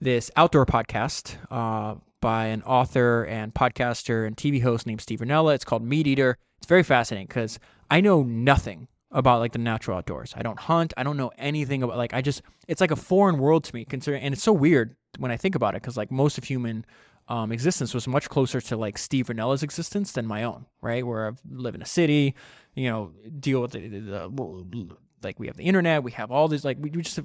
[0.00, 5.54] this outdoor podcast uh, by an author and podcaster and TV host named Steve Rinella.
[5.54, 6.36] It's called Meat Eater.
[6.58, 7.58] It's very fascinating because
[7.90, 10.34] I know nothing about like the natural outdoors.
[10.36, 10.92] I don't hunt.
[10.96, 13.84] I don't know anything about like I just it's like a foreign world to me
[13.84, 16.84] considering and it's so weird when I think about it because like most of human
[17.28, 21.06] um, existence was much closer to like Steve Rinella's existence than my own, right?
[21.06, 22.34] Where I live in a city,
[22.74, 26.48] you know, deal with the, the, the like we have the internet, we have all
[26.48, 27.18] these like we, we just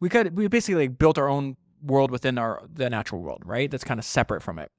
[0.00, 3.70] we could we basically like built our own world within our the natural world, right?
[3.70, 4.70] That's kind of separate from it.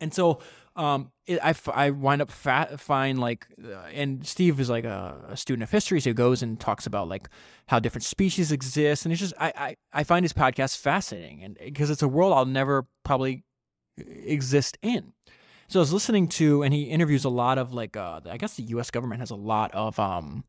[0.00, 0.40] And so
[0.76, 5.16] um, it, I, I wind up fat, find like, uh, and Steve is like a,
[5.28, 7.28] a, student of history, so he goes and talks about like
[7.66, 11.58] how different species exist, and it's just I I, I find his podcast fascinating, and
[11.62, 13.44] because it's a world I'll never probably
[14.08, 15.12] exist in.
[15.68, 18.56] So I was listening to, and he interviews a lot of like, uh, I guess
[18.56, 18.90] the U.S.
[18.90, 20.44] government has a lot of um,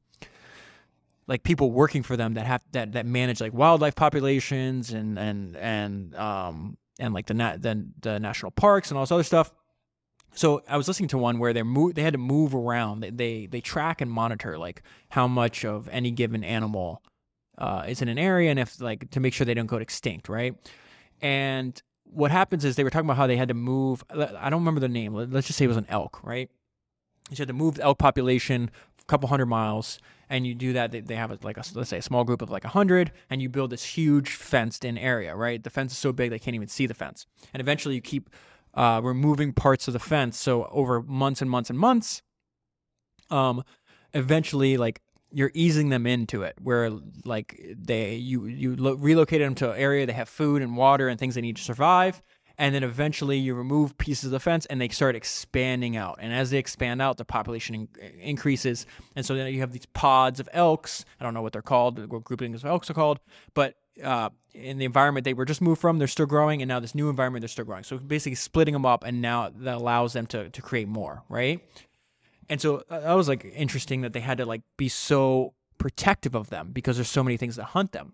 [1.28, 5.56] like people working for them that have that that manage like wildlife populations and and
[5.56, 9.52] and um and like the nat the, the national parks and all this other stuff.
[10.34, 13.00] So I was listening to one where they move they had to move around.
[13.00, 17.02] They they, they track and monitor like how much of any given animal
[17.58, 20.28] uh, is in an area and if like to make sure they don't go extinct,
[20.28, 20.56] right?
[21.22, 21.82] And
[22.14, 24.04] what happens is they were talking about how they had to move.
[24.12, 25.14] I don't remember the name.
[25.14, 26.50] Let's just say it was an elk, right?
[27.30, 28.70] You had to move the elk population
[29.00, 30.92] a couple hundred miles, and you do that.
[30.92, 33.12] They, they have a, like a let's say a small group of like a hundred,
[33.30, 35.64] and you build this huge fenced-in area, right?
[35.64, 38.30] The fence is so big they can't even see the fence, and eventually you keep
[38.74, 40.38] uh, removing parts of the fence.
[40.38, 42.22] So over months and months and months,
[43.30, 43.64] um,
[44.14, 45.02] eventually like
[45.32, 46.92] you're easing them into it where
[47.26, 51.08] like they you you lo- relocate them to an area they have food and water
[51.08, 52.22] and things they need to survive
[52.62, 56.20] and then eventually you remove pieces of the fence and they start expanding out.
[56.22, 58.86] And as they expand out the population in- increases.
[59.16, 61.04] And so then you have these pods of elks.
[61.20, 63.20] I don't know what they're called what groupings of elks are called
[63.56, 66.80] but uh, in the environment they were just moved from they're still growing and now
[66.80, 67.84] this new environment they're still growing.
[67.84, 71.62] So basically splitting them up and now that allows them to, to create more right
[72.50, 76.36] and so uh, that was like interesting that they had to like be so protective
[76.36, 78.14] of them because there's so many things that hunt them.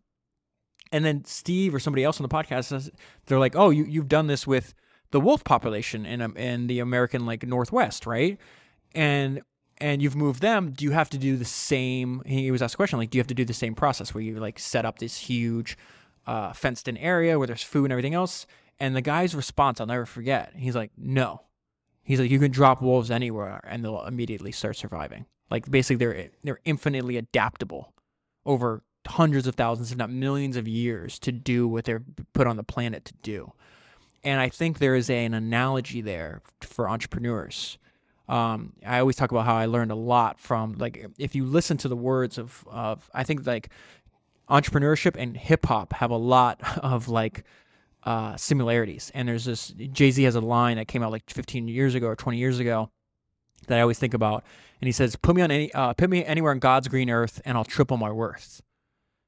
[0.91, 2.89] And then Steve or somebody else on the podcast says
[3.25, 4.73] they're like, "Oh, you you've done this with
[5.11, 8.37] the wolf population in um, in the American like Northwest, right?"
[8.95, 9.41] And
[9.79, 10.71] and you've moved them.
[10.71, 12.21] Do you have to do the same?
[12.25, 14.23] He was asked a question like, "Do you have to do the same process where
[14.23, 15.77] you like set up this huge
[16.25, 18.47] uh, fenced in area where there's food and everything else?"
[18.79, 20.53] And the guy's response, I'll never forget.
[20.55, 21.41] He's like, "No,
[22.07, 25.25] He's like, you can drop wolves anywhere and they'll immediately start surviving.
[25.51, 27.91] Like basically, they're they're infinitely adaptable
[28.45, 32.55] over hundreds of thousands, if not millions of years, to do what they're put on
[32.55, 33.51] the planet to do.
[34.23, 37.77] And I think there is a, an analogy there for entrepreneurs.
[38.29, 41.75] Um, I always talk about how I learned a lot from like if you listen
[41.79, 43.69] to the words of of I think like
[44.49, 47.43] entrepreneurship and hip hop have a lot of like
[48.03, 49.11] uh, similarities.
[49.13, 52.07] And there's this Jay Z has a line that came out like 15 years ago
[52.07, 52.89] or 20 years ago
[53.67, 54.43] that I always think about,
[54.79, 57.41] and he says, "Put me on any, uh, put me anywhere on God's green earth,
[57.45, 58.61] and I'll triple my worth."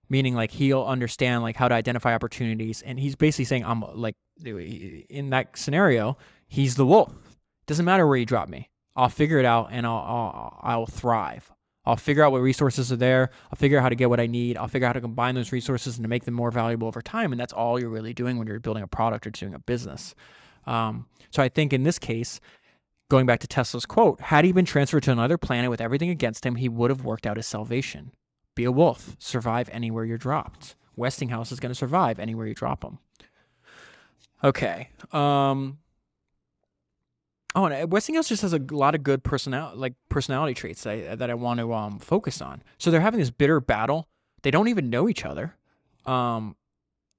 [0.10, 4.16] Meaning, like he'll understand like how to identify opportunities, and he's basically saying, "I'm like
[4.46, 6.18] in that scenario,
[6.48, 7.14] he's the wolf.
[7.68, 11.52] Doesn't matter where you drop me, I'll figure it out, and I'll I'll, I'll thrive."
[11.85, 13.31] I'll figure out what resources are there.
[13.51, 14.57] I'll figure out how to get what I need.
[14.57, 17.01] I'll figure out how to combine those resources and to make them more valuable over
[17.01, 17.31] time.
[17.31, 20.14] And that's all you're really doing when you're building a product or doing a business.
[20.68, 22.39] Um, so I think in this case,
[23.10, 26.45] going back to Tesla's quote, had he been transferred to another planet with everything against
[26.45, 28.11] him, he would have worked out his salvation.
[28.56, 30.76] Be a wolf, survive anywhere you're dropped.
[30.95, 32.99] Westinghouse is going to survive anywhere you drop him.
[34.43, 34.89] Okay.
[35.11, 35.80] Um,
[37.56, 41.16] Oh, and Westinghouse just has a lot of good personality, like personality traits that I,
[41.16, 42.62] that I want to um, focus on.
[42.78, 44.08] So they're having this bitter battle.
[44.44, 45.56] They don't even know each other,
[46.06, 46.56] um,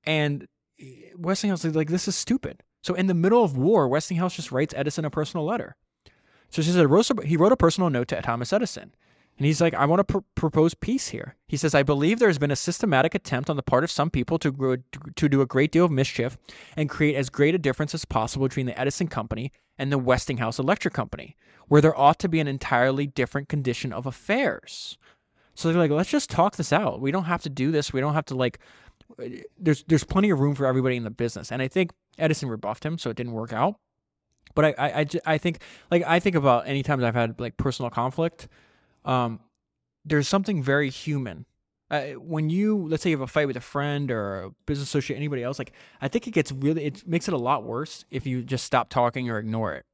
[0.05, 0.47] and
[0.81, 4.53] eh, Westinghouse is like, "This is stupid." So in the middle of war, Westinghouse just
[4.53, 5.77] writes Edison a personal letter.
[6.51, 8.95] So said, he wrote a personal note to Thomas Edison.
[9.41, 11.35] And he's like, I want to pr- propose peace here.
[11.49, 14.11] He says, I believe there has been a systematic attempt on the part of some
[14.11, 14.77] people to, grow,
[15.17, 16.37] to do a great deal of mischief
[16.77, 20.59] and create as great a difference as possible between the Edison Company and the Westinghouse
[20.59, 21.37] Electric Company,
[21.69, 24.99] where there ought to be an entirely different condition of affairs.
[25.55, 27.01] So they're like, let's just talk this out.
[27.01, 27.95] We don't have to do this.
[27.95, 28.59] We don't have to like.
[29.19, 32.51] Uh, there's there's plenty of room for everybody in the business, and I think Edison
[32.51, 33.77] rebuffed him, so it didn't work out.
[34.55, 35.61] But I I, I, I think
[35.91, 38.47] like I think about any times I've had like personal conflict
[39.05, 39.41] um,
[40.05, 41.47] there's something very human.
[41.91, 44.89] Uh, when you let's say you have a fight with a friend or a business
[44.89, 48.05] associate, anybody else, like I think it gets really it makes it a lot worse
[48.11, 49.85] if you just stop talking or ignore it.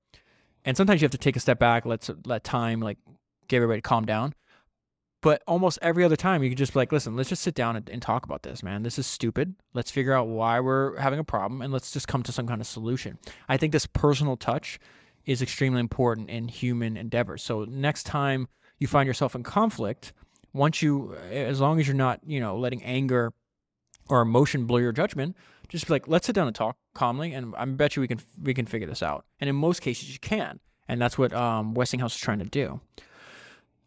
[0.65, 2.99] And sometimes you have to take a step back, let let time like
[3.49, 4.35] get everybody calm down.
[5.23, 7.75] But almost every other time, you can just be like, listen, let's just sit down
[7.75, 8.83] and, and, talk about this, man.
[8.83, 9.55] This is stupid.
[9.73, 12.61] Let's figure out why we're having a problem and let's just come to some kind
[12.61, 13.19] of solution.
[13.49, 14.79] I think this personal touch
[15.25, 17.43] is extremely important in human endeavors.
[17.43, 18.47] So next time
[18.79, 20.13] you find yourself in conflict,
[20.53, 23.33] once you, as long as you're not, you know, letting anger
[24.09, 25.37] or emotion blow your judgment,
[25.69, 28.21] just be like, let's sit down and talk calmly, and I bet you we can
[28.41, 29.25] we can figure this out.
[29.41, 32.81] And in most cases, you can, and that's what um, Westinghouse is trying to do.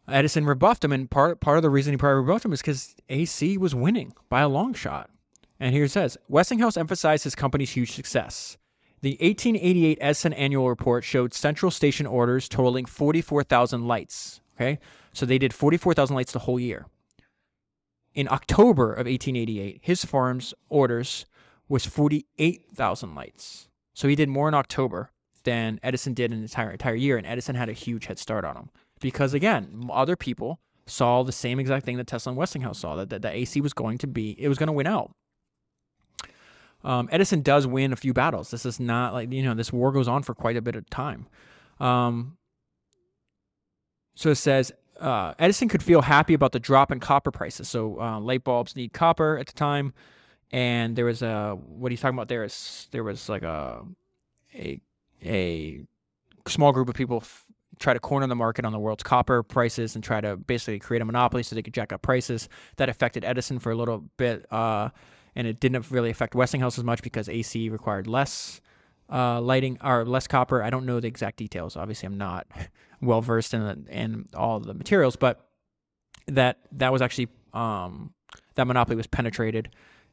[0.08, 2.94] Edison rebuffed him, and part part of the reason he probably rebuffed him is because
[3.08, 5.10] AC was winning by a long shot.
[5.58, 8.56] And here it says Westinghouse emphasized his company's huge success.
[9.02, 14.78] The 1888 Edison annual report showed central station orders totaling 44,000 lights, Okay.
[15.12, 16.86] So they did 44,000 lights the whole year.
[18.14, 21.26] In October of 1888, his farm's orders
[21.68, 23.68] was 48,000 lights.
[23.94, 25.12] So he did more in October
[25.44, 28.44] than Edison did in the entire entire year, and Edison had a huge head start
[28.44, 28.70] on him
[29.00, 33.10] because again, other people saw the same exact thing that Tesla and Westinghouse saw that,
[33.10, 35.12] that the AC was going to be it was going to win out.
[36.82, 38.50] Um, Edison does win a few battles.
[38.50, 40.88] This is not like you know this war goes on for quite a bit of
[40.90, 41.26] time.
[41.78, 42.36] Um,
[44.14, 47.68] so it says uh, Edison could feel happy about the drop in copper prices.
[47.68, 49.94] So uh, light bulbs need copper at the time,
[50.50, 53.82] and there was a what he's talking about there is there was like a
[54.54, 54.80] a
[55.24, 55.80] a
[56.46, 57.46] small group of people f-
[57.78, 61.00] try to corner the market on the world's copper prices and try to basically create
[61.00, 62.48] a monopoly so they could jack up prices.
[62.76, 64.90] That affected Edison for a little bit, uh,
[65.34, 68.60] and it didn't really affect Westinghouse as much because AC required less
[69.10, 70.62] uh, lighting or less copper.
[70.62, 71.76] I don't know the exact details.
[71.76, 72.46] Obviously, I'm not
[73.00, 75.46] well versed in in all the materials, but
[76.26, 78.12] that that was actually um,
[78.54, 79.70] that monopoly was penetrated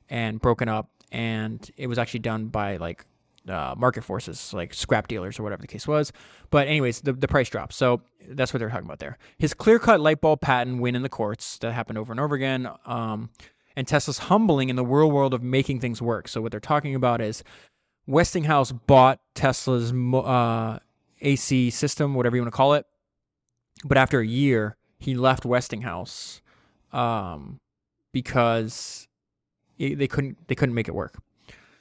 [0.09, 3.05] and broken up, and it was actually done by like
[3.47, 6.11] uh, market forces, like scrap dealers or whatever the case was.
[6.49, 7.73] But anyways, the, the price dropped.
[7.73, 9.17] So that's what they're talking about there.
[9.37, 12.35] His clear cut light bulb patent win in the courts that happened over and over
[12.35, 12.67] again.
[12.85, 13.29] Um,
[13.75, 16.27] and Tesla's humbling in the real world of making things work.
[16.27, 17.43] So what they're talking about is
[18.07, 20.79] Westinghouse bought Tesla's uh,
[21.21, 22.85] AC system, whatever you want to call it.
[23.83, 26.41] But after a year, he left Westinghouse
[26.91, 27.59] um,
[28.11, 29.07] because
[29.77, 31.21] it, they couldn't they couldn't make it work.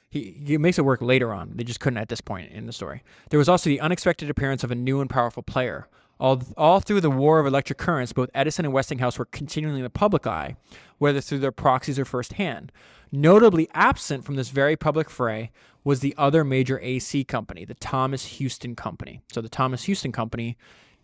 [0.09, 1.53] He, he makes it work later on.
[1.55, 3.03] They just couldn't at this point in the story.
[3.29, 5.89] There was also the unexpected appearance of a new and powerful player.
[6.19, 9.83] All, all through the war of electric currents, both Edison and Westinghouse were continually in
[9.83, 10.55] the public eye,
[10.97, 12.71] whether through their proxies or firsthand.
[13.11, 15.51] Notably absent from this very public fray
[15.83, 19.21] was the other major AC company, the Thomson Houston Company.
[19.31, 20.57] So the Thomson Houston Company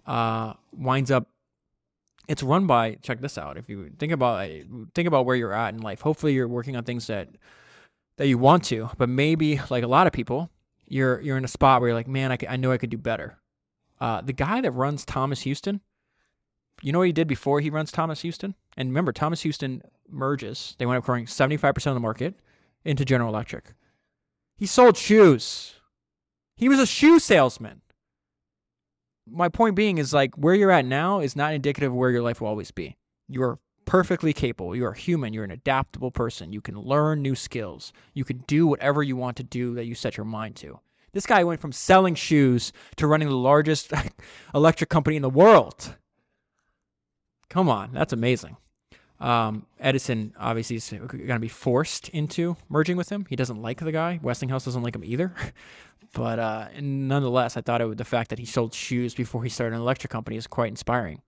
[0.05, 1.29] uh, winds up.
[2.27, 2.95] It's run by.
[3.01, 3.57] Check this out.
[3.57, 4.47] If you think about
[4.93, 7.29] think about where you're at in life, hopefully you're working on things that
[8.17, 10.49] that you want to, but maybe like a lot of people,
[10.87, 12.97] you're you're in a spot where you're like, man, I, I know I could do
[12.97, 13.37] better.
[13.99, 15.81] Uh, the guy that runs Thomson Houston,
[16.83, 18.55] you know what he did before he runs Thomson Houston?
[18.75, 20.75] And remember, Thomson Houston merges.
[20.77, 22.35] They went up growing 75% of the market
[22.83, 23.73] into General Electric.
[24.57, 25.75] He sold shoes.
[26.57, 27.81] He was a shoe salesman.
[29.25, 32.21] My point being is like where you're at now is not indicative of where your
[32.21, 32.97] life will always be.
[33.29, 34.75] You're perfectly capable.
[34.75, 35.31] You are human.
[35.31, 36.51] You're an adaptable person.
[36.51, 37.93] You can learn new skills.
[38.13, 40.79] You can do whatever you want to do that you set your mind to.
[41.13, 43.93] This guy went from selling shoes to running the largest
[44.53, 45.95] electric company in the world.
[47.53, 48.57] Come on, that's amazing.
[49.19, 53.27] Um, Edison obviously is going to be forced into merging with him.
[53.29, 54.19] He doesn't like the guy.
[54.23, 55.35] Westinghouse doesn't like him either.
[56.13, 59.75] but uh, nonetheless, I thought it, the fact that he sold shoes before he started
[59.75, 61.21] an electric company is quite inspiring.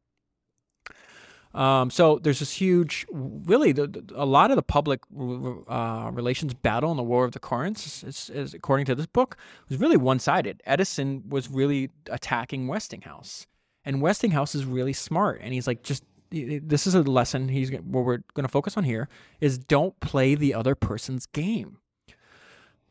[1.53, 6.55] Um, so there's this huge, really, the, the, a lot of the public uh, relations
[6.55, 9.37] battle in the War of the Currents, is, is, according to this book,
[9.69, 10.63] was really one-sided.
[10.65, 13.45] Edison was really attacking Westinghouse,
[13.85, 17.49] and Westinghouse is really smart, and he's like, just this is a lesson.
[17.49, 19.07] He's what we're going to focus on here
[19.39, 21.77] is don't play the other person's game.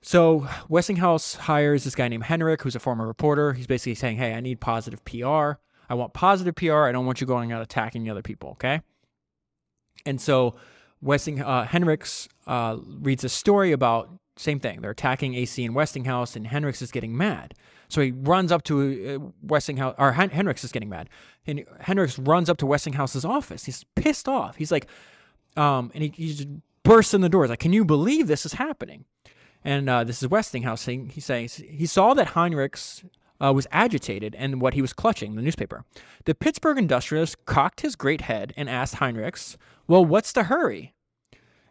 [0.02, 3.54] So Westinghouse hires this guy named Henrik, who's a former reporter.
[3.54, 5.52] He's basically saying, "Hey, I need positive PR."
[5.88, 6.84] I want positive PR.
[6.84, 8.50] I don't want you going out attacking other people.
[8.50, 8.80] Okay.
[10.06, 10.56] And so
[11.00, 14.80] Westing uh, Heinrichs uh, reads a story about same thing.
[14.80, 17.54] They're attacking AC and Westinghouse, and Heinrichs is getting mad.
[17.94, 21.08] So he runs up to uh, Westinghouse, or Hen- is getting mad.
[21.46, 23.66] And Heinrichs runs up to Westinghouse's office.
[23.66, 24.56] He's pissed off.
[24.56, 24.88] He's like,
[25.56, 26.48] um, and he, he just
[26.82, 27.44] bursts in the door.
[27.44, 29.04] He's like, "Can you believe this is happening?"
[29.64, 33.08] And uh, this is Westinghouse saying, he says he saw that Heinrichs
[33.40, 35.84] uh, was agitated and what he was clutching, the newspaper.
[36.24, 39.56] The Pittsburgh industrialist cocked his great head and asked Heinrichs,
[39.86, 40.94] Well, what's the hurry?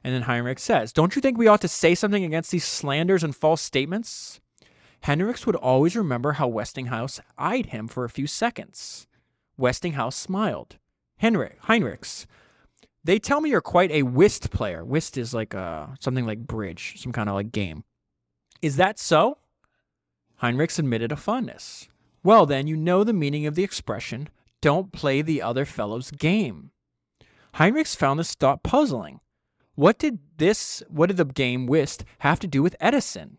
[0.05, 3.25] And then Heinrich says, Don't you think we ought to say something against these slanders
[3.25, 4.39] and false statements?
[5.03, 9.05] Heinrichs would always remember how Westinghouse eyed him for a few seconds.
[9.57, 10.77] Westinghouse smiled.
[11.17, 12.25] Henrik, Heinrichs,
[13.03, 14.84] they tell me you're quite a whist player.
[14.84, 17.84] Whist is like a, uh, something like bridge, some kind of like game.
[18.61, 19.39] Is that so?
[20.41, 21.89] Heinrichs admitted a fondness.
[22.23, 24.30] Well, then, you know the meaning of the expression,
[24.61, 26.71] don't play the other fellow's game.
[27.55, 29.19] Heinrichs found this thought puzzling.
[29.75, 33.38] What did this, what did the game whist have to do with Edison?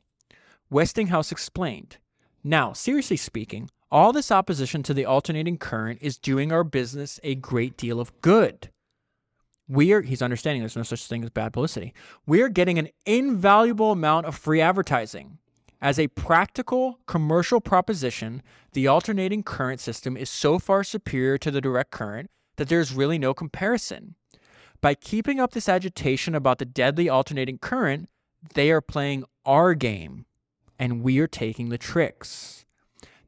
[0.70, 1.98] Westinghouse explained.
[2.42, 7.34] Now, seriously speaking, all this opposition to the alternating current is doing our business a
[7.34, 8.70] great deal of good.
[9.68, 11.94] We are, he's understanding there's no such thing as bad publicity.
[12.26, 15.38] We are getting an invaluable amount of free advertising.
[15.80, 18.42] As a practical commercial proposition,
[18.72, 23.18] the alternating current system is so far superior to the direct current that there's really
[23.18, 24.14] no comparison.
[24.80, 28.08] By keeping up this agitation about the deadly alternating current,
[28.54, 30.26] they are playing our game,
[30.84, 32.66] and we are taking the tricks.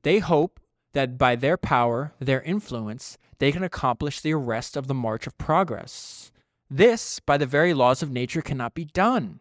[0.03, 0.61] They hope
[0.93, 5.39] that by their power, their influence, they can accomplish the arrest of the march of
[5.39, 6.31] progress.
[6.69, 9.41] This, by the very laws of nature, cannot be done.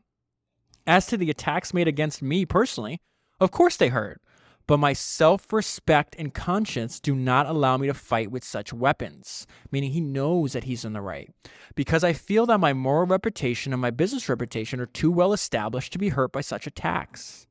[0.87, 3.01] As to the attacks made against me personally,
[3.41, 4.21] of course they hurt,
[4.65, 9.45] but my self respect and conscience do not allow me to fight with such weapons,
[9.73, 11.29] meaning he knows that he's in the right,
[11.75, 15.91] because I feel that my moral reputation and my business reputation are too well established
[15.91, 17.45] to be hurt by such attacks.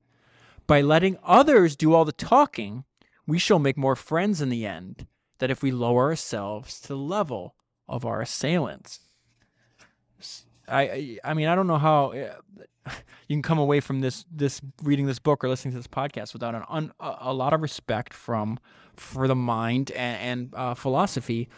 [0.67, 2.85] By letting others do all the talking,
[3.27, 5.07] we shall make more friends in the end
[5.39, 7.55] than if we lower ourselves to the level
[7.89, 9.01] of our assailants.
[10.67, 12.35] I, I mean, I don't know how uh,
[13.29, 16.33] you can come away from this this reading this book or listening to this podcast
[16.33, 18.59] without an un, a lot of respect from
[18.97, 21.49] for the mind and, and uh, philosophy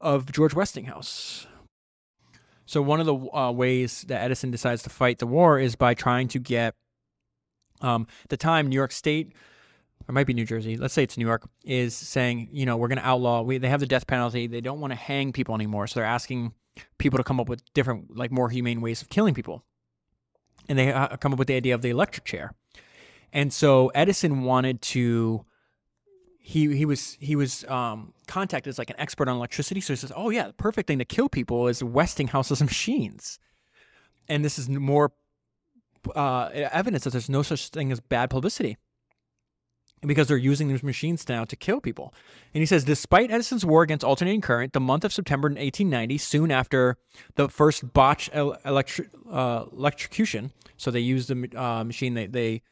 [0.00, 1.46] of George Westinghouse.
[2.66, 5.94] So one of the uh, ways that Edison decides to fight the war is by
[5.94, 6.74] trying to get
[7.80, 9.32] um, the time New York State
[10.08, 10.76] or might be New Jersey.
[10.76, 13.42] Let's say it's New York is saying, you know, we're going to outlaw.
[13.42, 14.46] We, they have the death penalty.
[14.46, 16.52] They don't want to hang people anymore, so they're asking
[16.98, 19.64] people to come up with different, like more humane ways of killing people
[20.68, 22.52] and they uh, come up with the idea of the electric chair.
[23.32, 25.44] And so Edison wanted to.
[26.38, 29.80] He he was he was um, contacted as like an expert on electricity.
[29.80, 33.38] So he says, "Oh yeah, the perfect thing to kill people is Westinghouse's machines."
[34.28, 35.12] And this is more
[36.14, 38.76] uh, evidence that there's no such thing as bad publicity
[40.02, 42.12] because they're using these machines now to kill people.
[42.54, 46.18] And he says, despite Edison's war against alternating current, the month of September in 1890,
[46.18, 46.96] soon after
[47.34, 52.62] the first botch electri- uh, electrocution, so they use the uh, machine, they, they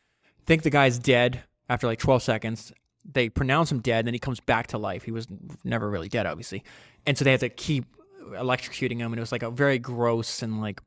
[0.47, 2.73] think the guy's dead after like 12 seconds.
[3.11, 5.05] They pronounce him dead, then he comes back to life.
[5.05, 5.27] He was
[5.62, 6.62] never really dead, obviously.
[7.06, 7.85] And so they had to keep
[8.32, 10.81] electrocuting him, and it was like a very gross and like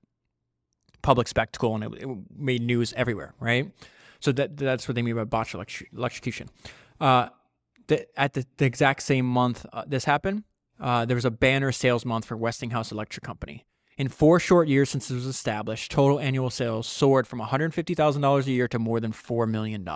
[1.01, 3.71] public spectacle, and it, it made news everywhere, right?
[4.19, 5.55] So that that's what they mean by botched
[5.93, 6.49] electrocution.
[6.99, 7.29] Uh,
[7.87, 10.43] the, at the, the, exact same month uh, this happened,
[10.79, 13.65] uh, there was a banner sales month for Westinghouse Electric Company.
[13.97, 18.51] In four short years since it was established, total annual sales soared from $150,000 a
[18.51, 19.87] year to more than $4 million.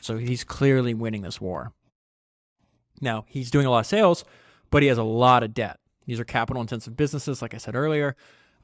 [0.00, 1.72] So he's clearly winning this war.
[3.00, 4.24] Now, he's doing a lot of sales,
[4.70, 5.80] but he has a lot of debt.
[6.06, 8.14] These are capital intensive businesses, like I said earlier.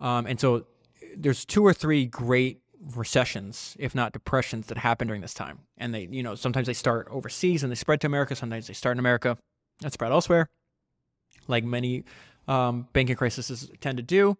[0.01, 0.67] Um, and so
[1.17, 2.61] there's two or three great
[2.95, 5.61] recessions, if not depressions, that happen during this time.
[5.79, 8.37] And they, you know, sometimes they start overseas and they spread to America.
[8.37, 9.39] Sometimes they start in America
[9.83, 10.51] and spread elsewhere,
[11.49, 12.05] like many
[12.47, 14.37] um, banking crises tend to do.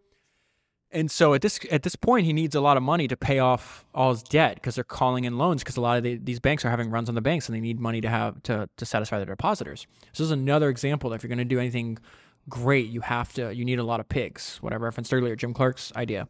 [0.91, 3.41] And so at this at this point, he needs a lot of money to pay
[3.41, 6.39] off all his debt because they're calling in loans because a lot of the, these
[6.39, 8.87] banks are having runs on the banks and they need money to have to to
[8.87, 9.89] satisfy their depositors.
[10.13, 11.99] So this is another example that if you're going to do anything
[12.49, 14.59] great, you have to you need a lot of pigs.
[14.61, 16.29] What I referenced earlier, Jim Clark's idea.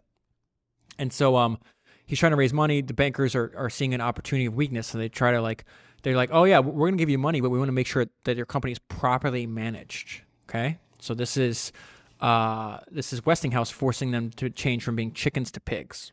[0.99, 1.59] And so um,
[2.07, 2.81] he's trying to raise money.
[2.81, 5.65] The bankers are, are seeing an opportunity of weakness, so they try to like
[6.03, 7.87] they're like, oh yeah, we're going to give you money, but we want to make
[7.87, 10.23] sure that your company is properly managed.
[10.49, 11.73] Okay, so this is
[12.21, 16.13] uh, this is Westinghouse forcing them to change from being chickens to pigs.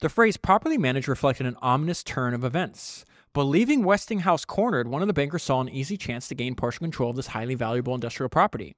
[0.00, 3.04] The phrase properly managed reflected an ominous turn of events.
[3.32, 7.10] Believing Westinghouse cornered, one of the bankers saw an easy chance to gain partial control
[7.10, 8.74] of this highly valuable industrial property.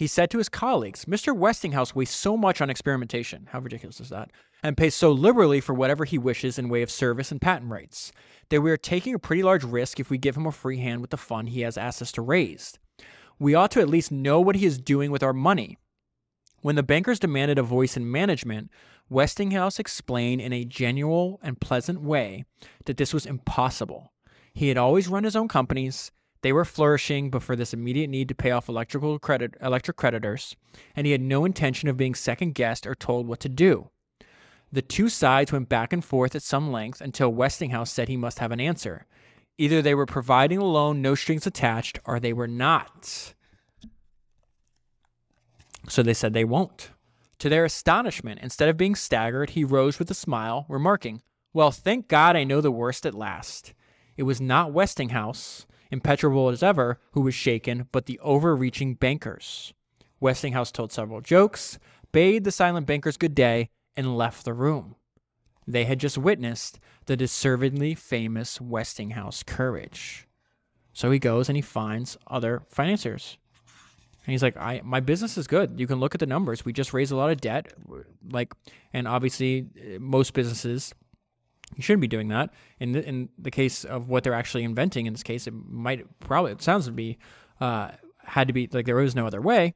[0.00, 1.36] He said to his colleagues, Mr.
[1.36, 3.48] Westinghouse wastes so much on experimentation.
[3.52, 4.30] How ridiculous is that?
[4.62, 8.10] And pays so liberally for whatever he wishes in way of service and patent rights
[8.48, 11.02] that we are taking a pretty large risk if we give him a free hand
[11.02, 12.78] with the fund he has asked us to raise.
[13.38, 15.76] We ought to at least know what he is doing with our money.
[16.62, 18.70] When the bankers demanded a voice in management,
[19.10, 22.46] Westinghouse explained in a genuine and pleasant way
[22.86, 24.14] that this was impossible.
[24.54, 26.10] He had always run his own companies
[26.42, 30.56] they were flourishing before this immediate need to pay off electrical credit, electric creditors,
[30.96, 33.90] and he had no intention of being second guessed or told what to do.
[34.72, 38.38] The two sides went back and forth at some length until Westinghouse said he must
[38.38, 39.06] have an answer.
[39.58, 43.34] Either they were providing a loan, no strings attached, or they were not.
[45.88, 46.90] So they said they won't.
[47.40, 51.22] To their astonishment, instead of being staggered, he rose with a smile, remarking,
[51.52, 53.74] Well, thank God I know the worst at last.
[54.16, 59.72] It was not Westinghouse, impenetrable as ever, who was shaken, but the overreaching bankers.
[60.20, 61.78] Westinghouse told several jokes,
[62.12, 64.96] bade the silent bankers good day, and left the room.
[65.66, 70.26] They had just witnessed the deservedly famous Westinghouse courage.
[70.92, 73.38] So he goes and he finds other financiers.
[74.26, 75.78] And he's like, I my business is good.
[75.78, 76.64] You can look at the numbers.
[76.64, 77.72] We just raised a lot of debt.
[78.30, 78.52] Like
[78.92, 80.92] and obviously eh, most businesses
[81.76, 82.50] you shouldn't be doing that.
[82.78, 86.06] In the, in the case of what they're actually inventing, in this case, it might
[86.20, 87.18] probably it sounds to be
[87.60, 87.90] uh,
[88.24, 89.74] had to be like there was no other way.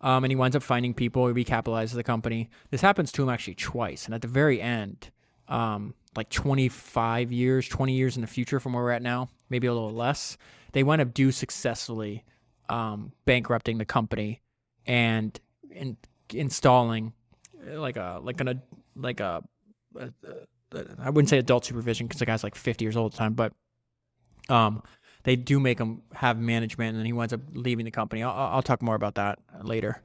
[0.00, 2.48] Um, and he winds up finding people, he recapitalizes the company.
[2.70, 5.10] This happens to him actually twice, and at the very end,
[5.48, 9.66] um, like 25 years, 20 years in the future from where we're at now, maybe
[9.66, 10.38] a little less.
[10.72, 12.24] They wound up do successfully
[12.68, 14.40] um, bankrupting the company
[14.86, 15.38] and
[15.70, 15.96] in,
[16.32, 17.12] installing
[17.66, 18.62] like a like an
[18.94, 19.42] like a,
[19.96, 20.34] a, a
[20.74, 23.34] I wouldn't say adult supervision because the guy's like 50 years old at the time,
[23.34, 23.52] but
[24.48, 24.82] um,
[25.24, 28.22] they do make him have management, and then he winds up leaving the company.
[28.22, 30.02] I'll, I'll talk more about that later.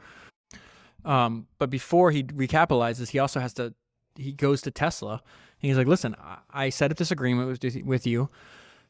[1.05, 3.73] Um, but before he recapitalizes, he also has to.
[4.15, 6.15] He goes to Tesla, and he's like, "Listen,
[6.51, 8.29] I set up this agreement with with you.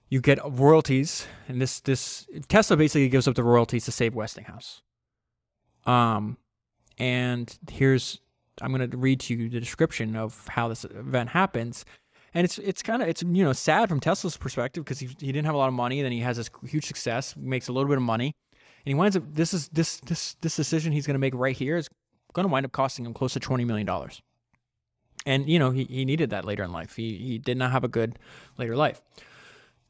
[0.10, 4.82] You get royalties, and this this Tesla basically gives up the royalties to save Westinghouse.
[5.86, 6.38] Um,
[6.98, 8.20] and here's
[8.62, 11.86] I'm going to read to you the description of how this event happens
[12.34, 15.32] and it's it's kind of it's you know sad from Tesla's perspective because he, he
[15.32, 16.02] didn't have a lot of money.
[16.02, 19.16] Then he has this huge success, makes a little bit of money, and he winds
[19.16, 21.90] up this is this this this decision he's going to make right here is
[22.34, 24.22] going to wind up costing him close to twenty million dollars.
[25.26, 26.96] And you know he, he needed that later in life.
[26.96, 28.18] He he did not have a good
[28.58, 29.02] later life.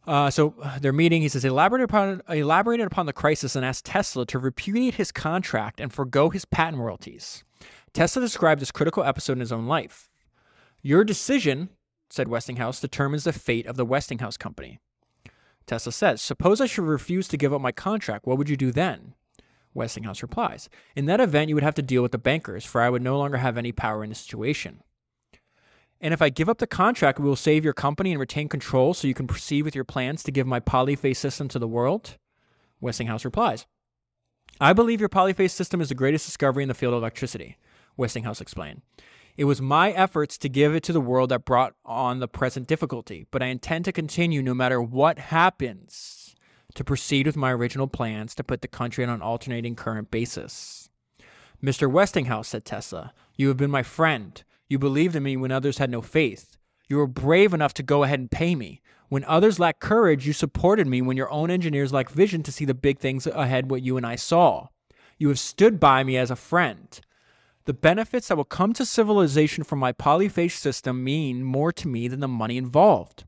[0.05, 4.25] Uh, so their meeting, he says, elaborated upon, elaborated upon the crisis and asked Tesla
[4.25, 7.45] to repudiate his contract and forego his patent royalties.
[7.93, 10.09] Tesla described this critical episode in his own life.
[10.81, 11.69] Your decision
[12.13, 14.79] said Westinghouse, determines the fate of the Westinghouse company.
[15.65, 18.27] Tesla says, Suppose I should refuse to give up my contract.
[18.27, 19.15] What would you do then?
[19.73, 22.89] Westinghouse replies, In that event, you would have to deal with the bankers, for I
[22.89, 24.83] would no longer have any power in the situation.
[25.99, 28.93] And if I give up the contract, we will save your company and retain control
[28.93, 32.17] so you can proceed with your plans to give my polyphase system to the world?
[32.79, 33.65] Westinghouse replies,
[34.59, 37.57] I believe your polyphase system is the greatest discovery in the field of electricity,
[37.97, 38.81] Westinghouse explained.
[39.35, 42.67] It was my efforts to give it to the world that brought on the present
[42.67, 46.35] difficulty, but I intend to continue no matter what happens
[46.75, 50.89] to proceed with my original plans to put the country on an alternating current basis.
[51.63, 51.89] Mr.
[51.89, 54.43] Westinghouse, said Tesla, you have been my friend.
[54.67, 56.57] You believed in me when others had no faith.
[56.87, 58.81] You were brave enough to go ahead and pay me.
[59.09, 62.65] When others lacked courage, you supported me when your own engineers lacked vision to see
[62.65, 64.67] the big things ahead what you and I saw.
[65.17, 66.99] You have stood by me as a friend.
[67.65, 72.07] The benefits that will come to civilization from my polyphase system mean more to me
[72.07, 73.23] than the money involved.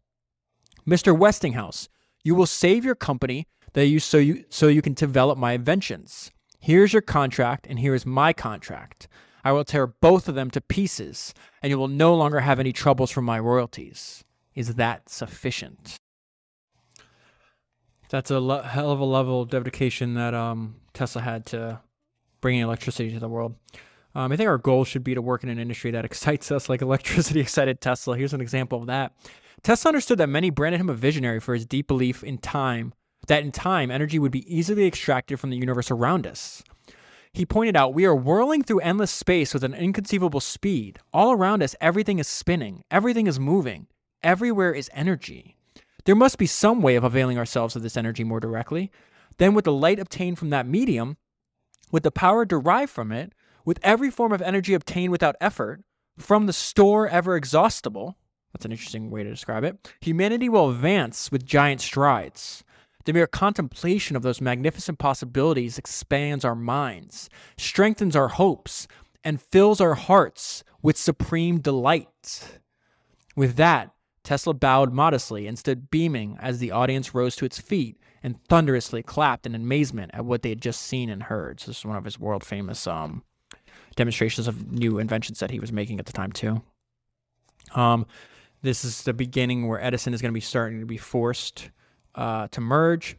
[0.86, 1.18] Mr.
[1.18, 1.88] Westinghouse,
[2.24, 6.32] you will save your company that you so you so you can develop my inventions.
[6.60, 9.08] Here's your contract and here is my contract.
[9.44, 12.74] I will tear both of them to pieces and you will no longer have any
[12.74, 14.24] troubles from my royalties.
[14.56, 15.98] Is that sufficient?
[18.10, 21.82] That's a hell of a level of dedication that um, Tesla had to
[22.42, 23.56] bringing electricity to the world.
[24.16, 26.70] Um, I think our goal should be to work in an industry that excites us,
[26.70, 28.18] like electricity excited Tesla.
[28.18, 29.14] Here's an example of that.
[29.62, 32.94] Tesla understood that many branded him a visionary for his deep belief in time,
[33.28, 36.64] that in time, energy would be easily extracted from the universe around us.
[37.34, 41.00] He pointed out, We are whirling through endless space with an inconceivable speed.
[41.12, 43.88] All around us, everything is spinning, everything is moving,
[44.24, 45.58] everywhere is energy.
[46.06, 48.92] There must be some way of availing ourselves of this energy more directly.
[49.38, 51.18] Then, with the light obtained from that medium,
[51.92, 53.34] with the power derived from it,
[53.66, 55.82] with every form of energy obtained without effort,
[56.18, 58.18] from the store ever exhaustible,
[58.54, 62.64] that's an interesting way to describe it, humanity will advance with giant strides.
[63.04, 68.88] The mere contemplation of those magnificent possibilities expands our minds, strengthens our hopes,
[69.24, 72.60] and fills our hearts with supreme delight.
[73.36, 73.92] With that,
[74.24, 79.04] Tesla bowed modestly and stood beaming as the audience rose to its feet and thunderously
[79.04, 81.60] clapped in amazement at what they had just seen and heard.
[81.60, 83.24] So this is one of his world famous um,
[83.96, 86.62] demonstrations of new inventions that he was making at the time too.
[87.74, 88.06] Um,
[88.62, 91.70] this is the beginning where Edison is going to be starting to be forced
[92.16, 93.18] uh, to merge.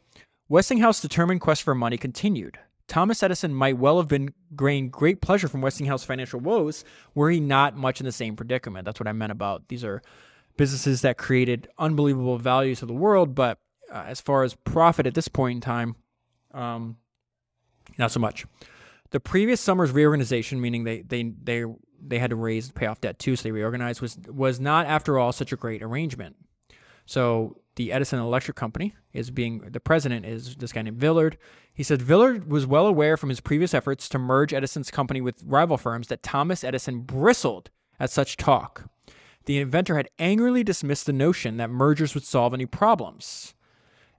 [0.49, 2.59] Westinghouse's determined quest for money continued.
[2.89, 6.85] Thomas Edison might well have been gained great pleasure from Westinghouse's financial woes,
[7.15, 8.85] were he not much in the same predicament.
[8.85, 10.03] That's what I meant about these are
[10.57, 13.59] businesses that created unbelievable value to the world, but
[13.93, 15.97] uh, as far as profit at this point in time,
[16.55, 16.97] um,
[17.99, 18.47] not so much.
[19.11, 21.65] The previous summer's reorganization, meaning they they they
[22.05, 25.19] they had to raise pay off debt too, so they reorganized, was was not after
[25.19, 26.37] all such a great arrangement.
[27.07, 31.39] So the Edison Electric Company is being the president is this guy named Villard.
[31.73, 35.43] He said Villard was well aware from his previous efforts to merge Edison's company with
[35.45, 37.71] rival firms that Thomas Edison bristled
[38.01, 38.91] at such talk.
[39.45, 43.55] The inventor had angrily dismissed the notion that mergers would solve any problems.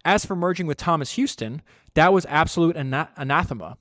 [0.06, 1.62] As for merging with Thomson Houston,
[1.96, 3.78] that was absolute anathema.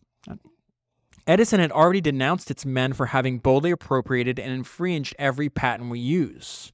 [1.26, 5.98] Edison had already denounced its men for having boldly appropriated and infringed every patent we
[5.98, 6.72] use.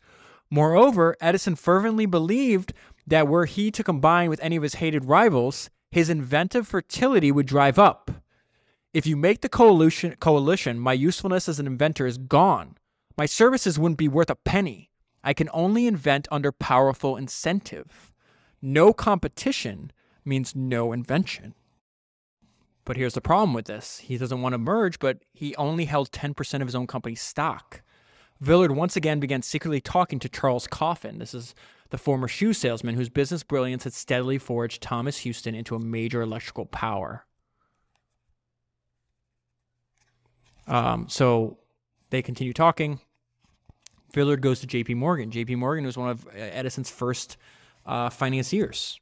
[0.51, 2.75] Moreover, Edison fervently believed
[3.07, 7.47] that were he to combine with any of his hated rivals, his inventive fertility would
[7.47, 8.11] drive up.
[8.93, 12.77] If you make the coalition, coalition, my usefulness as an inventor is gone.
[13.17, 14.91] My services wouldn't be worth a penny.
[15.25, 18.13] I can only invent under powerful incentive.
[18.61, 19.93] No competition
[20.25, 21.55] means no invention.
[22.85, 26.11] But here's the problem with this he doesn't want to merge, but he only held
[26.11, 27.83] 10% of his own company's stock.
[28.41, 31.19] Villard once again began secretly talking to Charles Coffin.
[31.19, 31.55] This is
[31.91, 36.23] the former shoe salesman whose business brilliance had steadily forged Thomson Houston into a major
[36.23, 37.25] electrical power.
[40.67, 41.59] Um, so
[42.11, 43.01] they continue talking.
[44.13, 44.95] Villard goes to J.P.
[44.95, 45.31] Morgan.
[45.31, 45.57] J.P.
[45.57, 47.37] Morgan was one of Edison's first
[47.87, 49.01] uh, financiers,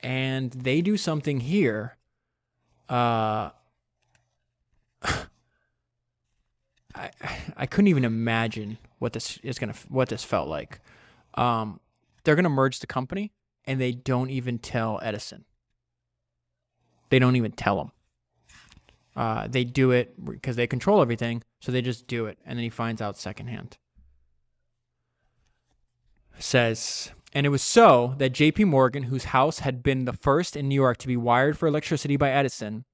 [0.00, 1.96] and they do something here.
[2.88, 3.50] Uh,
[6.94, 7.10] I
[7.56, 10.80] I couldn't even imagine what this is gonna what this felt like.
[11.34, 11.80] Um,
[12.24, 13.32] they're gonna merge the company,
[13.64, 15.44] and they don't even tell Edison.
[17.10, 17.90] They don't even tell him.
[19.16, 22.64] Uh, they do it because they control everything, so they just do it, and then
[22.64, 23.78] he finds out secondhand.
[26.38, 28.64] Says, and it was so that J.P.
[28.64, 32.16] Morgan, whose house had been the first in New York to be wired for electricity
[32.16, 32.84] by Edison,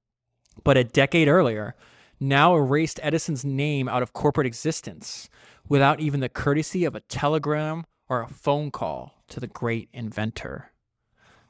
[0.63, 1.75] but a decade earlier,
[2.19, 5.29] now erased Edison's name out of corporate existence
[5.69, 10.71] without even the courtesy of a telegram or a phone call to the great inventor.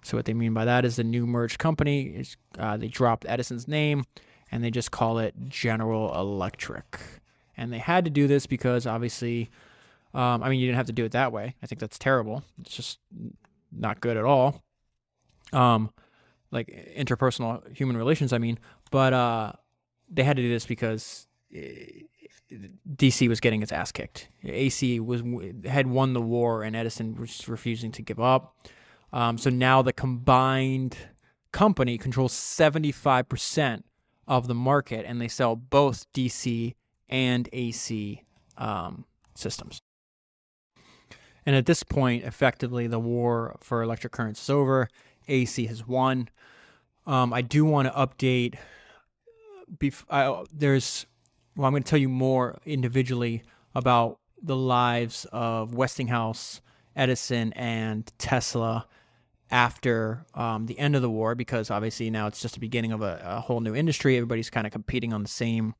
[0.04, 3.26] So, what they mean by that is the new merged company is uh, they dropped
[3.28, 4.06] Edison's name
[4.52, 7.00] and they just call it General Electric.
[7.56, 9.50] And they had to do this because obviously,
[10.14, 11.56] um, I mean, you didn't have to do it that way.
[11.64, 12.44] I think that's terrible.
[12.60, 13.00] It's just
[13.72, 14.64] not good at all.
[15.54, 15.92] Um,
[16.52, 16.68] like
[16.98, 18.60] interpersonal human relations, I mean,
[18.90, 19.54] but uh,
[20.10, 22.04] they had to do this because eh,
[22.96, 24.28] DC was getting its ass kicked.
[24.44, 25.24] AC was
[25.66, 28.56] had won the war, and Edison was refusing to give up.
[29.14, 30.98] Um, so now the combined
[31.54, 33.86] company controls seventy five percent
[34.28, 36.76] of the market, and they sell both DC
[37.10, 38.24] and AC
[38.58, 39.06] um,
[39.36, 39.82] systems.
[41.52, 44.88] And at this point, effectively, the war for electric currents is over.
[45.28, 46.30] AC has won.
[47.06, 48.56] Um, I do want to update.
[49.78, 51.06] Bef- I, there's,
[51.58, 53.44] well, I'm going to tell you more individually
[53.76, 56.62] about the lives of Westinghouse,
[56.96, 58.88] Edison, and Tesla
[59.50, 63.02] after um, the end of the war because obviously now it's just the beginning of
[63.02, 64.16] a, a whole new industry.
[64.16, 65.76] Everybody's kind of competing on the same,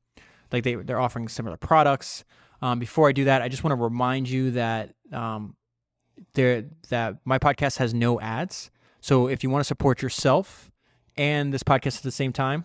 [0.52, 2.24] like they they're offering similar products.
[2.60, 5.56] Um, before I do that, I just want to remind you that um,
[6.34, 8.70] there that my podcast has no ads.
[9.00, 10.70] So if you want to support yourself
[11.16, 12.64] and this podcast at the same time,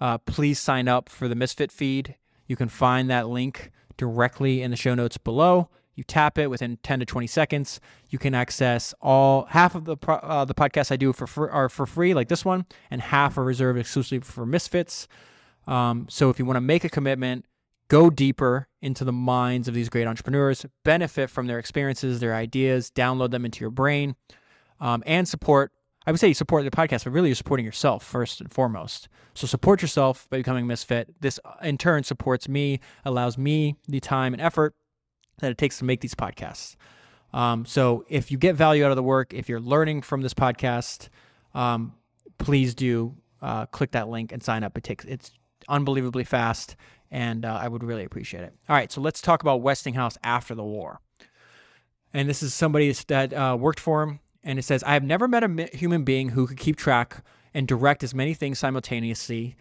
[0.00, 2.16] uh, please sign up for the Misfit feed.
[2.46, 5.68] You can find that link directly in the show notes below.
[5.94, 7.80] You tap it within 10 to 20 seconds.
[8.10, 11.70] You can access all half of the uh, the podcasts I do for free, are
[11.70, 15.08] for free, like this one, and half are reserved exclusively for misfits.
[15.66, 17.46] Um, so if you want to make a commitment,
[17.88, 22.90] go deeper into the minds of these great entrepreneurs, benefit from their experiences, their ideas,
[22.90, 24.16] download them into your brain,
[24.80, 25.72] um, and support.
[26.06, 29.08] I would say support the podcast, but really you're supporting yourself first and foremost.
[29.34, 31.14] So support yourself by becoming Misfit.
[31.20, 34.74] This in turn supports me, allows me the time and effort
[35.38, 36.76] that it takes to make these podcasts.
[37.32, 40.32] Um, so if you get value out of the work, if you're learning from this
[40.32, 41.08] podcast,
[41.54, 41.92] um,
[42.38, 44.78] please do uh, click that link and sign up.
[44.78, 45.32] It takes it's
[45.68, 46.76] unbelievably fast,
[47.10, 48.54] and uh, I would really appreciate it.
[48.68, 51.00] All right, so let's talk about Westinghouse after the war.
[52.12, 55.28] And this is somebody that uh, worked for him, and it says, "I have never
[55.28, 59.56] met a human being who could keep track and direct as many things simultaneously."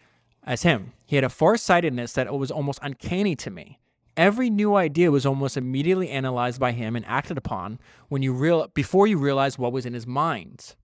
[0.47, 0.93] As him.
[1.07, 3.80] He had a farsightedness that was almost uncanny to me.
[4.15, 8.67] Every new idea was almost immediately analyzed by him and acted upon when you real
[8.76, 10.76] before you realized what was in his mind.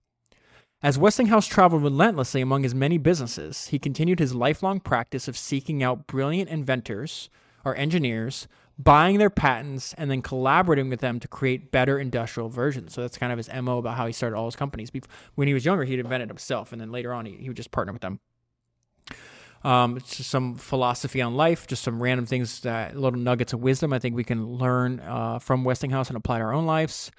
[0.82, 5.80] As Westinghouse traveled relentlessly among his many businesses, he continued his lifelong practice of seeking
[5.80, 7.30] out brilliant inventors
[7.64, 12.92] or engineers, buying their patents, and then collaborating with them to create better industrial versions.
[12.94, 14.90] So that's kind of his MO about how he started all his companies.
[15.36, 17.70] When he was younger, he'd invented himself, and then later on, he, he would just
[17.70, 18.18] partner with them.
[19.62, 23.60] Um, it's just some philosophy on life, just some random things that little nuggets of
[23.60, 27.12] wisdom I think we can learn uh, from Westinghouse and apply to our own lives.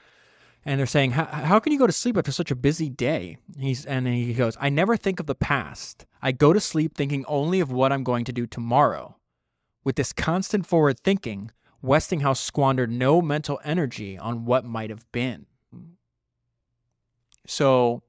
[0.65, 3.37] And they're saying, how can you go to sleep after such a busy day?
[3.59, 6.05] He's and he goes, I never think of the past.
[6.21, 9.17] I go to sleep thinking only of what I'm going to do tomorrow.
[9.83, 15.47] With this constant forward thinking, Westinghouse squandered no mental energy on what might have been.
[17.45, 18.03] So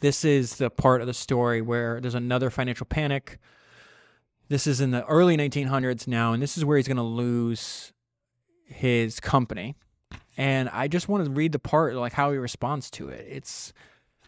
[0.00, 3.40] this is the part of the story where there's another financial panic.
[4.48, 7.92] This is in the early 1900s now, and this is where he's going to lose
[8.66, 9.74] his company.
[10.36, 13.26] And I just want to read the part like how he responds to it.
[13.28, 13.72] It's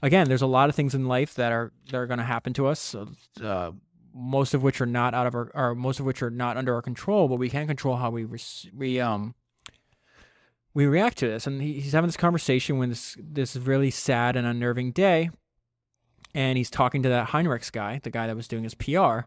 [0.02, 2.52] again, there's a lot of things in life that are that are going to happen
[2.54, 2.94] to us.
[3.42, 3.72] Uh,
[4.16, 6.74] most of which are not out of our, or most of which are not under
[6.74, 8.26] our control, but we can control how we
[8.74, 9.34] we um
[10.72, 11.46] we react to this.
[11.46, 15.30] And he, he's having this conversation when this this really sad and unnerving day,
[16.34, 19.20] and he's talking to that Heinrichs guy, the guy that was doing his PR,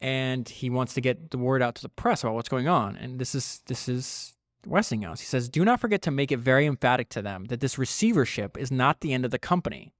[0.00, 2.96] and he wants to get the word out to the press about what's going on.
[2.96, 4.34] And this is this is
[4.66, 5.20] Westinghouse.
[5.20, 8.56] He says, "Do not forget to make it very emphatic to them that this receivership
[8.56, 9.92] is not the end of the company."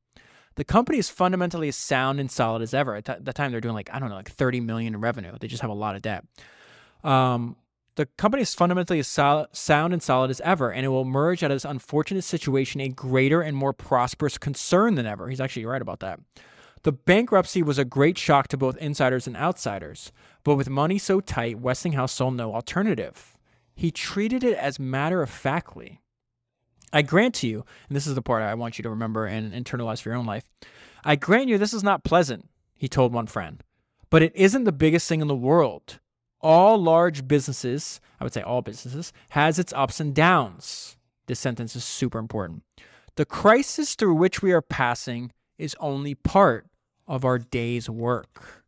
[0.57, 2.97] The company is fundamentally as sound and solid as ever.
[2.97, 5.33] At t- the time, they're doing like I don't know, like 30 million in revenue.
[5.41, 6.25] They just have a lot of debt.
[7.03, 7.57] Um,
[7.95, 11.43] the company is fundamentally as solid, sound and solid as ever, and it will emerge
[11.43, 15.29] out of this unfortunate situation a greater and more prosperous concern than ever.
[15.29, 16.21] He's actually right about that.
[16.85, 20.11] The bankruptcy was a great shock to both insiders and outsiders,
[20.43, 23.32] but with money so tight, Westinghouse saw no alternative.
[23.75, 26.01] He treated it as matter of factly.
[26.93, 29.53] I grant to you, and this is the part I want you to remember and
[29.53, 30.45] internalize for your own life.
[31.05, 33.63] I grant you this is not pleasant, he told one friend,
[34.11, 35.99] but it isn't the biggest thing in the world
[36.43, 40.97] all large businesses, I would say all businesses, has its ups and downs.
[41.27, 42.65] This sentence is super important.
[43.15, 46.67] The crisis through which we are passing is only part
[47.07, 48.62] of our day's work.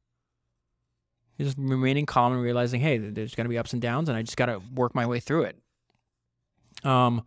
[1.39, 4.23] Just remaining calm and realizing, hey, there's going to be ups and downs, and I
[4.23, 5.57] just got to work my way through it.
[6.85, 7.25] Um,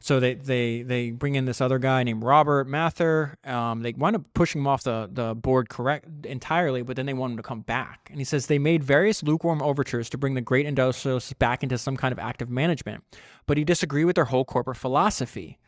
[0.00, 3.36] so they they they bring in this other guy named Robert Mather.
[3.44, 7.14] Um, they wind up pushing him off the the board correct entirely, but then they
[7.14, 8.08] want him to come back.
[8.10, 11.78] And he says they made various lukewarm overtures to bring the great industrialists back into
[11.78, 13.02] some kind of active management,
[13.46, 15.58] but he disagreed with their whole corporate philosophy.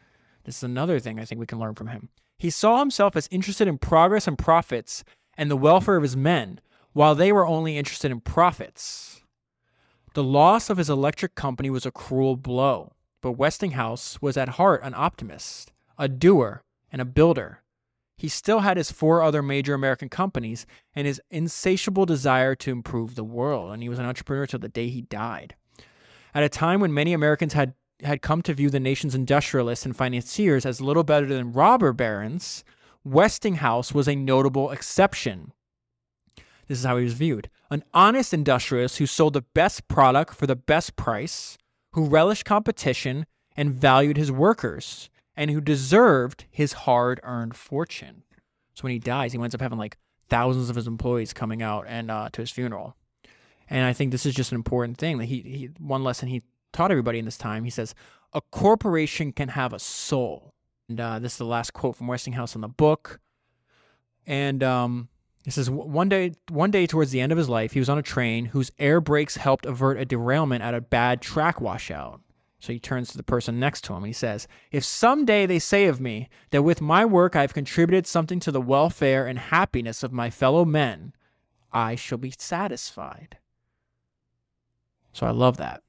[0.44, 2.08] This is another thing I think we can learn from him.
[2.38, 5.04] He saw himself as interested in progress and profits
[5.36, 6.60] and the welfare of his men,
[6.92, 9.22] while they were only interested in profits.
[10.14, 12.92] The loss of his electric company was a cruel blow.
[13.22, 17.62] But Westinghouse was at heart an optimist, a doer, and a builder.
[18.16, 23.14] He still had his four other major American companies and his insatiable desire to improve
[23.14, 25.54] the world, and he was an entrepreneur till the day he died.
[26.34, 29.96] At a time when many Americans had, had come to view the nation's industrialists and
[29.96, 32.64] financiers as little better than robber barons,
[33.04, 35.52] Westinghouse was a notable exception.
[36.70, 40.46] This is how he was viewed an honest industrialist who sold the best product for
[40.46, 41.58] the best price,
[41.94, 43.26] who relished competition
[43.56, 48.22] and valued his workers, and who deserved his hard earned fortune.
[48.74, 49.98] So when he dies, he winds up having like
[50.28, 52.94] thousands of his employees coming out and uh, to his funeral.
[53.68, 56.42] And I think this is just an important thing that he, he one lesson he
[56.72, 57.64] taught everybody in this time.
[57.64, 57.96] He says
[58.32, 60.54] a corporation can have a soul.
[60.88, 63.18] And uh, this is the last quote from Westinghouse in the book.
[64.24, 65.08] And um,
[65.44, 67.98] he says one day, one day towards the end of his life, he was on
[67.98, 72.20] a train whose air brakes helped avert a derailment at a bad track washout.
[72.58, 75.58] So he turns to the person next to him and he says, If someday they
[75.58, 79.38] say of me that with my work I have contributed something to the welfare and
[79.38, 81.14] happiness of my fellow men,
[81.72, 83.38] I shall be satisfied.
[85.12, 85.82] So I love that.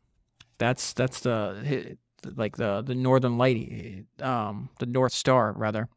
[0.58, 1.98] That's that's the
[2.36, 5.90] like the the northern light, um, the North Star rather,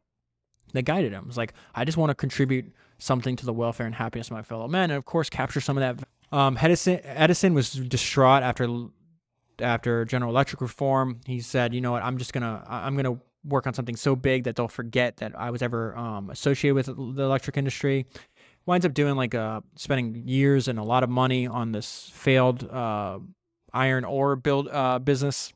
[0.73, 1.25] that guided him.
[1.27, 4.41] It's like I just want to contribute something to the welfare and happiness of my
[4.41, 6.07] fellow men, and of course capture some of that.
[6.31, 8.67] Um, Edison, Edison was distraught after
[9.59, 11.21] after General Electric reform.
[11.25, 12.03] He said, "You know what?
[12.03, 15.51] I'm just gonna I'm gonna work on something so big that they'll forget that I
[15.51, 18.05] was ever um, associated with the electric industry."
[18.65, 22.67] Winds up doing like uh, spending years and a lot of money on this failed
[22.67, 23.19] uh,
[23.71, 25.53] iron ore build uh, business,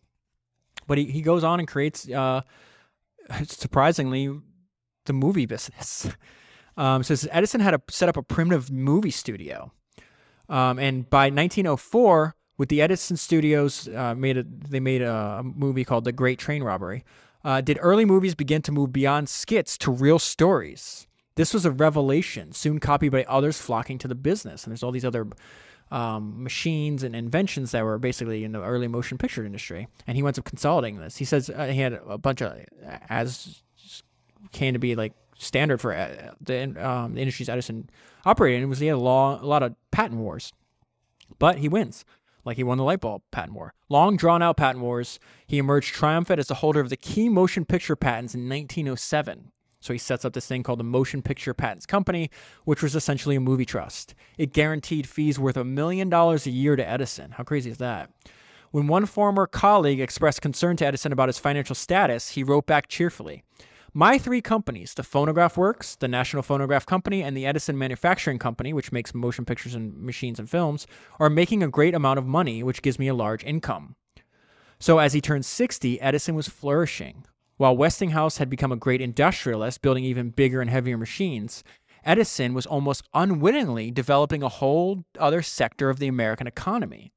[0.86, 2.42] but he, he goes on and creates uh,
[3.46, 4.30] surprisingly
[5.06, 6.08] the movie business.
[6.80, 9.74] Um, says Edison had to set up a primitive movie studio,
[10.48, 15.44] um, and by 1904, with the Edison Studios, uh, made a, they made a, a,
[15.44, 17.06] movie called The Great Train Robbery.
[17.44, 21.08] Uh, did early movies begin to move beyond skits to real stories?
[21.36, 24.66] This was a revelation, soon copied by others flocking to the business.
[24.66, 25.28] And there's all these other
[25.90, 29.88] um, machines and inventions that were basically in the early motion picture industry.
[30.06, 31.16] And he winds up consolidating this.
[31.16, 32.60] He says uh, he had a bunch of,
[33.10, 33.62] as
[34.52, 37.90] came to be like standard for uh, the, um, the industries Edison
[38.26, 40.54] operated in was he had a, long, a lot of patent wars,
[41.40, 42.06] but he wins.
[42.46, 43.74] Like he won the light bulb patent war.
[43.90, 45.20] Long drawn out patent wars.
[45.46, 49.52] He emerged triumphant as the holder of the key motion picture patents in 1907.
[49.82, 52.30] So he sets up this thing called the Motion Picture Patents Company,
[52.66, 54.14] which was essentially a movie trust.
[54.38, 57.32] It guaranteed fees worth a million dollars a year to Edison.
[57.32, 58.10] How crazy is that?
[58.72, 62.88] When one former colleague expressed concern to Edison about his financial status, he wrote back
[62.88, 63.44] cheerfully
[63.94, 68.74] my three companies, the Phonograph Works, the National Phonograph Company, and the Edison Manufacturing Company,
[68.74, 70.86] which makes motion pictures and machines and films,
[71.20, 73.96] are making a great amount of money, which gives me a large income.
[74.80, 77.26] So as he turned 60, Edison was flourishing.
[77.58, 81.64] While Westinghouse had become a great industrialist, building even bigger and heavier machines,
[82.06, 87.12] Edison was almost unwittingly developing a whole other sector of the American economy.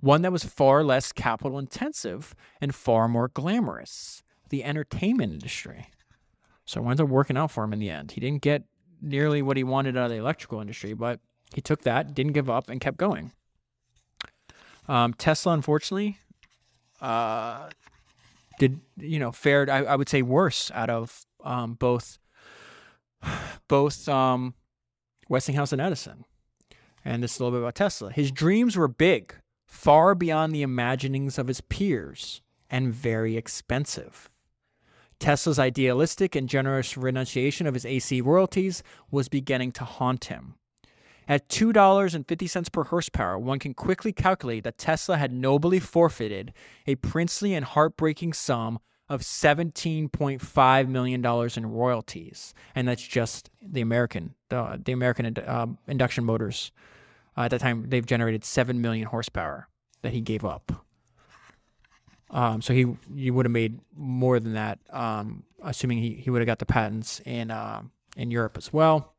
[0.00, 4.22] one that was far less capital intensive and far more glamorous
[4.52, 5.88] the entertainment industry.
[6.64, 8.12] So it wound up working out for him in the end.
[8.12, 8.64] He didn't get
[9.00, 11.20] nearly what he wanted out of the electrical industry, but
[11.54, 13.32] he took that, didn't give up, and kept going.
[14.88, 16.18] Um, Tesla, unfortunately,
[17.00, 17.70] uh,
[18.58, 22.18] did you know fared I, I, would say worse out of um, both
[23.68, 24.54] both um,
[25.28, 26.24] Westinghouse and Edison.
[27.04, 28.12] And this is a little bit about Tesla.
[28.12, 29.34] His dreams were big,
[29.66, 34.30] far beyond the imaginings of his peers, and very expensive.
[35.22, 40.56] Tesla's idealistic and generous renunciation of his AC royalties was beginning to haunt him.
[41.28, 46.52] At $2.50 per horsepower, one can quickly calculate that Tesla had nobly forfeited
[46.88, 51.24] a princely and heartbreaking sum of $17.5 million
[51.56, 52.52] in royalties.
[52.74, 56.72] And that's just the American, the, the American uh, induction motors.
[57.36, 59.68] Uh, at that time, they've generated 7 million horsepower
[60.02, 60.84] that he gave up.
[62.32, 66.40] Um, so he he would have made more than that, um, assuming he, he would
[66.40, 67.82] have got the patents in uh,
[68.16, 69.12] in Europe as well.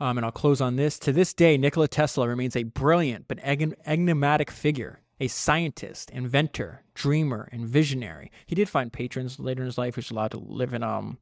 [0.00, 0.98] Um, and I'll close on this.
[0.98, 7.48] To this day, Nikola Tesla remains a brilliant but enigmatic figure, a scientist, inventor, dreamer,
[7.52, 8.32] and visionary.
[8.44, 9.94] He did find patrons later in his life.
[9.94, 11.18] He was allowed to live in, um,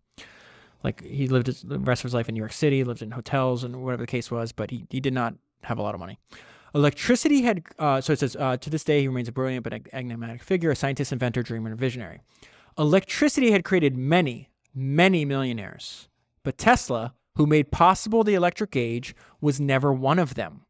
[0.83, 3.11] like, he lived his, the rest of his life in New York City, lived in
[3.11, 5.35] hotels, and whatever the case was, but he, he did not
[5.65, 6.19] have a lot of money.
[6.75, 9.81] Electricity had, uh, so it says, uh, to this day, he remains a brilliant but
[9.93, 12.21] enigmatic figure, a scientist, inventor, dreamer, and visionary.
[12.79, 16.09] Electricity had created many, many millionaires,
[16.43, 20.67] but Tesla who made possible the electric age, was never one of them.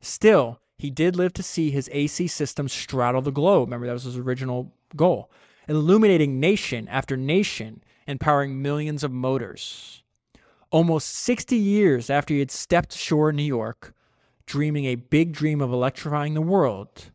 [0.00, 3.68] Still, he did live to see his AC system straddle the globe.
[3.68, 5.30] Remember, that was his original goal,
[5.68, 10.02] illuminating nation after nation and powering millions of motors.
[10.70, 13.94] Almost 60 years after he had stepped ashore in New York,
[14.48, 17.10] dreaming a big dream of electrifying the world,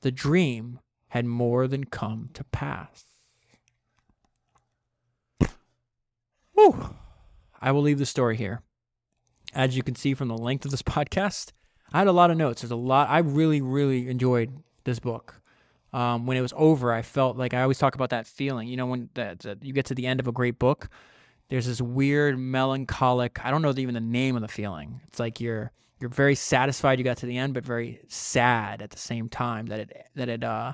[0.00, 3.04] the dream had more than come to pass.
[6.54, 6.94] Whew.
[7.60, 8.62] I will leave the story here.
[9.54, 11.52] As you can see from the length of this podcast,
[11.92, 12.62] I had a lot of notes.
[12.62, 13.10] There's a lot.
[13.10, 15.42] I really, really enjoyed this book.
[15.92, 18.68] Um, when it was over, I felt like I always talk about that feeling.
[18.68, 20.88] You know, when that, you get to the end of a great book,
[21.50, 23.44] there's this weird melancholic.
[23.44, 25.00] I don't know even the name of the feeling.
[25.08, 28.90] It's like you're you're very satisfied you got to the end, but very sad at
[28.90, 30.72] the same time that it that it uh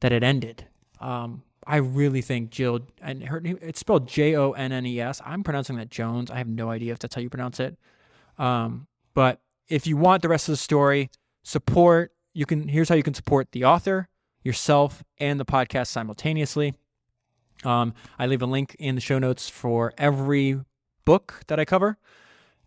[0.00, 0.66] that it ended.
[1.00, 5.20] Um, I really think Jill and her it's spelled J O N N E S.
[5.24, 6.30] I'm pronouncing that Jones.
[6.30, 7.76] I have no idea if that's how you pronounce it.
[8.38, 11.10] Um, but if you want the rest of the story,
[11.42, 14.08] support you can here's how you can support the author,
[14.42, 16.74] yourself, and the podcast simultaneously.
[17.64, 20.60] Um, I leave a link in the show notes for every
[21.04, 21.98] book that I cover.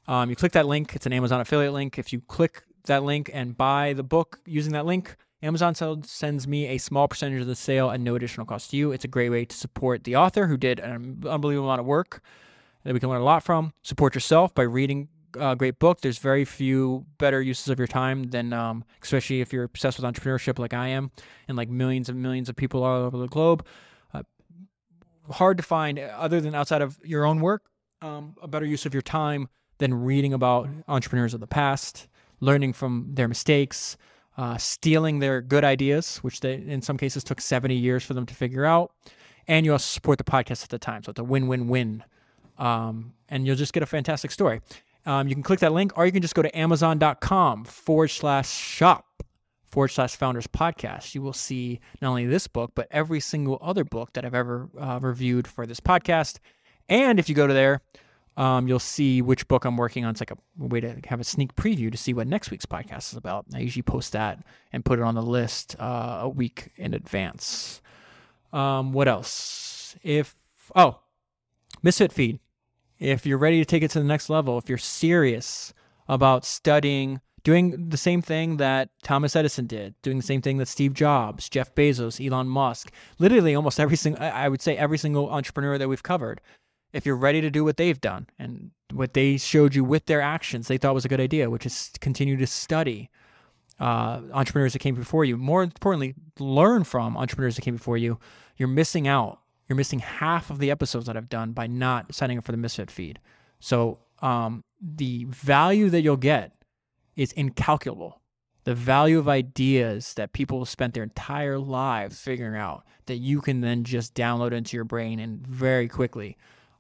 [0.08, 2.00] Um, you click that link, it's an Amazon affiliate link.
[2.00, 6.68] If you click that link and buy the book using that link, Amazon sends me
[6.68, 8.92] a small percentage of the sale at no additional cost to you.
[8.92, 12.22] It's a great way to support the author who did an unbelievable amount of work
[12.84, 13.74] that we can learn a lot from.
[13.84, 15.10] Support yourself by reading
[15.40, 16.02] a great book.
[16.02, 20.12] There's very few better uses of your time than, um, especially if you're obsessed with
[20.12, 21.12] entrepreneurship like I am,
[21.48, 23.66] and like millions and millions of people all over the globe.
[24.14, 24.24] Uh,
[25.30, 27.64] hard to find, other than outside of your own work,
[28.02, 32.08] um, a better use of your time than reading about entrepreneurs of the past,
[32.40, 33.98] learning from their mistakes
[34.38, 38.26] uh, stealing their good ideas, which they in some cases took 70 years for them
[38.28, 38.92] to figure out.
[39.48, 41.04] And you also support the podcast at the time.
[41.04, 42.04] So it's a win win win.
[42.58, 44.62] Um, and you'll just get a fantastic story.
[45.06, 48.50] Um, you can click that link, or you can just go to amazon.com forward slash
[48.50, 49.06] shop
[49.66, 51.16] forward slash founders podcast.
[51.16, 54.70] You will see not only this book, but every single other book that I've ever
[54.80, 56.40] uh, reviewed for this podcast.
[56.90, 57.82] And if you go to there,
[58.38, 60.12] um, you'll see which book I'm working on.
[60.12, 63.12] It's like a way to have a sneak preview to see what next week's podcast
[63.12, 63.46] is about.
[63.54, 64.40] I usually post that
[64.72, 67.82] and put it on the list uh, a week in advance.
[68.54, 69.96] Um, what else?
[70.04, 70.36] If
[70.76, 71.00] oh,
[71.82, 72.40] Misfit Feed.
[73.00, 75.74] If you're ready to take it to the next level, if you're serious
[76.08, 80.68] about studying, doing the same thing that Thomas Edison did, doing the same thing that
[80.68, 85.30] Steve Jobs, Jeff Bezos, Elon Musk, literally almost every single, I would say every single
[85.30, 86.42] entrepreneur that we've covered
[86.94, 90.22] if you're ready to do what they've done and what they showed you with their
[90.22, 93.10] actions they thought was a good idea, which is continue to study
[93.80, 95.38] uh, entrepreneurs that came before you.
[95.38, 98.20] More importantly, learn from entrepreneurs that came before you.
[98.58, 99.40] You're missing out.
[99.68, 102.58] You're missing half of the episodes that I've done by not signing up for the
[102.58, 103.20] Misfit feed.
[103.60, 106.54] So um, the value that you'll get
[107.16, 108.22] is incalculable.
[108.64, 113.62] The value of ideas that people spent their entire lives figuring out that you can
[113.62, 116.38] then just download into your brain and very quickly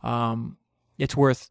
[0.07, 0.57] um,
[0.97, 1.49] it's worth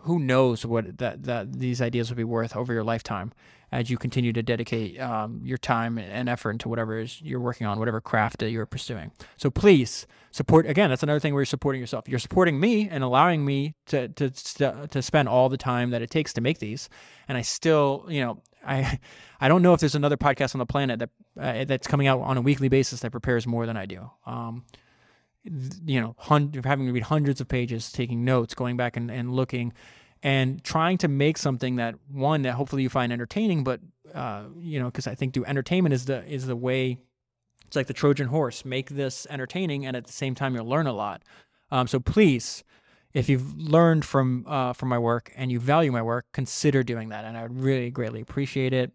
[0.00, 3.32] who knows what that, that these ideas will be worth over your lifetime
[3.72, 7.66] as you continue to dedicate um, your time and effort into whatever is you're working
[7.66, 9.10] on, whatever craft that you're pursuing.
[9.36, 10.66] So please support.
[10.66, 12.08] Again, that's another thing where you're supporting yourself.
[12.08, 14.30] You're supporting me and allowing me to to
[14.88, 16.88] to spend all the time that it takes to make these.
[17.28, 19.00] And I still, you know, I
[19.40, 22.20] I don't know if there's another podcast on the planet that uh, that's coming out
[22.20, 24.10] on a weekly basis that prepares more than I do.
[24.24, 24.64] Um,
[25.44, 26.16] you know,
[26.64, 29.72] having to read hundreds of pages, taking notes, going back and, and looking,
[30.22, 33.80] and trying to make something that one that hopefully you find entertaining, but
[34.14, 36.98] uh, you know, because I think do entertainment is the is the way.
[37.66, 38.64] It's like the Trojan horse.
[38.64, 41.22] Make this entertaining, and at the same time, you'll learn a lot.
[41.70, 42.62] Um, so please,
[43.12, 47.10] if you've learned from uh, from my work and you value my work, consider doing
[47.10, 48.92] that, and I would really greatly appreciate it.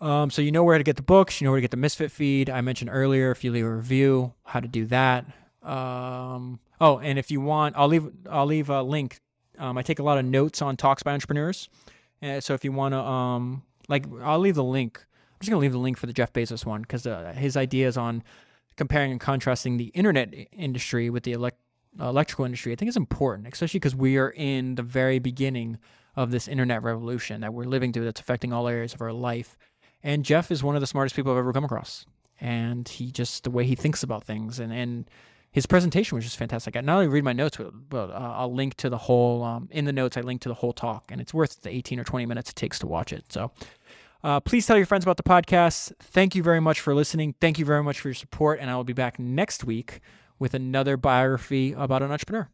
[0.00, 1.76] Um, so you know where to get the books, you know where to get the
[1.76, 2.50] Misfit feed.
[2.50, 5.24] I mentioned earlier if you leave a review, how to do that.
[5.64, 9.20] Um, oh, and if you want, I'll leave I'll leave a link.
[9.58, 11.68] Um, I take a lot of notes on talks by entrepreneurs,
[12.20, 14.98] and so if you want to, um, like, I'll leave the link.
[14.98, 17.96] I'm just gonna leave the link for the Jeff Bezos one because uh, his ideas
[17.96, 18.22] on
[18.76, 21.60] comparing and contrasting the internet industry with the elect-
[22.00, 25.78] electrical industry, I think is important, especially because we are in the very beginning
[26.16, 29.56] of this internet revolution that we're living through that's affecting all areas of our life.
[30.02, 32.04] And Jeff is one of the smartest people I've ever come across.
[32.40, 35.08] And he just the way he thinks about things and and
[35.54, 36.74] his presentation was just fantastic.
[36.74, 37.58] I not only read my notes,
[37.88, 40.16] but, uh, I'll link to the whole um, in the notes.
[40.16, 42.56] I link to the whole talk, and it's worth the 18 or 20 minutes it
[42.56, 43.32] takes to watch it.
[43.32, 43.52] So.
[44.24, 45.92] Uh, please tell your friends about the podcast.
[46.00, 47.34] Thank you very much for listening.
[47.42, 48.58] Thank you very much for your support.
[48.58, 50.00] And I will be back next week
[50.38, 52.48] with another biography about an entrepreneur.